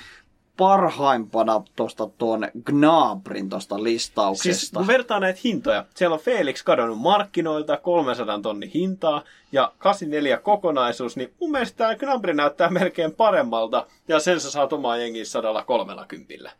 parhaimpana 0.57 1.63
tuosta 1.75 2.07
tuon 2.17 2.47
Gnabrin 2.65 3.49
tuosta 3.49 3.83
listauksesta. 3.83 4.59
Siis 4.59 4.71
kun 4.71 4.87
vertaa 4.87 5.19
näitä 5.19 5.39
hintoja, 5.43 5.85
siellä 5.95 6.13
on 6.13 6.19
Felix 6.19 6.63
kadonnut 6.63 6.99
markkinoilta 6.99 7.77
300 7.77 8.39
tonni 8.39 8.71
hintaa 8.73 9.23
ja 9.51 9.71
84 9.77 10.37
kokonaisuus, 10.37 11.17
niin 11.17 11.33
mun 11.39 11.51
mielestä 11.51 11.77
tämä 11.77 11.95
Gnabri 11.95 12.33
näyttää 12.33 12.69
melkein 12.69 13.11
paremmalta 13.11 13.87
ja 14.07 14.19
sen 14.19 14.39
sä 14.39 14.51
saat 14.51 14.73
omaa 14.73 14.97
jengiä 14.97 15.25
130. 15.25 16.51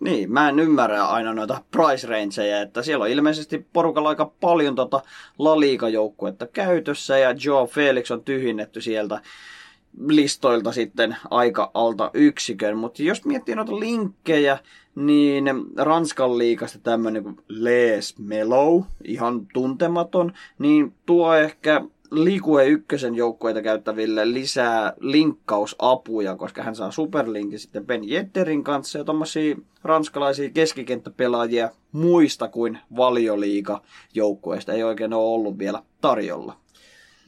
Niin, 0.00 0.32
mä 0.32 0.48
en 0.48 0.58
ymmärrä 0.58 1.04
aina 1.04 1.34
noita 1.34 1.62
price 1.70 2.06
rangeja, 2.06 2.60
että 2.60 2.82
siellä 2.82 3.02
on 3.02 3.10
ilmeisesti 3.10 3.66
porukalla 3.72 4.08
aika 4.08 4.32
paljon 4.40 4.74
tota 4.74 5.02
La 5.38 5.60
Liga-joukkuetta 5.60 6.46
käytössä 6.46 7.18
ja 7.18 7.34
Joe 7.44 7.66
Felix 7.66 8.10
on 8.10 8.24
tyhjennetty 8.24 8.80
sieltä 8.80 9.20
listoilta 10.06 10.72
sitten 10.72 11.16
aika 11.30 11.70
alta 11.74 12.10
yksikön. 12.14 12.76
Mutta 12.76 13.02
jos 13.02 13.24
miettii 13.24 13.54
noita 13.54 13.80
linkkejä, 13.80 14.58
niin 14.94 15.44
Ranskan 15.76 16.38
liikasta 16.38 16.78
tämmöinen 16.78 17.22
kuin 17.22 17.36
Les 17.48 18.18
Melo, 18.18 18.86
ihan 19.04 19.46
tuntematon, 19.52 20.32
niin 20.58 20.94
tuo 21.06 21.34
ehkä 21.34 21.82
Liikue 22.12 22.66
ykkösen 22.66 23.14
joukkueita 23.14 23.62
käyttäville 23.62 24.32
lisää 24.32 24.92
linkkausapuja, 25.00 26.36
koska 26.36 26.62
hän 26.62 26.76
saa 26.76 26.90
superlinkin 26.90 27.58
sitten 27.58 27.86
Ben 27.86 28.08
Jetterin 28.08 28.64
kanssa 28.64 28.98
ja 28.98 29.04
tommosia 29.04 29.56
ranskalaisia 29.82 30.50
keskikenttäpelaajia 30.50 31.70
muista 31.92 32.48
kuin 32.48 32.78
valioliiga 32.96 33.82
joukkueista 34.14 34.72
ei 34.72 34.82
oikein 34.82 35.12
ole 35.12 35.34
ollut 35.34 35.58
vielä 35.58 35.82
tarjolla. 36.00 36.56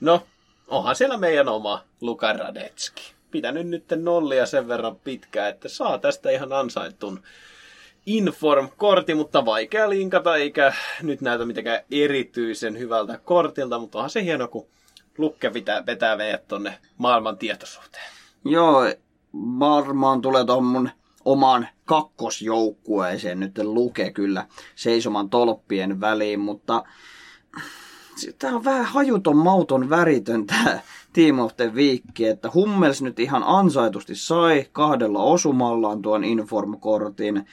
No, 0.01 0.23
onhan 0.69 0.97
siellä 0.97 1.17
meidän 1.17 1.49
oma 1.49 1.85
Luka 2.01 2.33
Radetski. 2.33 3.15
Pitänyt 3.31 3.67
nyt 3.67 3.85
nollia 3.97 4.47
sen 4.47 4.69
verran 4.69 4.97
pitkään, 4.97 5.51
että 5.51 5.69
saa 5.69 5.99
tästä 5.99 6.31
ihan 6.31 6.53
ansaitun 6.53 7.23
Inform-kortti, 8.07 9.15
mutta 9.15 9.45
vaikea 9.45 9.91
linkata, 9.91 10.37
eikä 10.37 10.75
nyt 11.03 11.21
näytä 11.21 11.45
mitenkään 11.45 11.81
erityisen 11.91 12.79
hyvältä 12.79 13.19
kortilta, 13.25 13.79
mutta 13.79 13.99
onhan 13.99 14.11
se 14.11 14.25
hieno, 14.25 14.49
kun 14.49 14.67
Lukke 15.19 15.51
pitää, 15.51 15.87
vetää 15.87 16.17
meidät 16.17 16.49
tonne 16.49 16.79
maailman 16.99 17.39
tietoisuuteen. 17.39 18.05
Joo, 18.45 18.83
varmaan 19.59 20.21
tulee 20.21 20.45
tuohon 20.45 20.65
mun 20.65 20.91
omaan 21.25 21.69
kakkosjoukkueeseen 21.85 23.41
nyt 23.41 23.59
Luke 23.59 24.11
kyllä 24.11 24.47
seisoman 24.75 25.31
tolppien 25.31 26.01
väliin, 26.01 26.41
mutta 26.41 26.85
tämä 28.39 28.57
on 28.57 28.65
vähän 28.65 28.85
hajuton, 28.85 29.37
mauton, 29.37 29.91
väritön 29.91 30.47
tämä 30.47 30.81
Team 31.13 31.39
of 31.39 31.57
the 31.57 31.73
Week, 31.75 32.21
että 32.21 32.51
Hummels 32.55 33.03
nyt 33.03 33.21
ihan 33.21 33.43
ansaitusti 33.47 34.15
sai 34.15 34.67
kahdella 34.73 35.23
osumallaan 35.23 36.03
tuon 36.03 36.25
Inform-kortin. 36.25 37.47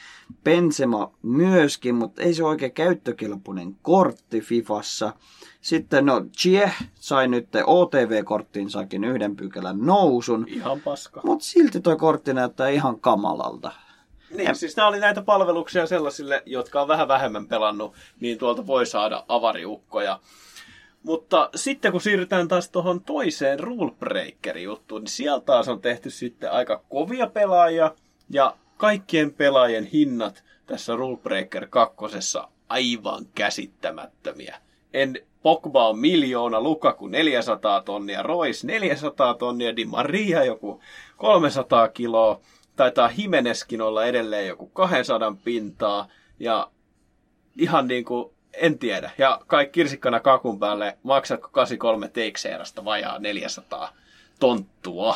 Benzema 0.44 1.12
myöskin, 1.22 1.96
mutta 1.96 2.22
ei 2.22 2.34
se 2.34 2.44
oikein 2.44 2.72
käyttökelpoinen 2.72 3.76
kortti 3.82 4.42
Fifassa. 4.42 5.14
Sitten 5.62 6.06
no, 6.06 6.22
Chie 6.38 6.72
sai 6.96 7.28
nyt 7.28 7.48
OTV-korttiinsakin 7.66 9.04
yhden 9.04 9.36
pykälän 9.36 9.78
nousun. 9.80 10.46
Ihan 10.48 10.82
paska. 10.82 11.22
Mutta 11.24 11.46
silti 11.46 11.82
tuo 11.82 11.96
kortti 11.96 12.34
näyttää 12.34 12.70
ihan 12.70 13.00
kamalalta. 13.00 13.72
Niin, 14.30 14.48
ja... 14.48 14.54
siis 14.54 14.76
nämä 14.76 14.88
oli 14.88 15.00
näitä 15.00 15.22
palveluksia 15.22 15.88
sellaisille, 15.88 16.44
jotka 16.46 16.82
on 16.82 16.88
vähän 16.88 17.08
vähemmän 17.08 17.48
pelannut, 17.48 17.94
niin 18.20 18.38
tuolta 18.38 18.68
voi 18.68 18.86
saada 18.86 19.26
avariukkoja. 19.28 20.20
Mutta 21.04 21.50
sitten 21.56 21.92
kun 21.92 22.02
siirrytään 22.02 22.48
taas 22.48 22.70
tuohon 22.70 23.02
toiseen 23.02 23.60
rulebreakerin 23.60 24.64
juttuun, 24.64 25.02
niin 25.02 25.10
sieltä 25.10 25.46
taas 25.46 25.68
on 25.68 25.82
tehty 25.82 26.10
sitten 26.10 26.52
aika 26.52 26.84
kovia 26.90 27.28
pelaajia 27.28 27.96
ja 28.30 28.58
kaikkien 28.78 29.34
pelaajien 29.34 29.86
hinnat 29.86 30.44
tässä 30.66 30.96
Rulebreaker 30.96 31.68
kakkosessa 31.70 32.48
aivan 32.70 33.26
käsittämättömiä. 33.36 34.58
En 34.94 35.20
Pogba 35.42 35.90
on 35.90 36.00
miljoona, 36.00 36.62
Lukaku 36.62 37.08
400 37.08 37.82
tonnia, 37.82 38.24
Rois 38.24 38.64
400 38.64 39.34
tonnia, 39.34 39.76
Di 39.76 39.86
Maria 39.86 40.44
joku 40.44 40.82
300 41.18 41.88
kiloa, 41.88 42.40
taitaa 42.76 43.08
Himeneskin 43.08 43.82
olla 43.82 44.06
edelleen 44.06 44.48
joku 44.48 44.68
200 44.68 45.36
pintaa, 45.44 46.08
ja 46.40 46.72
ihan 47.58 47.88
niin 47.88 48.06
kuin 48.06 48.34
en 48.54 48.80
tiedä. 48.80 49.12
Ja 49.18 49.42
kai 49.48 49.66
kirsikkana 49.66 50.20
kakun 50.20 50.60
päälle, 50.60 50.98
maksatko 51.04 51.50
83 51.50 52.08
Teixeirasta 52.08 52.86
vajaa 52.86 53.20
400 53.20 53.94
tonttua? 54.40 55.16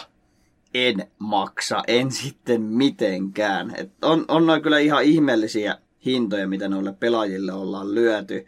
En 0.73 1.07
maksa, 1.19 1.83
en 1.87 2.11
sitten 2.11 2.61
mitenkään. 2.61 3.73
Et 3.77 3.91
on, 4.01 4.25
on 4.27 4.45
noin 4.45 4.61
kyllä 4.61 4.79
ihan 4.79 5.03
ihmeellisiä 5.03 5.77
hintoja, 6.05 6.47
mitä 6.47 6.69
noille 6.69 6.93
pelaajille 6.93 7.53
ollaan 7.53 7.95
lyöty. 7.95 8.45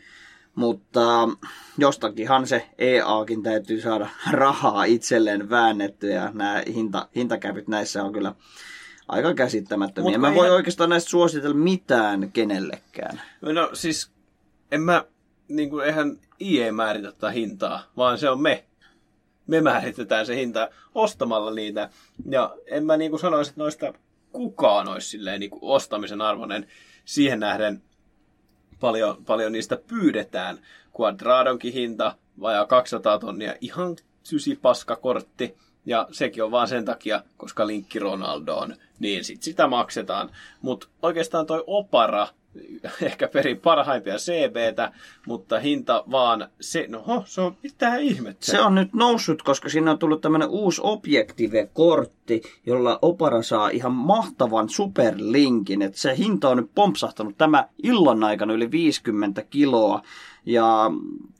Mutta 0.56 1.30
jostakinhan 1.78 2.48
se 2.48 2.70
EAkin 2.78 3.44
täytyy 3.44 3.82
saada 3.82 4.08
rahaa 4.32 4.84
itselleen 4.84 5.50
väännetty 5.50 6.10
ja 6.10 6.32
nämä 6.34 6.64
hinta, 6.74 7.08
hintakäpyt 7.16 7.68
näissä 7.68 8.04
on 8.04 8.14
kyllä 8.14 8.36
aika 9.08 9.34
käsittämättömiä. 9.34 10.12
Mut 10.12 10.22
Mä 10.22 10.36
voi 10.36 10.50
oikeastaan 10.50 10.90
näistä 10.90 11.10
suositella 11.10 11.56
mitään 11.56 12.32
kenellekään. 12.32 13.22
No 13.42 13.70
siis 13.74 14.12
en 14.72 14.82
mä, 14.82 15.06
niin 15.48 15.70
kuin, 15.70 15.86
eihän 15.86 16.18
IE 16.42 16.72
määritä 16.72 17.12
tätä 17.12 17.32
hintaa, 17.32 17.84
vaan 17.98 18.18
se 18.18 18.30
on 18.30 18.42
me. 18.42 18.66
Me 19.48 19.62
määritetään 19.62 20.26
se 20.26 20.36
hinta 20.36 20.70
ostamalla 20.96 21.52
niitä. 21.52 21.90
Ja 22.30 22.56
en 22.66 22.86
mä 22.86 22.98
niin 22.98 23.12
kuin 23.12 23.20
sanoisi, 23.20 23.50
että 23.50 23.62
noista 23.62 23.94
kukaan 24.32 24.88
olisi 24.88 25.10
silleen, 25.10 25.40
niin 25.40 25.50
kuin 25.50 25.64
ostamisen 25.64 26.22
arvoinen 26.22 26.68
siihen 27.06 27.40
nähden 27.40 27.82
paljon, 28.80 29.26
paljon 29.26 29.52
niistä 29.52 29.78
pyydetään. 29.88 30.60
Quadradonkin 31.00 31.74
hinta, 31.74 32.16
vajaa 32.42 32.66
200 32.66 33.20
tonnia, 33.20 33.56
ihan 33.62 33.96
sysipaskakortti. 34.24 35.58
Ja 35.86 36.08
sekin 36.12 36.44
on 36.44 36.52
vaan 36.52 36.68
sen 36.68 36.86
takia, 36.86 37.24
koska 37.38 37.68
linkki 37.68 38.00
Ronaldoon, 38.00 38.76
niin 39.00 39.24
sit 39.24 39.44
sitä 39.44 39.68
maksetaan. 39.68 40.30
Mutta 40.62 40.88
oikeastaan 41.02 41.46
toi 41.46 41.64
Opara, 41.68 42.28
ehkä 43.02 43.28
perin 43.28 43.60
parhaimpia 43.60 44.16
CBtä, 44.16 44.92
mutta 45.28 45.60
hinta 45.60 46.04
vaan 46.12 46.48
se, 46.62 46.86
no 46.90 47.24
se 47.26 47.42
on 47.42 47.58
mitään 47.64 48.02
ihmettä. 48.02 48.46
Se 48.46 48.62
on 48.62 48.76
nyt 48.76 48.94
noussut, 48.94 49.42
koska 49.42 49.70
siinä 49.70 49.92
on 49.92 50.00
tullut 50.00 50.22
tämmöinen 50.22 50.50
uusi 50.50 50.82
Objective-kortti, 50.84 52.42
jolla 52.66 53.00
Opera 53.02 53.42
saa 53.42 53.70
ihan 53.70 53.92
mahtavan 53.92 54.70
superlinkin. 54.70 55.82
Et 55.82 55.96
se 55.96 56.18
hinta 56.18 56.50
on 56.50 56.58
nyt 56.58 56.72
pompsahtanut 56.76 57.38
tämä 57.38 57.68
illan 57.84 58.24
aikana 58.24 58.54
yli 58.54 58.72
50 58.72 59.42
kiloa. 59.42 60.02
Ja 60.48 60.92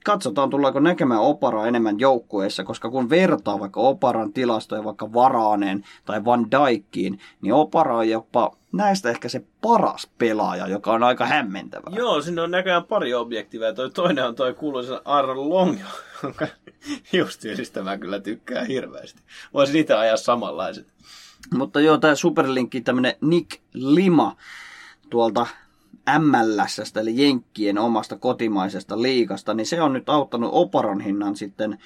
katsotaan, 0.04 0.50
tullaanko 0.50 0.80
näkemään 0.80 1.20
Oparaa 1.20 1.66
enemmän 1.66 2.00
joukkueessa, 2.00 2.64
koska 2.64 2.90
kun 2.90 3.10
vertaa 3.10 3.60
vaikka 3.60 3.80
Oparan 3.80 4.32
tilastoja 4.32 4.84
vaikka 4.84 5.12
Varaaneen 5.12 5.84
tai 6.04 6.24
Van 6.24 6.46
Dijkiin, 6.50 7.20
niin 7.40 7.54
Opara 7.54 7.96
on 7.96 8.08
jopa 8.08 8.56
näistä 8.72 9.10
ehkä 9.10 9.28
se 9.28 9.44
paras 9.62 10.10
pelaaja, 10.18 10.66
joka 10.66 10.92
on 10.92 11.02
aika 11.02 11.26
hämmentävää. 11.26 11.92
Joo, 11.96 12.22
sinne 12.22 12.42
on 12.42 12.50
näköjään 12.50 12.84
pari 12.84 13.14
objektiivia. 13.14 13.74
Toi 13.74 13.90
toinen 13.90 14.26
on 14.26 14.34
toi 14.34 14.54
kuuluisa 14.54 15.02
Aaron 15.04 15.50
Long, 15.50 15.78
jonka 16.22 16.46
justiisista 17.12 17.82
mä 17.82 17.98
kyllä 17.98 18.20
tykkään 18.20 18.66
hirveästi. 18.66 19.22
Voisin 19.54 19.76
itse 19.76 19.94
ajaa 19.94 20.16
samanlaiset. 20.16 20.86
Mutta 21.54 21.80
joo, 21.80 21.98
tämä 21.98 22.14
superlinkki, 22.14 22.80
tämmönen 22.80 23.14
Nick 23.20 23.60
Lima 23.74 24.36
tuolta 25.10 25.46
MLS, 26.18 26.96
eli 26.96 27.22
Jenkkien 27.22 27.78
omasta 27.78 28.16
kotimaisesta 28.16 29.02
liikasta, 29.02 29.54
niin 29.54 29.66
se 29.66 29.82
on 29.82 29.92
nyt 29.92 30.08
auttanut 30.08 30.50
Oparan 30.52 31.00
hinnan 31.00 31.36
sitten 31.36 31.78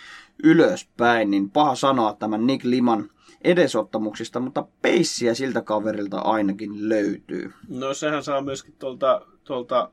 ylöspäin, 0.45 1.31
niin 1.31 1.51
paha 1.51 1.75
sanoa 1.75 2.17
tämän 2.19 2.47
Nick 2.47 2.65
Liman 2.65 3.11
edesottamuksista, 3.45 4.41
mutta 4.41 4.67
peissiä 4.83 5.35
siltä 5.35 5.61
kaverilta 5.61 6.19
ainakin 6.19 6.89
löytyy. 6.89 7.53
No 7.69 7.95
sehän 7.95 8.25
saa 8.25 8.41
myöskin 8.41 8.75
tuolta, 8.79 9.27
tuolta 9.45 9.91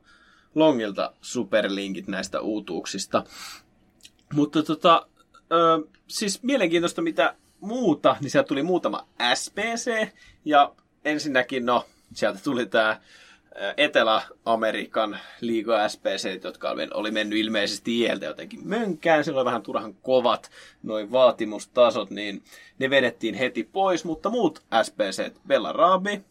Longilta 0.55 1.13
superlinkit 1.21 2.07
näistä 2.07 2.41
uutuuksista. 2.41 3.23
Mutta 4.33 4.63
tota, 4.63 5.07
ö, 5.51 5.87
siis 6.07 6.43
mielenkiintoista 6.43 7.01
mitä 7.01 7.35
muuta, 7.59 8.15
niin 8.21 8.31
sieltä 8.31 8.47
tuli 8.47 8.63
muutama 8.63 9.07
SPC, 9.33 10.09
ja 10.45 10.75
ensinnäkin 11.05 11.65
no, 11.65 11.85
sieltä 12.13 12.39
tuli 12.43 12.65
tämä 12.65 13.01
Etelä-Amerikan 13.77 15.19
liiga 15.41 15.89
SPC, 15.89 16.43
jotka 16.43 16.75
oli 16.93 17.11
mennyt 17.11 17.39
ilmeisesti 17.39 17.99
iältä 17.99 18.25
jotenkin 18.25 18.67
mönkään. 18.67 19.23
Siellä 19.23 19.39
oli 19.39 19.45
vähän 19.45 19.61
turhan 19.61 19.93
kovat 19.93 20.51
noin 20.83 21.11
vaatimustasot, 21.11 22.09
niin 22.09 22.43
ne 22.79 22.89
vedettiin 22.89 23.35
heti 23.35 23.63
pois, 23.63 24.05
mutta 24.05 24.29
muut 24.29 24.63
SPC, 24.83 25.31
Bellarabi, 25.47 26.21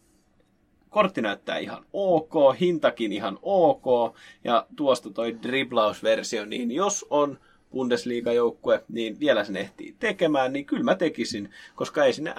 kortti 0.89 1.21
näyttää 1.21 1.57
ihan 1.57 1.85
ok, 1.93 2.33
hintakin 2.59 3.11
ihan 3.11 3.39
ok, 3.41 4.15
ja 4.43 4.65
tuosta 4.75 5.09
toi 5.09 5.37
driblausversio, 5.43 6.45
niin 6.45 6.71
jos 6.71 7.05
on 7.09 7.39
Bundesliga-joukkue, 7.71 8.83
niin 8.87 9.19
vielä 9.19 9.43
sen 9.43 9.57
ehtii 9.57 9.95
tekemään, 9.99 10.53
niin 10.53 10.65
kyllä 10.65 10.83
mä 10.83 10.95
tekisin, 10.95 11.49
koska 11.75 12.05
ei 12.05 12.13
sinne 12.13 12.33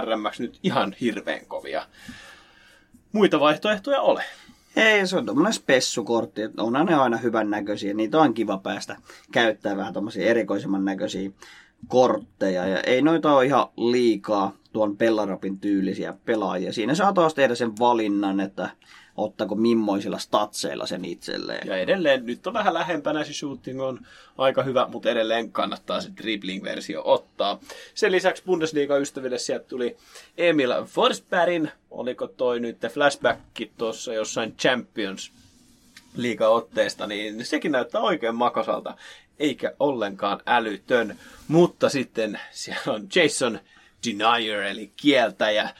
RMX 0.00 0.40
nyt 0.40 0.58
ihan 0.62 0.96
hirveän 1.00 1.46
kovia 1.46 1.86
muita 3.12 3.40
vaihtoehtoja 3.40 4.00
ole. 4.00 4.24
Ei, 4.76 5.06
se 5.06 5.16
on 5.16 5.26
tuommoinen 5.26 5.52
spessukortti, 5.52 6.42
että 6.42 6.62
onhan 6.62 6.86
ne 6.86 6.94
aina 6.94 7.16
hyvän 7.16 7.50
näköisiä. 7.50 7.94
Niitä 7.94 8.18
on 8.18 8.34
kiva 8.34 8.58
päästä 8.58 8.96
käyttää 9.32 9.76
vähän 9.76 9.92
tuommoisia 9.92 10.26
erikoisemman 10.26 10.84
näköisiä 10.84 11.30
kortteja. 11.88 12.66
Ja 12.66 12.80
ei 12.80 13.02
noita 13.02 13.32
ole 13.32 13.46
ihan 13.46 13.66
liikaa 13.76 14.52
tuon 14.72 14.96
Pellarapin 14.96 15.58
tyylisiä 15.58 16.14
pelaajia. 16.24 16.72
Siinä 16.72 16.94
saa 16.94 17.12
taas 17.12 17.34
tehdä 17.34 17.54
sen 17.54 17.78
valinnan, 17.78 18.40
että 18.40 18.70
ottaako 19.18 19.54
mimmoisilla 19.54 20.18
statseilla 20.18 20.86
sen 20.86 21.04
itselleen. 21.04 21.68
Ja 21.68 21.76
edelleen, 21.76 22.26
nyt 22.26 22.46
on 22.46 22.52
vähän 22.52 22.74
lähempänä, 22.74 23.24
se 23.24 23.32
shooting 23.32 23.82
on 23.82 24.00
aika 24.38 24.62
hyvä, 24.62 24.86
mutta 24.92 25.10
edelleen 25.10 25.52
kannattaa 25.52 26.00
se 26.00 26.10
dribbling-versio 26.16 27.02
ottaa. 27.04 27.60
Sen 27.94 28.12
lisäksi 28.12 28.42
Bundesliga-ystäville 28.46 29.38
sieltä 29.38 29.68
tuli 29.68 29.96
Emil 30.38 30.70
Forsbergin, 30.84 31.70
oliko 31.90 32.26
toi 32.26 32.60
nyt 32.60 32.78
flashbackki 32.92 33.72
tuossa 33.78 34.14
jossain 34.14 34.56
Champions 34.56 35.32
liiga-otteesta, 36.16 37.06
niin 37.06 37.46
sekin 37.46 37.72
näyttää 37.72 38.00
oikein 38.00 38.34
makosalta, 38.34 38.96
eikä 39.38 39.72
ollenkaan 39.80 40.40
älytön. 40.46 41.16
Mutta 41.48 41.88
sitten 41.88 42.40
siellä 42.50 42.92
on 42.92 43.08
Jason 43.14 43.60
Denier, 44.06 44.62
eli 44.62 44.92
kieltäjä, 44.96 45.70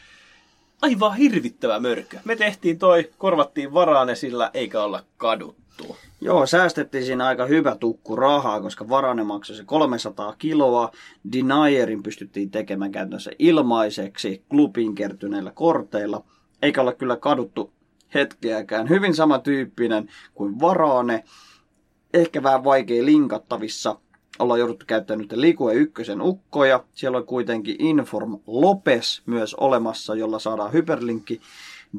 aivan 0.82 1.16
hirvittävä 1.16 1.80
mörkö. 1.80 2.18
Me 2.24 2.36
tehtiin 2.36 2.78
toi, 2.78 3.10
korvattiin 3.18 3.74
varaane 3.74 4.14
sillä, 4.14 4.50
eikä 4.54 4.82
olla 4.82 5.04
kaduttu. 5.16 5.96
Joo, 6.20 6.46
säästettiin 6.46 7.04
siinä 7.04 7.26
aika 7.26 7.46
hyvä 7.46 7.76
tukku 7.76 8.16
rahaa, 8.16 8.60
koska 8.60 8.88
varane 8.88 9.24
maksoi 9.24 9.56
se 9.56 9.64
300 9.64 10.34
kiloa. 10.38 10.90
Denierin 11.32 12.02
pystyttiin 12.02 12.50
tekemään 12.50 12.92
käytännössä 12.92 13.30
ilmaiseksi 13.38 14.42
klubin 14.50 14.94
kertyneillä 14.94 15.52
korteilla. 15.54 16.24
Eikä 16.62 16.80
olla 16.80 16.92
kyllä 16.92 17.16
kaduttu 17.16 17.72
hetkeäkään. 18.14 18.88
Hyvin 18.88 19.14
samantyyppinen 19.14 20.08
kuin 20.34 20.60
Varane. 20.60 21.24
Ehkä 22.14 22.42
vähän 22.42 22.64
vaikea 22.64 23.04
linkattavissa 23.04 23.98
ollaan 24.38 24.60
jouduttu 24.60 24.84
käyttämään 24.86 25.20
nyt 25.20 25.32
Likue 25.32 25.74
ykkösen 25.74 26.22
ukkoja. 26.22 26.84
Siellä 26.94 27.18
on 27.18 27.26
kuitenkin 27.26 27.76
Inform 27.78 28.38
Lopes 28.46 29.22
myös 29.26 29.54
olemassa, 29.54 30.14
jolla 30.14 30.38
saadaan 30.38 30.72
hyperlinkki 30.72 31.40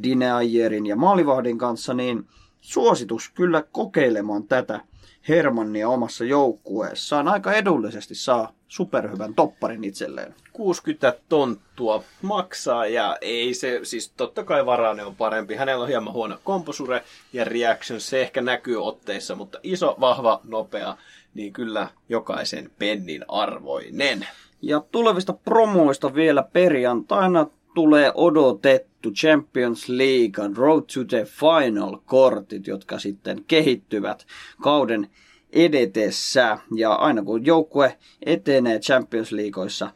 Dineajerin 0.03 0.85
ja 0.85 0.95
Maalivahdin 0.95 1.57
kanssa, 1.57 1.93
niin 1.93 2.27
suositus 2.61 3.29
kyllä 3.29 3.63
kokeilemaan 3.71 4.43
tätä 4.43 4.79
Hermannia 5.27 5.89
omassa 5.89 6.25
joukkueessaan. 6.25 7.27
Aika 7.27 7.53
edullisesti 7.53 8.15
saa 8.15 8.53
superhyvän 8.67 9.33
topparin 9.33 9.83
itselleen. 9.83 10.35
60 10.53 11.13
tonttua 11.29 12.03
maksaa 12.21 12.87
ja 12.87 13.17
ei 13.21 13.53
se, 13.53 13.79
siis 13.83 14.13
totta 14.17 14.43
kai 14.43 14.65
Varane 14.65 15.03
on 15.03 15.15
parempi. 15.15 15.55
Hänellä 15.55 15.83
on 15.83 15.87
hieman 15.87 16.13
huono 16.13 16.39
komposure 16.43 17.03
ja 17.33 17.45
reaction, 17.45 18.01
se 18.01 18.21
ehkä 18.21 18.41
näkyy 18.41 18.85
otteissa, 18.85 19.35
mutta 19.35 19.59
iso, 19.63 19.95
vahva, 19.99 20.41
nopea 20.43 20.97
niin 21.39 21.53
kyllä 21.53 21.87
jokaisen 22.09 22.71
pennin 22.79 23.25
arvoinen. 23.27 24.27
Ja 24.61 24.79
tulevista 24.91 25.33
promoista 25.33 26.15
vielä 26.15 26.43
perjantaina 26.43 27.47
tulee 27.75 28.11
odotettu 28.15 29.11
Champions 29.11 29.89
League 29.89 30.49
Road 30.55 30.83
to 30.93 31.03
the 31.03 31.25
Final-kortit, 31.25 32.67
jotka 32.67 32.99
sitten 32.99 33.43
kehittyvät 33.47 34.25
kauden 34.61 35.07
edetessä. 35.51 36.57
Ja 36.75 36.93
aina 36.93 37.23
kun 37.23 37.45
joukkue 37.45 37.97
etenee 38.25 38.79
Champions 38.79 39.31
Leagueissa 39.31 39.89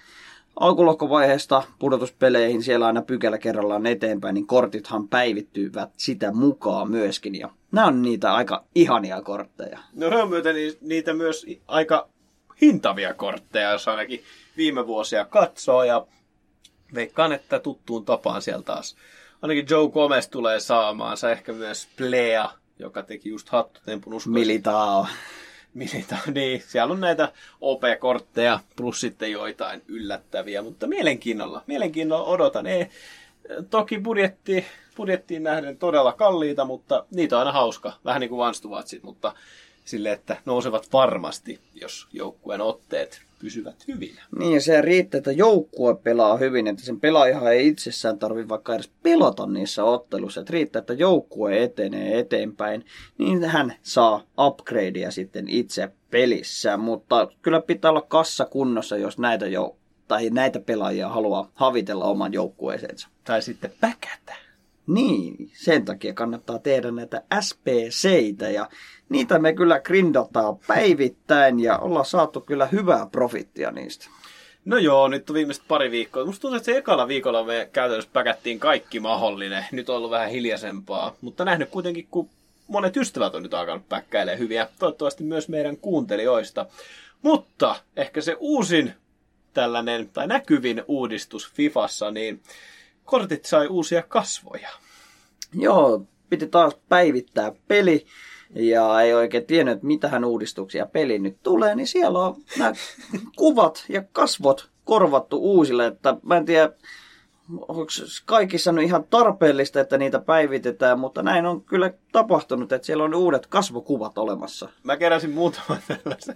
alkulohkovaiheesta 0.59 1.63
pudotuspeleihin, 1.79 2.63
siellä 2.63 2.85
aina 2.85 3.01
pykälä 3.01 3.37
kerrallaan 3.37 3.85
eteenpäin, 3.85 4.33
niin 4.33 4.47
kortithan 4.47 5.07
päivittyvät 5.07 5.89
sitä 5.97 6.31
mukaan 6.31 6.91
myöskin. 6.91 7.39
Ja 7.39 7.49
nämä 7.71 7.87
on 7.87 8.01
niitä 8.01 8.33
aika 8.33 8.63
ihania 8.75 9.21
kortteja. 9.21 9.79
No 9.93 10.09
ne 10.09 10.21
on 10.21 10.29
myöten 10.29 10.55
niitä 10.81 11.13
myös 11.13 11.45
aika 11.67 12.09
hintavia 12.61 13.13
kortteja, 13.13 13.71
jos 13.71 13.87
ainakin 13.87 14.23
viime 14.57 14.87
vuosia 14.87 15.25
katsoo. 15.25 15.83
Ja 15.83 16.07
veikkaan, 16.95 17.33
että 17.33 17.59
tuttuun 17.59 18.05
tapaan 18.05 18.41
siellä 18.41 18.63
taas. 18.63 18.95
Ainakin 19.41 19.65
Joe 19.69 19.89
Gomez 19.89 20.27
tulee 20.27 20.59
saamaansa, 20.59 21.31
ehkä 21.31 21.53
myös 21.53 21.87
Plea, 21.97 22.49
joka 22.79 23.03
teki 23.03 23.29
just 23.29 23.49
hattutempun 23.49 24.13
uskoisin. 24.13 24.33
Militao. 24.33 25.07
Militao, 25.73 26.17
niin. 26.33 26.63
Siellä 26.67 26.93
on 26.93 27.01
näitä 27.01 27.31
OP-kortteja 27.61 28.59
plus 28.75 29.01
sitten 29.01 29.31
joitain 29.31 29.81
yllättäviä, 29.87 30.61
mutta 30.61 30.87
mielenkiinnolla, 30.87 31.63
mielenkiinnolla 31.67 32.25
odotan. 32.25 32.67
Ei, 32.67 32.87
toki 33.69 33.99
budjetti, 33.99 34.65
budjettiin 34.97 35.43
nähden 35.43 35.77
todella 35.77 36.13
kalliita, 36.13 36.65
mutta 36.65 37.05
niitä 37.11 37.35
on 37.35 37.39
aina 37.39 37.51
hauska. 37.51 37.93
Vähän 38.05 38.19
niin 38.19 38.29
kuin 38.29 38.39
vanstuvatsit, 38.39 39.03
mutta 39.03 39.33
sille, 39.85 40.11
että 40.11 40.37
nousevat 40.45 40.87
varmasti, 40.93 41.59
jos 41.73 42.07
joukkueen 42.13 42.61
otteet 42.61 43.21
pysyvät 43.43 43.87
hyvinä. 43.87 44.21
Niin, 44.39 44.53
ja 44.53 44.61
se 44.61 44.81
riittää, 44.81 45.17
että 45.17 45.31
joukkue 45.31 45.95
pelaa 45.95 46.37
hyvin, 46.37 46.67
että 46.67 46.83
sen 46.83 46.99
pelaaja 46.99 47.51
ei 47.51 47.67
itsessään 47.67 48.19
tarvitse 48.19 48.49
vaikka 48.49 48.75
edes 48.75 48.91
pelata 49.03 49.45
niissä 49.45 49.83
otteluissa. 49.83 50.41
Että 50.41 50.53
riittää, 50.53 50.79
että 50.79 50.93
joukkue 50.93 51.63
etenee 51.63 52.19
eteenpäin, 52.19 52.85
niin 53.17 53.43
hän 53.43 53.73
saa 53.81 54.23
upgradea 54.39 55.11
sitten 55.11 55.49
itse 55.49 55.91
pelissä. 56.11 56.77
Mutta 56.77 57.27
kyllä 57.41 57.61
pitää 57.61 57.91
olla 57.91 58.01
kassa 58.01 58.45
kunnossa, 58.45 58.97
jos 58.97 59.17
näitä 59.17 59.47
jo 59.47 59.77
tai 60.07 60.29
näitä 60.29 60.59
pelaajia 60.59 61.09
haluaa 61.09 61.51
havitella 61.53 62.05
oman 62.05 62.33
joukkueeseensa. 62.33 63.07
Tai 63.23 63.41
sitten 63.41 63.71
päkätä. 63.81 64.35
Niin, 64.87 65.51
sen 65.53 65.85
takia 65.85 66.13
kannattaa 66.13 66.59
tehdä 66.59 66.91
näitä 66.91 67.23
SPCitä 67.41 68.49
ja 68.49 68.69
niitä 69.09 69.39
me 69.39 69.53
kyllä 69.53 69.79
grindataan 69.79 70.57
päivittäin 70.67 71.59
ja 71.59 71.77
ollaan 71.77 72.05
saatu 72.05 72.41
kyllä 72.41 72.65
hyvää 72.65 73.07
profittia 73.11 73.71
niistä. 73.71 74.09
No 74.65 74.77
joo, 74.77 75.07
nyt 75.07 75.29
on 75.29 75.33
viimeiset 75.33 75.63
pari 75.67 75.91
viikkoa. 75.91 76.25
Musta 76.25 76.41
tuntuu, 76.41 76.57
että 76.57 76.65
se 76.65 76.77
ekalla 76.77 77.07
viikolla 77.07 77.43
me 77.43 77.69
käytännössä 77.73 78.09
päkättiin 78.13 78.59
kaikki 78.59 78.99
mahdollinen. 78.99 79.65
Nyt 79.71 79.89
on 79.89 79.95
ollut 79.95 80.11
vähän 80.11 80.29
hiljaisempaa, 80.29 81.15
mutta 81.21 81.45
nähnyt 81.45 81.69
kuitenkin, 81.69 82.07
kun 82.11 82.29
monet 82.67 82.97
ystävät 82.97 83.35
on 83.35 83.43
nyt 83.43 83.53
alkanut 83.53 83.89
päkkäilemään 83.89 84.39
hyviä. 84.39 84.67
Toivottavasti 84.79 85.23
myös 85.23 85.49
meidän 85.49 85.77
kuuntelijoista. 85.77 86.65
Mutta 87.21 87.75
ehkä 87.95 88.21
se 88.21 88.37
uusin 88.39 88.93
tällainen, 89.53 90.09
tai 90.09 90.27
näkyvin 90.27 90.83
uudistus 90.87 91.51
Fifassa, 91.53 92.11
niin 92.11 92.41
kortit 93.05 93.45
sai 93.45 93.67
uusia 93.67 94.03
kasvoja. 94.03 94.69
Joo, 95.53 96.05
piti 96.29 96.47
taas 96.47 96.77
päivittää 96.89 97.51
peli 97.67 98.05
ja 98.55 99.01
ei 99.01 99.13
oikein 99.13 99.45
tiennyt, 99.45 99.73
että 99.73 99.87
mitähän 99.87 100.25
uudistuksia 100.25 100.85
peli 100.85 101.19
nyt 101.19 101.37
tulee, 101.43 101.75
niin 101.75 101.87
siellä 101.87 102.19
on 102.19 102.35
nämä 102.57 102.73
kuvat 103.37 103.85
ja 103.89 104.03
kasvot 104.11 104.69
korvattu 104.85 105.37
uusille, 105.37 105.85
että 105.85 106.15
mä 106.23 106.37
en 106.37 106.45
tiedä, 106.45 106.69
onko 107.67 107.85
kaikissa 108.25 108.71
nyt 108.71 108.83
ihan 108.83 109.03
tarpeellista, 109.09 109.79
että 109.79 109.97
niitä 109.97 110.19
päivitetään, 110.19 110.99
mutta 110.99 111.23
näin 111.23 111.45
on 111.45 111.61
kyllä 111.61 111.93
tapahtunut, 112.11 112.71
että 112.71 112.85
siellä 112.85 113.03
on 113.03 113.15
uudet 113.15 113.47
kasvokuvat 113.47 114.17
olemassa. 114.17 114.69
Mä 114.83 114.97
keräsin 114.97 115.31
muutaman 115.31 115.81
tällaisen, 115.87 116.35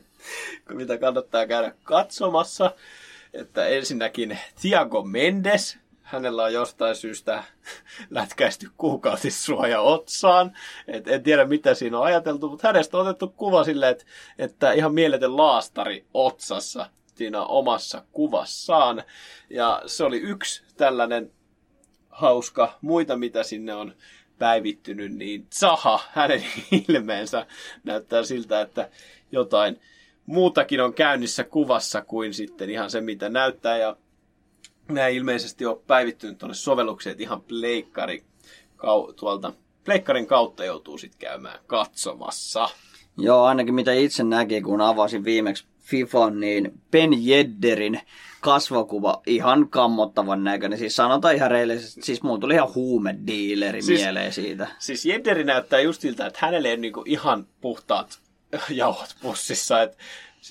mitä 0.73 0.97
kannattaa 0.97 1.47
käydä 1.47 1.73
katsomassa. 1.83 2.71
Että 3.33 3.67
ensinnäkin 3.67 4.39
Thiago 4.61 5.03
Mendes, 5.03 5.77
hänellä 6.07 6.43
on 6.43 6.53
jostain 6.53 6.95
syystä 6.95 7.43
lätkäisty 8.09 8.69
kuukautissuoja 8.77 9.81
otsaan. 9.81 10.57
Et 10.87 11.07
en 11.07 11.23
tiedä, 11.23 11.45
mitä 11.45 11.73
siinä 11.73 11.99
on 11.99 12.05
ajateltu, 12.05 12.49
mutta 12.49 12.67
hänestä 12.67 12.97
on 12.97 13.07
otettu 13.07 13.27
kuva 13.27 13.63
silleen, 13.63 13.91
että, 13.91 14.05
että 14.37 14.71
ihan 14.71 14.93
mieletön 14.93 15.37
laastari 15.37 16.05
otsassa 16.13 16.89
siinä 17.15 17.43
omassa 17.43 18.03
kuvassaan. 18.11 19.03
Ja 19.49 19.81
se 19.85 20.03
oli 20.03 20.17
yksi 20.17 20.63
tällainen 20.77 21.31
hauska. 22.09 22.77
Muita, 22.81 23.17
mitä 23.17 23.43
sinne 23.43 23.73
on 23.73 23.95
päivittynyt, 24.39 25.15
niin 25.15 25.47
Zaha, 25.55 25.99
hänen 26.11 26.43
ilmeensä 26.89 27.47
näyttää 27.83 28.23
siltä, 28.23 28.61
että 28.61 28.89
jotain 29.31 29.81
muutakin 30.25 30.81
on 30.81 30.93
käynnissä 30.93 31.43
kuvassa 31.43 32.01
kuin 32.01 32.33
sitten 32.33 32.69
ihan 32.69 32.89
se, 32.89 33.01
mitä 33.01 33.29
näyttää. 33.29 33.77
Ja 33.77 33.97
nämä 34.89 35.07
ilmeisesti 35.07 35.65
on 35.65 35.81
päivittynyt 35.87 36.37
tuonne 36.37 36.55
sovellukseen, 36.55 37.11
että 37.11 37.23
ihan 37.23 37.41
pleikkari 37.41 38.23
tuolta 39.15 39.53
pleikkarin 39.85 40.27
kautta 40.27 40.65
joutuu 40.65 40.97
sitten 40.97 41.19
käymään 41.19 41.59
katsomassa. 41.67 42.69
Joo, 43.17 43.43
ainakin 43.43 43.73
mitä 43.73 43.93
itse 43.93 44.23
näki, 44.23 44.61
kun 44.61 44.81
avasin 44.81 45.23
viimeksi 45.23 45.65
FIFAn, 45.79 46.39
niin 46.39 46.81
Ben 46.91 47.27
Jedderin 47.27 48.01
kasvokuva 48.41 49.21
ihan 49.25 49.69
kammottavan 49.69 50.43
näköinen. 50.43 50.79
Siis 50.79 50.95
sanotaan 50.95 51.35
ihan 51.35 51.51
reellisesti, 51.51 52.01
siis 52.01 52.23
mulla 52.23 52.39
tuli 52.39 52.53
ihan 52.53 52.75
huumediileri 52.75 53.81
siis, 53.81 54.01
mieleen 54.01 54.33
siitä. 54.33 54.67
Siis 54.79 55.05
Jedderi 55.05 55.43
näyttää 55.43 55.79
just 55.79 56.01
siltä, 56.01 56.25
että 56.25 56.39
hänelle 56.41 56.73
on 56.73 56.81
niinku 56.81 57.03
ihan 57.05 57.47
puhtaat 57.61 58.19
jauhot 58.69 59.15
pussissa. 59.21 59.81
Että 59.81 59.97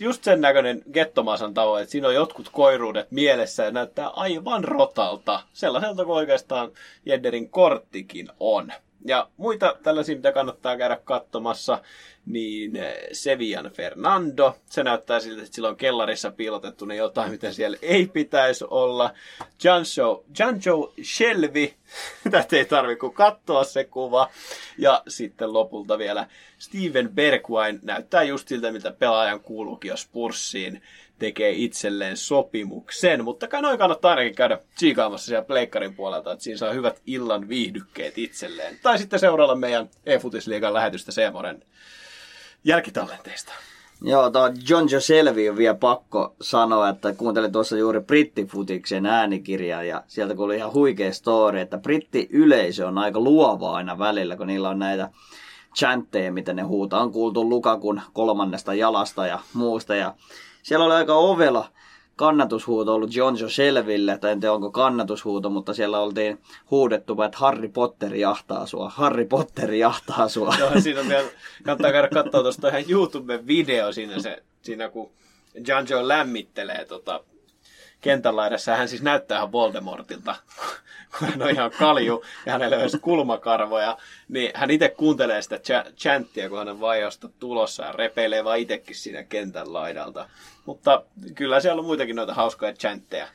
just 0.01 0.25
sen 0.25 0.41
näköinen 0.41 0.83
gettomasan 0.93 1.55
tavoin, 1.55 1.83
että 1.83 1.93
siinä 1.93 2.09
on 2.09 2.15
jotkut 2.15 2.49
koiruudet 2.53 3.11
mielessä 3.11 3.65
ja 3.65 3.71
näyttää 3.71 4.09
aivan 4.09 4.65
rotalta. 4.65 5.43
Sellaiselta 5.53 6.05
kuin 6.05 6.17
oikeastaan 6.17 6.71
Jedderin 7.07 7.51
korttikin 7.51 8.29
on. 8.41 8.73
Ja 9.05 9.29
muita 9.37 9.77
tällaisia, 9.83 10.17
mitä 10.17 10.33
kannattaa 10.33 10.77
käydä 10.77 10.99
katsomassa, 11.05 11.79
niin 12.27 12.77
eh, 12.77 12.97
Sevian 13.13 13.71
Fernando. 13.71 14.57
Se 14.71 14.83
näyttää 14.83 15.21
siltä, 15.21 15.43
että 15.43 15.55
sillä 15.55 15.69
on 15.69 15.77
kellarissa 15.77 16.31
piilotettu 16.31 16.85
ne 16.85 16.97
jotain, 16.97 17.31
mitä 17.31 17.53
siellä 17.53 17.77
ei 17.83 18.07
pitäisi 18.07 18.65
olla. 18.71 19.15
Janjo, 19.65 20.25
Janjo 20.39 20.93
Shelby, 21.03 21.73
tätä 22.31 22.57
ei 22.57 22.65
tarvitse 22.65 23.01
kuin 23.01 23.13
katsoa 23.13 23.65
se 23.65 23.85
kuva. 23.85 24.31
Ja 24.79 25.03
sitten 25.09 25.53
lopulta 25.53 25.99
vielä 25.99 26.27
Steven 26.59 27.11
Bergwijn 27.15 27.81
näyttää 27.83 28.23
just 28.23 28.49
siltä, 28.49 28.73
mitä 28.73 28.91
pelaajan 28.91 29.41
kuuluukin, 29.41 29.89
jos 29.89 30.09
Purssiin 30.13 30.83
tekee 31.19 31.51
itselleen 31.51 32.17
sopimuksen. 32.17 33.25
Mutta 33.25 33.49
kai 33.49 33.63
noin 33.63 33.79
kannattaa 33.79 34.11
ainakin 34.11 34.35
käydä 34.35 34.59
tsiikaamassa 34.77 35.27
siellä 35.27 35.45
pleikkarin 35.45 35.95
puolelta, 35.95 36.33
että 36.33 36.43
siinä 36.43 36.59
saa 36.59 36.73
hyvät 36.73 37.01
illan 37.07 37.49
viihdykkeet 37.49 38.19
itselleen. 38.19 38.79
Tai 38.83 38.99
sitten 38.99 39.19
seurailla 39.19 39.55
meidän 39.55 39.91
e-futisliigan 40.07 40.75
lähetystä 40.75 41.13
Seemoren 41.13 41.63
jälkitallenteista. 42.67 43.53
Joo, 44.03 44.31
tuo 44.31 44.51
John 44.69 44.89
Joe 44.91 45.01
Selvi 45.01 45.51
on 45.51 45.57
vielä 45.57 45.75
pakko 45.75 46.35
sanoa, 46.41 46.89
että 46.89 47.13
kuuntelin 47.13 47.53
tuossa 47.53 47.77
juuri 47.77 48.01
brittifutiksen 48.01 49.07
äänikirjaa 49.07 49.83
ja 49.83 50.03
sieltä 50.07 50.35
kuuli 50.35 50.57
ihan 50.57 50.73
huikea 50.73 51.13
story, 51.13 51.61
että 51.61 51.79
britti-yleisö 51.79 52.87
on 52.87 52.99
aika 52.99 53.21
luova 53.21 53.77
aina 53.77 53.99
välillä, 53.99 54.37
kun 54.37 54.47
niillä 54.47 54.69
on 54.69 54.79
näitä 54.79 55.11
chantteja, 55.77 56.33
mitä 56.33 56.53
ne 56.53 56.63
huutaa. 56.63 57.03
On 57.03 57.13
kuultu 57.13 57.49
Lukakun 57.49 58.01
kolmannesta 58.13 58.75
jalasta 58.75 59.27
ja 59.27 59.39
muusta 59.53 59.95
ja 59.95 60.15
siellä 60.63 60.85
oli 60.85 60.95
aika 60.95 61.15
ovela 61.15 61.69
kannatushuuto 62.17 62.95
ollut 62.95 63.15
John 63.15 63.37
Joe 63.41 63.51
Selville, 63.51 64.19
tai 64.19 64.33
en 64.33 64.41
tiedä 64.41 64.53
onko 64.53 64.71
kannatushuuto, 64.71 65.51
mutta 65.51 65.75
siellä 65.75 66.01
oltiin 66.01 66.39
huudettu, 66.71 67.23
että 67.23 67.39
Harry 67.39 67.69
Potter 67.69 68.15
jahtaa 68.15 68.67
sua, 68.67 68.89
Harry 68.89 69.25
Potter 69.25 69.75
jahtaa 69.75 70.29
sua. 70.29 70.55
Joo, 70.59 70.81
siinä 70.81 71.01
on 71.01 71.09
vielä, 71.09 71.29
kannattaa 71.65 71.93
käydä 71.93 72.09
katsoa 72.09 72.43
tuosta 72.43 72.69
ihan 72.69 72.83
YouTube-video 72.83 73.93
siinä, 73.93 74.19
se, 74.19 74.43
siinä 74.63 74.89
kun 74.89 75.11
John 75.67 75.87
Joe 75.91 76.09
lämmittelee 76.09 76.85
tota, 76.85 77.21
kentän 78.07 78.37
laidassa. 78.37 78.77
Hän 78.77 78.89
siis 78.89 79.03
näyttää 79.03 79.39
ihan 79.39 79.53
Voldemortilta, 79.53 80.37
kun 81.19 81.29
hän 81.29 81.43
on 81.43 81.51
ihan 81.51 81.71
kalju 81.71 82.25
ja 82.47 82.53
hänellä 82.53 82.77
on 82.77 83.01
kulmakarvoja. 83.01 83.99
Niin 84.29 84.51
hän 84.55 84.71
itse 84.71 84.89
kuuntelee 84.89 85.43
sitä 85.43 85.61
chanttia, 85.97 86.49
kun 86.49 86.59
hän 86.59 86.69
on 86.69 86.81
vaihosta 86.81 87.29
tulossa 87.39 87.85
ja 87.85 87.93
repeilee 87.93 88.45
vaan 88.45 88.59
itsekin 88.59 88.97
siinä 88.97 89.23
kentän 89.23 89.73
laidalta. 89.73 90.29
Mutta 90.67 91.03
kyllä 91.35 91.61
siellä 91.61 91.81
on 91.81 91.87
muitakin 91.87 92.17
noita 92.17 92.35
hauskoja 92.35 92.73
chantteja. 92.73 93.29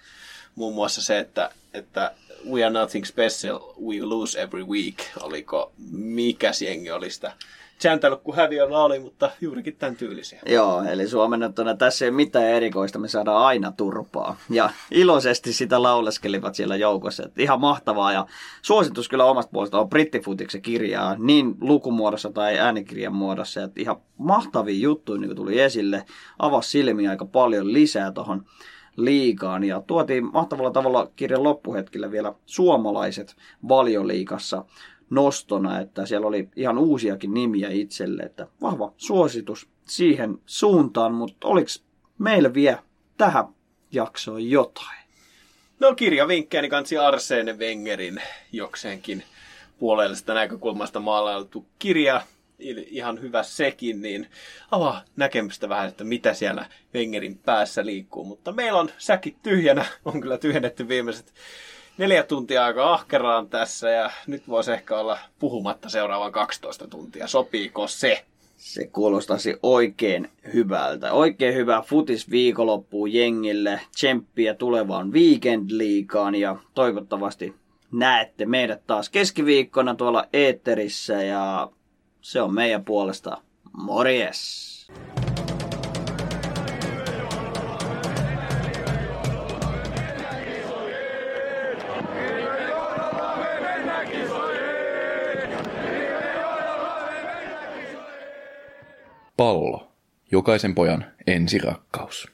Muun 0.56 0.76
muassa 0.76 1.02
se, 1.02 1.20
että, 1.20 1.50
että 1.74 2.12
we 2.52 2.64
are 2.64 2.74
nothing 2.74 3.06
special, 3.06 3.60
we 3.86 4.02
lose 4.02 4.42
every 4.42 4.64
week. 4.64 4.98
Oliko, 5.22 5.72
mikä 5.92 6.52
jengi 6.66 6.92
oli 6.92 7.10
sitä 7.10 7.34
chantellut, 7.82 8.22
kun 8.22 8.36
häviöllä 8.36 8.84
oli, 8.84 9.00
mutta 9.00 9.32
juurikin 9.42 9.76
tämän 9.76 9.96
tyylisiä. 9.96 10.40
Joo, 10.46 10.84
eli 10.84 11.08
suomennettuna 11.08 11.76
tässä 11.76 12.06
ei 12.06 12.12
mitään 12.12 12.46
erikoista, 12.46 13.00
me 13.00 13.08
saadaan 13.08 13.46
aina 13.46 13.72
turpaa. 13.72 14.38
Ja 14.50 14.70
iloisesti 14.92 15.54
sitä 15.54 15.84
lauleskelivat 15.84 16.56
siellä 16.56 16.76
joukossa. 16.76 17.26
Että 17.26 17.42
ihan 17.42 17.62
mahtavaa 17.62 18.14
ja 18.14 18.26
suositus 18.62 19.10
kyllä 19.10 19.26
omasta 19.26 19.52
puolesta 19.52 19.80
on 19.80 19.90
Brittifutiksen 19.90 20.62
kirjaa 20.62 21.16
niin 21.20 21.56
lukumuodossa 21.62 22.32
tai 22.32 22.60
äänikirjan 22.60 23.16
muodossa. 23.16 23.64
Että 23.64 23.82
ihan 23.82 23.98
mahtavia 24.18 24.80
juttuja 24.80 25.20
niin 25.20 25.30
kuin 25.30 25.38
tuli 25.38 25.60
esille. 25.60 26.06
Avasi 26.40 26.70
silmiä 26.70 27.10
aika 27.10 27.26
paljon 27.26 27.74
lisää 27.74 28.12
tuohon 28.12 28.46
liikaan 28.96 29.64
ja 29.64 29.82
tuotiin 29.88 30.32
mahtavalla 30.34 30.72
tavalla 30.72 31.12
kirjan 31.16 31.44
loppuhetkillä 31.44 32.12
vielä 32.12 32.34
suomalaiset 32.46 33.36
valioliikassa 33.70 34.66
nostona, 35.12 35.80
että 35.80 36.06
siellä 36.06 36.28
oli 36.28 36.50
ihan 36.56 36.78
uusiakin 36.78 37.34
nimiä 37.34 37.70
itselle, 37.70 38.24
että 38.24 38.48
vahva 38.62 38.94
suositus 38.98 39.70
siihen 39.88 40.38
suuntaan, 40.46 41.14
mutta 41.14 41.48
oliko 41.48 41.70
meillä 42.18 42.54
vielä 42.54 42.84
tähän 43.18 43.46
jaksoon 43.92 44.50
jotain? 44.50 45.02
No 45.80 45.96
kirjavinkkejä, 45.96 46.62
niin 46.62 46.70
kansi 46.70 46.98
Arsene 46.98 47.54
Wengerin 47.54 48.22
jokseenkin 48.52 49.24
puolellisesta 49.80 50.34
näkökulmasta 50.34 51.00
maalailtu 51.00 51.66
kirja, 51.80 52.22
ihan 52.90 53.22
hyvä 53.22 53.44
sekin, 53.44 54.02
niin 54.02 54.28
avaa 54.72 55.02
näkemystä 55.16 55.70
vähän, 55.70 55.88
että 55.90 56.04
mitä 56.04 56.34
siellä 56.34 56.66
Wengerin 56.94 57.38
päässä 57.38 57.86
liikkuu. 57.86 58.26
Mutta 58.26 58.52
meillä 58.52 58.80
on 58.80 58.90
säkit 58.98 59.42
tyhjänä, 59.44 59.86
on 60.06 60.22
kyllä 60.22 60.38
tyhjennetty 60.38 60.88
viimeiset 60.88 61.34
neljä 61.98 62.24
tuntia 62.24 62.66
aika 62.66 62.94
ahkeraan 62.94 63.50
tässä 63.50 63.90
ja 63.90 64.12
nyt 64.28 64.48
voisi 64.48 64.72
ehkä 64.72 65.00
olla 65.00 65.20
puhumatta 65.40 65.90
seuraavan 65.90 66.32
12 66.32 66.88
tuntia. 66.88 67.28
Sopiiko 67.28 67.88
se? 67.88 68.26
Se 68.58 68.88
kuulostaisi 68.88 69.56
oikein 69.64 70.30
hyvältä. 70.54 71.14
Oikein 71.14 71.56
hyvää 71.56 71.82
futis 71.82 72.32
viikonloppuun 72.32 73.14
jengille, 73.14 73.82
tsemppiä 73.96 74.54
tulevaan 74.54 75.12
weekend-liikaan 75.12 76.36
ja 76.36 76.56
toivottavasti 76.74 77.54
näette 77.92 78.46
meidät 78.46 78.82
taas 78.88 79.10
keskiviikkona 79.10 79.96
tuolla 79.96 80.26
eetterissä 80.34 81.24
ja 81.24 81.70
se 82.22 82.42
on 82.42 82.54
meidän 82.54 82.86
puolesta. 82.86 83.38
Morjes! 83.74 84.72
Jokaisen 100.32 100.76
pojan 100.76 101.06
ensirakkaus. 101.28 102.28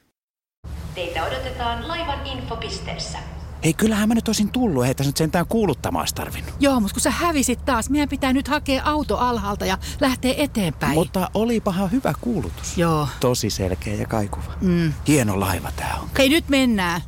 Teitä 0.95 1.24
odotetaan 1.24 1.88
laivan 1.88 2.26
infopisteessä. 2.26 3.18
Hei, 3.64 3.74
kyllähän 3.74 4.08
mä 4.08 4.16
nyt 4.16 4.28
olisin 4.28 4.51
tullut, 4.51 4.86
ei 4.86 4.95
tässä 4.95 5.10
nyt 5.10 5.18
sentään 5.18 5.45
kuuluttamaan 5.49 6.08
tarvinnut. 6.16 6.53
Joo, 6.60 6.80
mutta 6.80 6.93
kun 6.93 7.01
sä 7.01 7.12
hävisit 7.12 7.66
taas, 7.66 7.89
meidän 7.89 8.10
pitää 8.10 8.34
nyt 8.34 8.47
hakea 8.47 8.82
auto 8.86 9.18
alhaalta 9.18 9.66
ja 9.66 9.78
lähteä 10.01 10.34
eteenpäin. 10.38 10.93
Mutta 10.93 11.30
olipahan 11.34 11.91
hyvä 11.91 12.14
kuulutus. 12.22 12.78
Joo. 12.78 13.08
Tosi 13.20 13.49
selkeä 13.49 13.95
ja 13.95 14.05
kaikuva. 14.05 14.53
Mm. 14.62 14.93
Hieno 15.08 15.39
laiva 15.39 15.72
tää 15.76 15.97
on. 16.01 16.10
Hei, 16.18 16.30
nyt 16.30 16.49
mennään. 16.49 17.01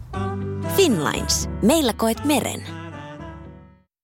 Finlines. 0.75 1.49
Meillä 1.61 1.93
koet 1.93 2.25
meren. 2.25 2.88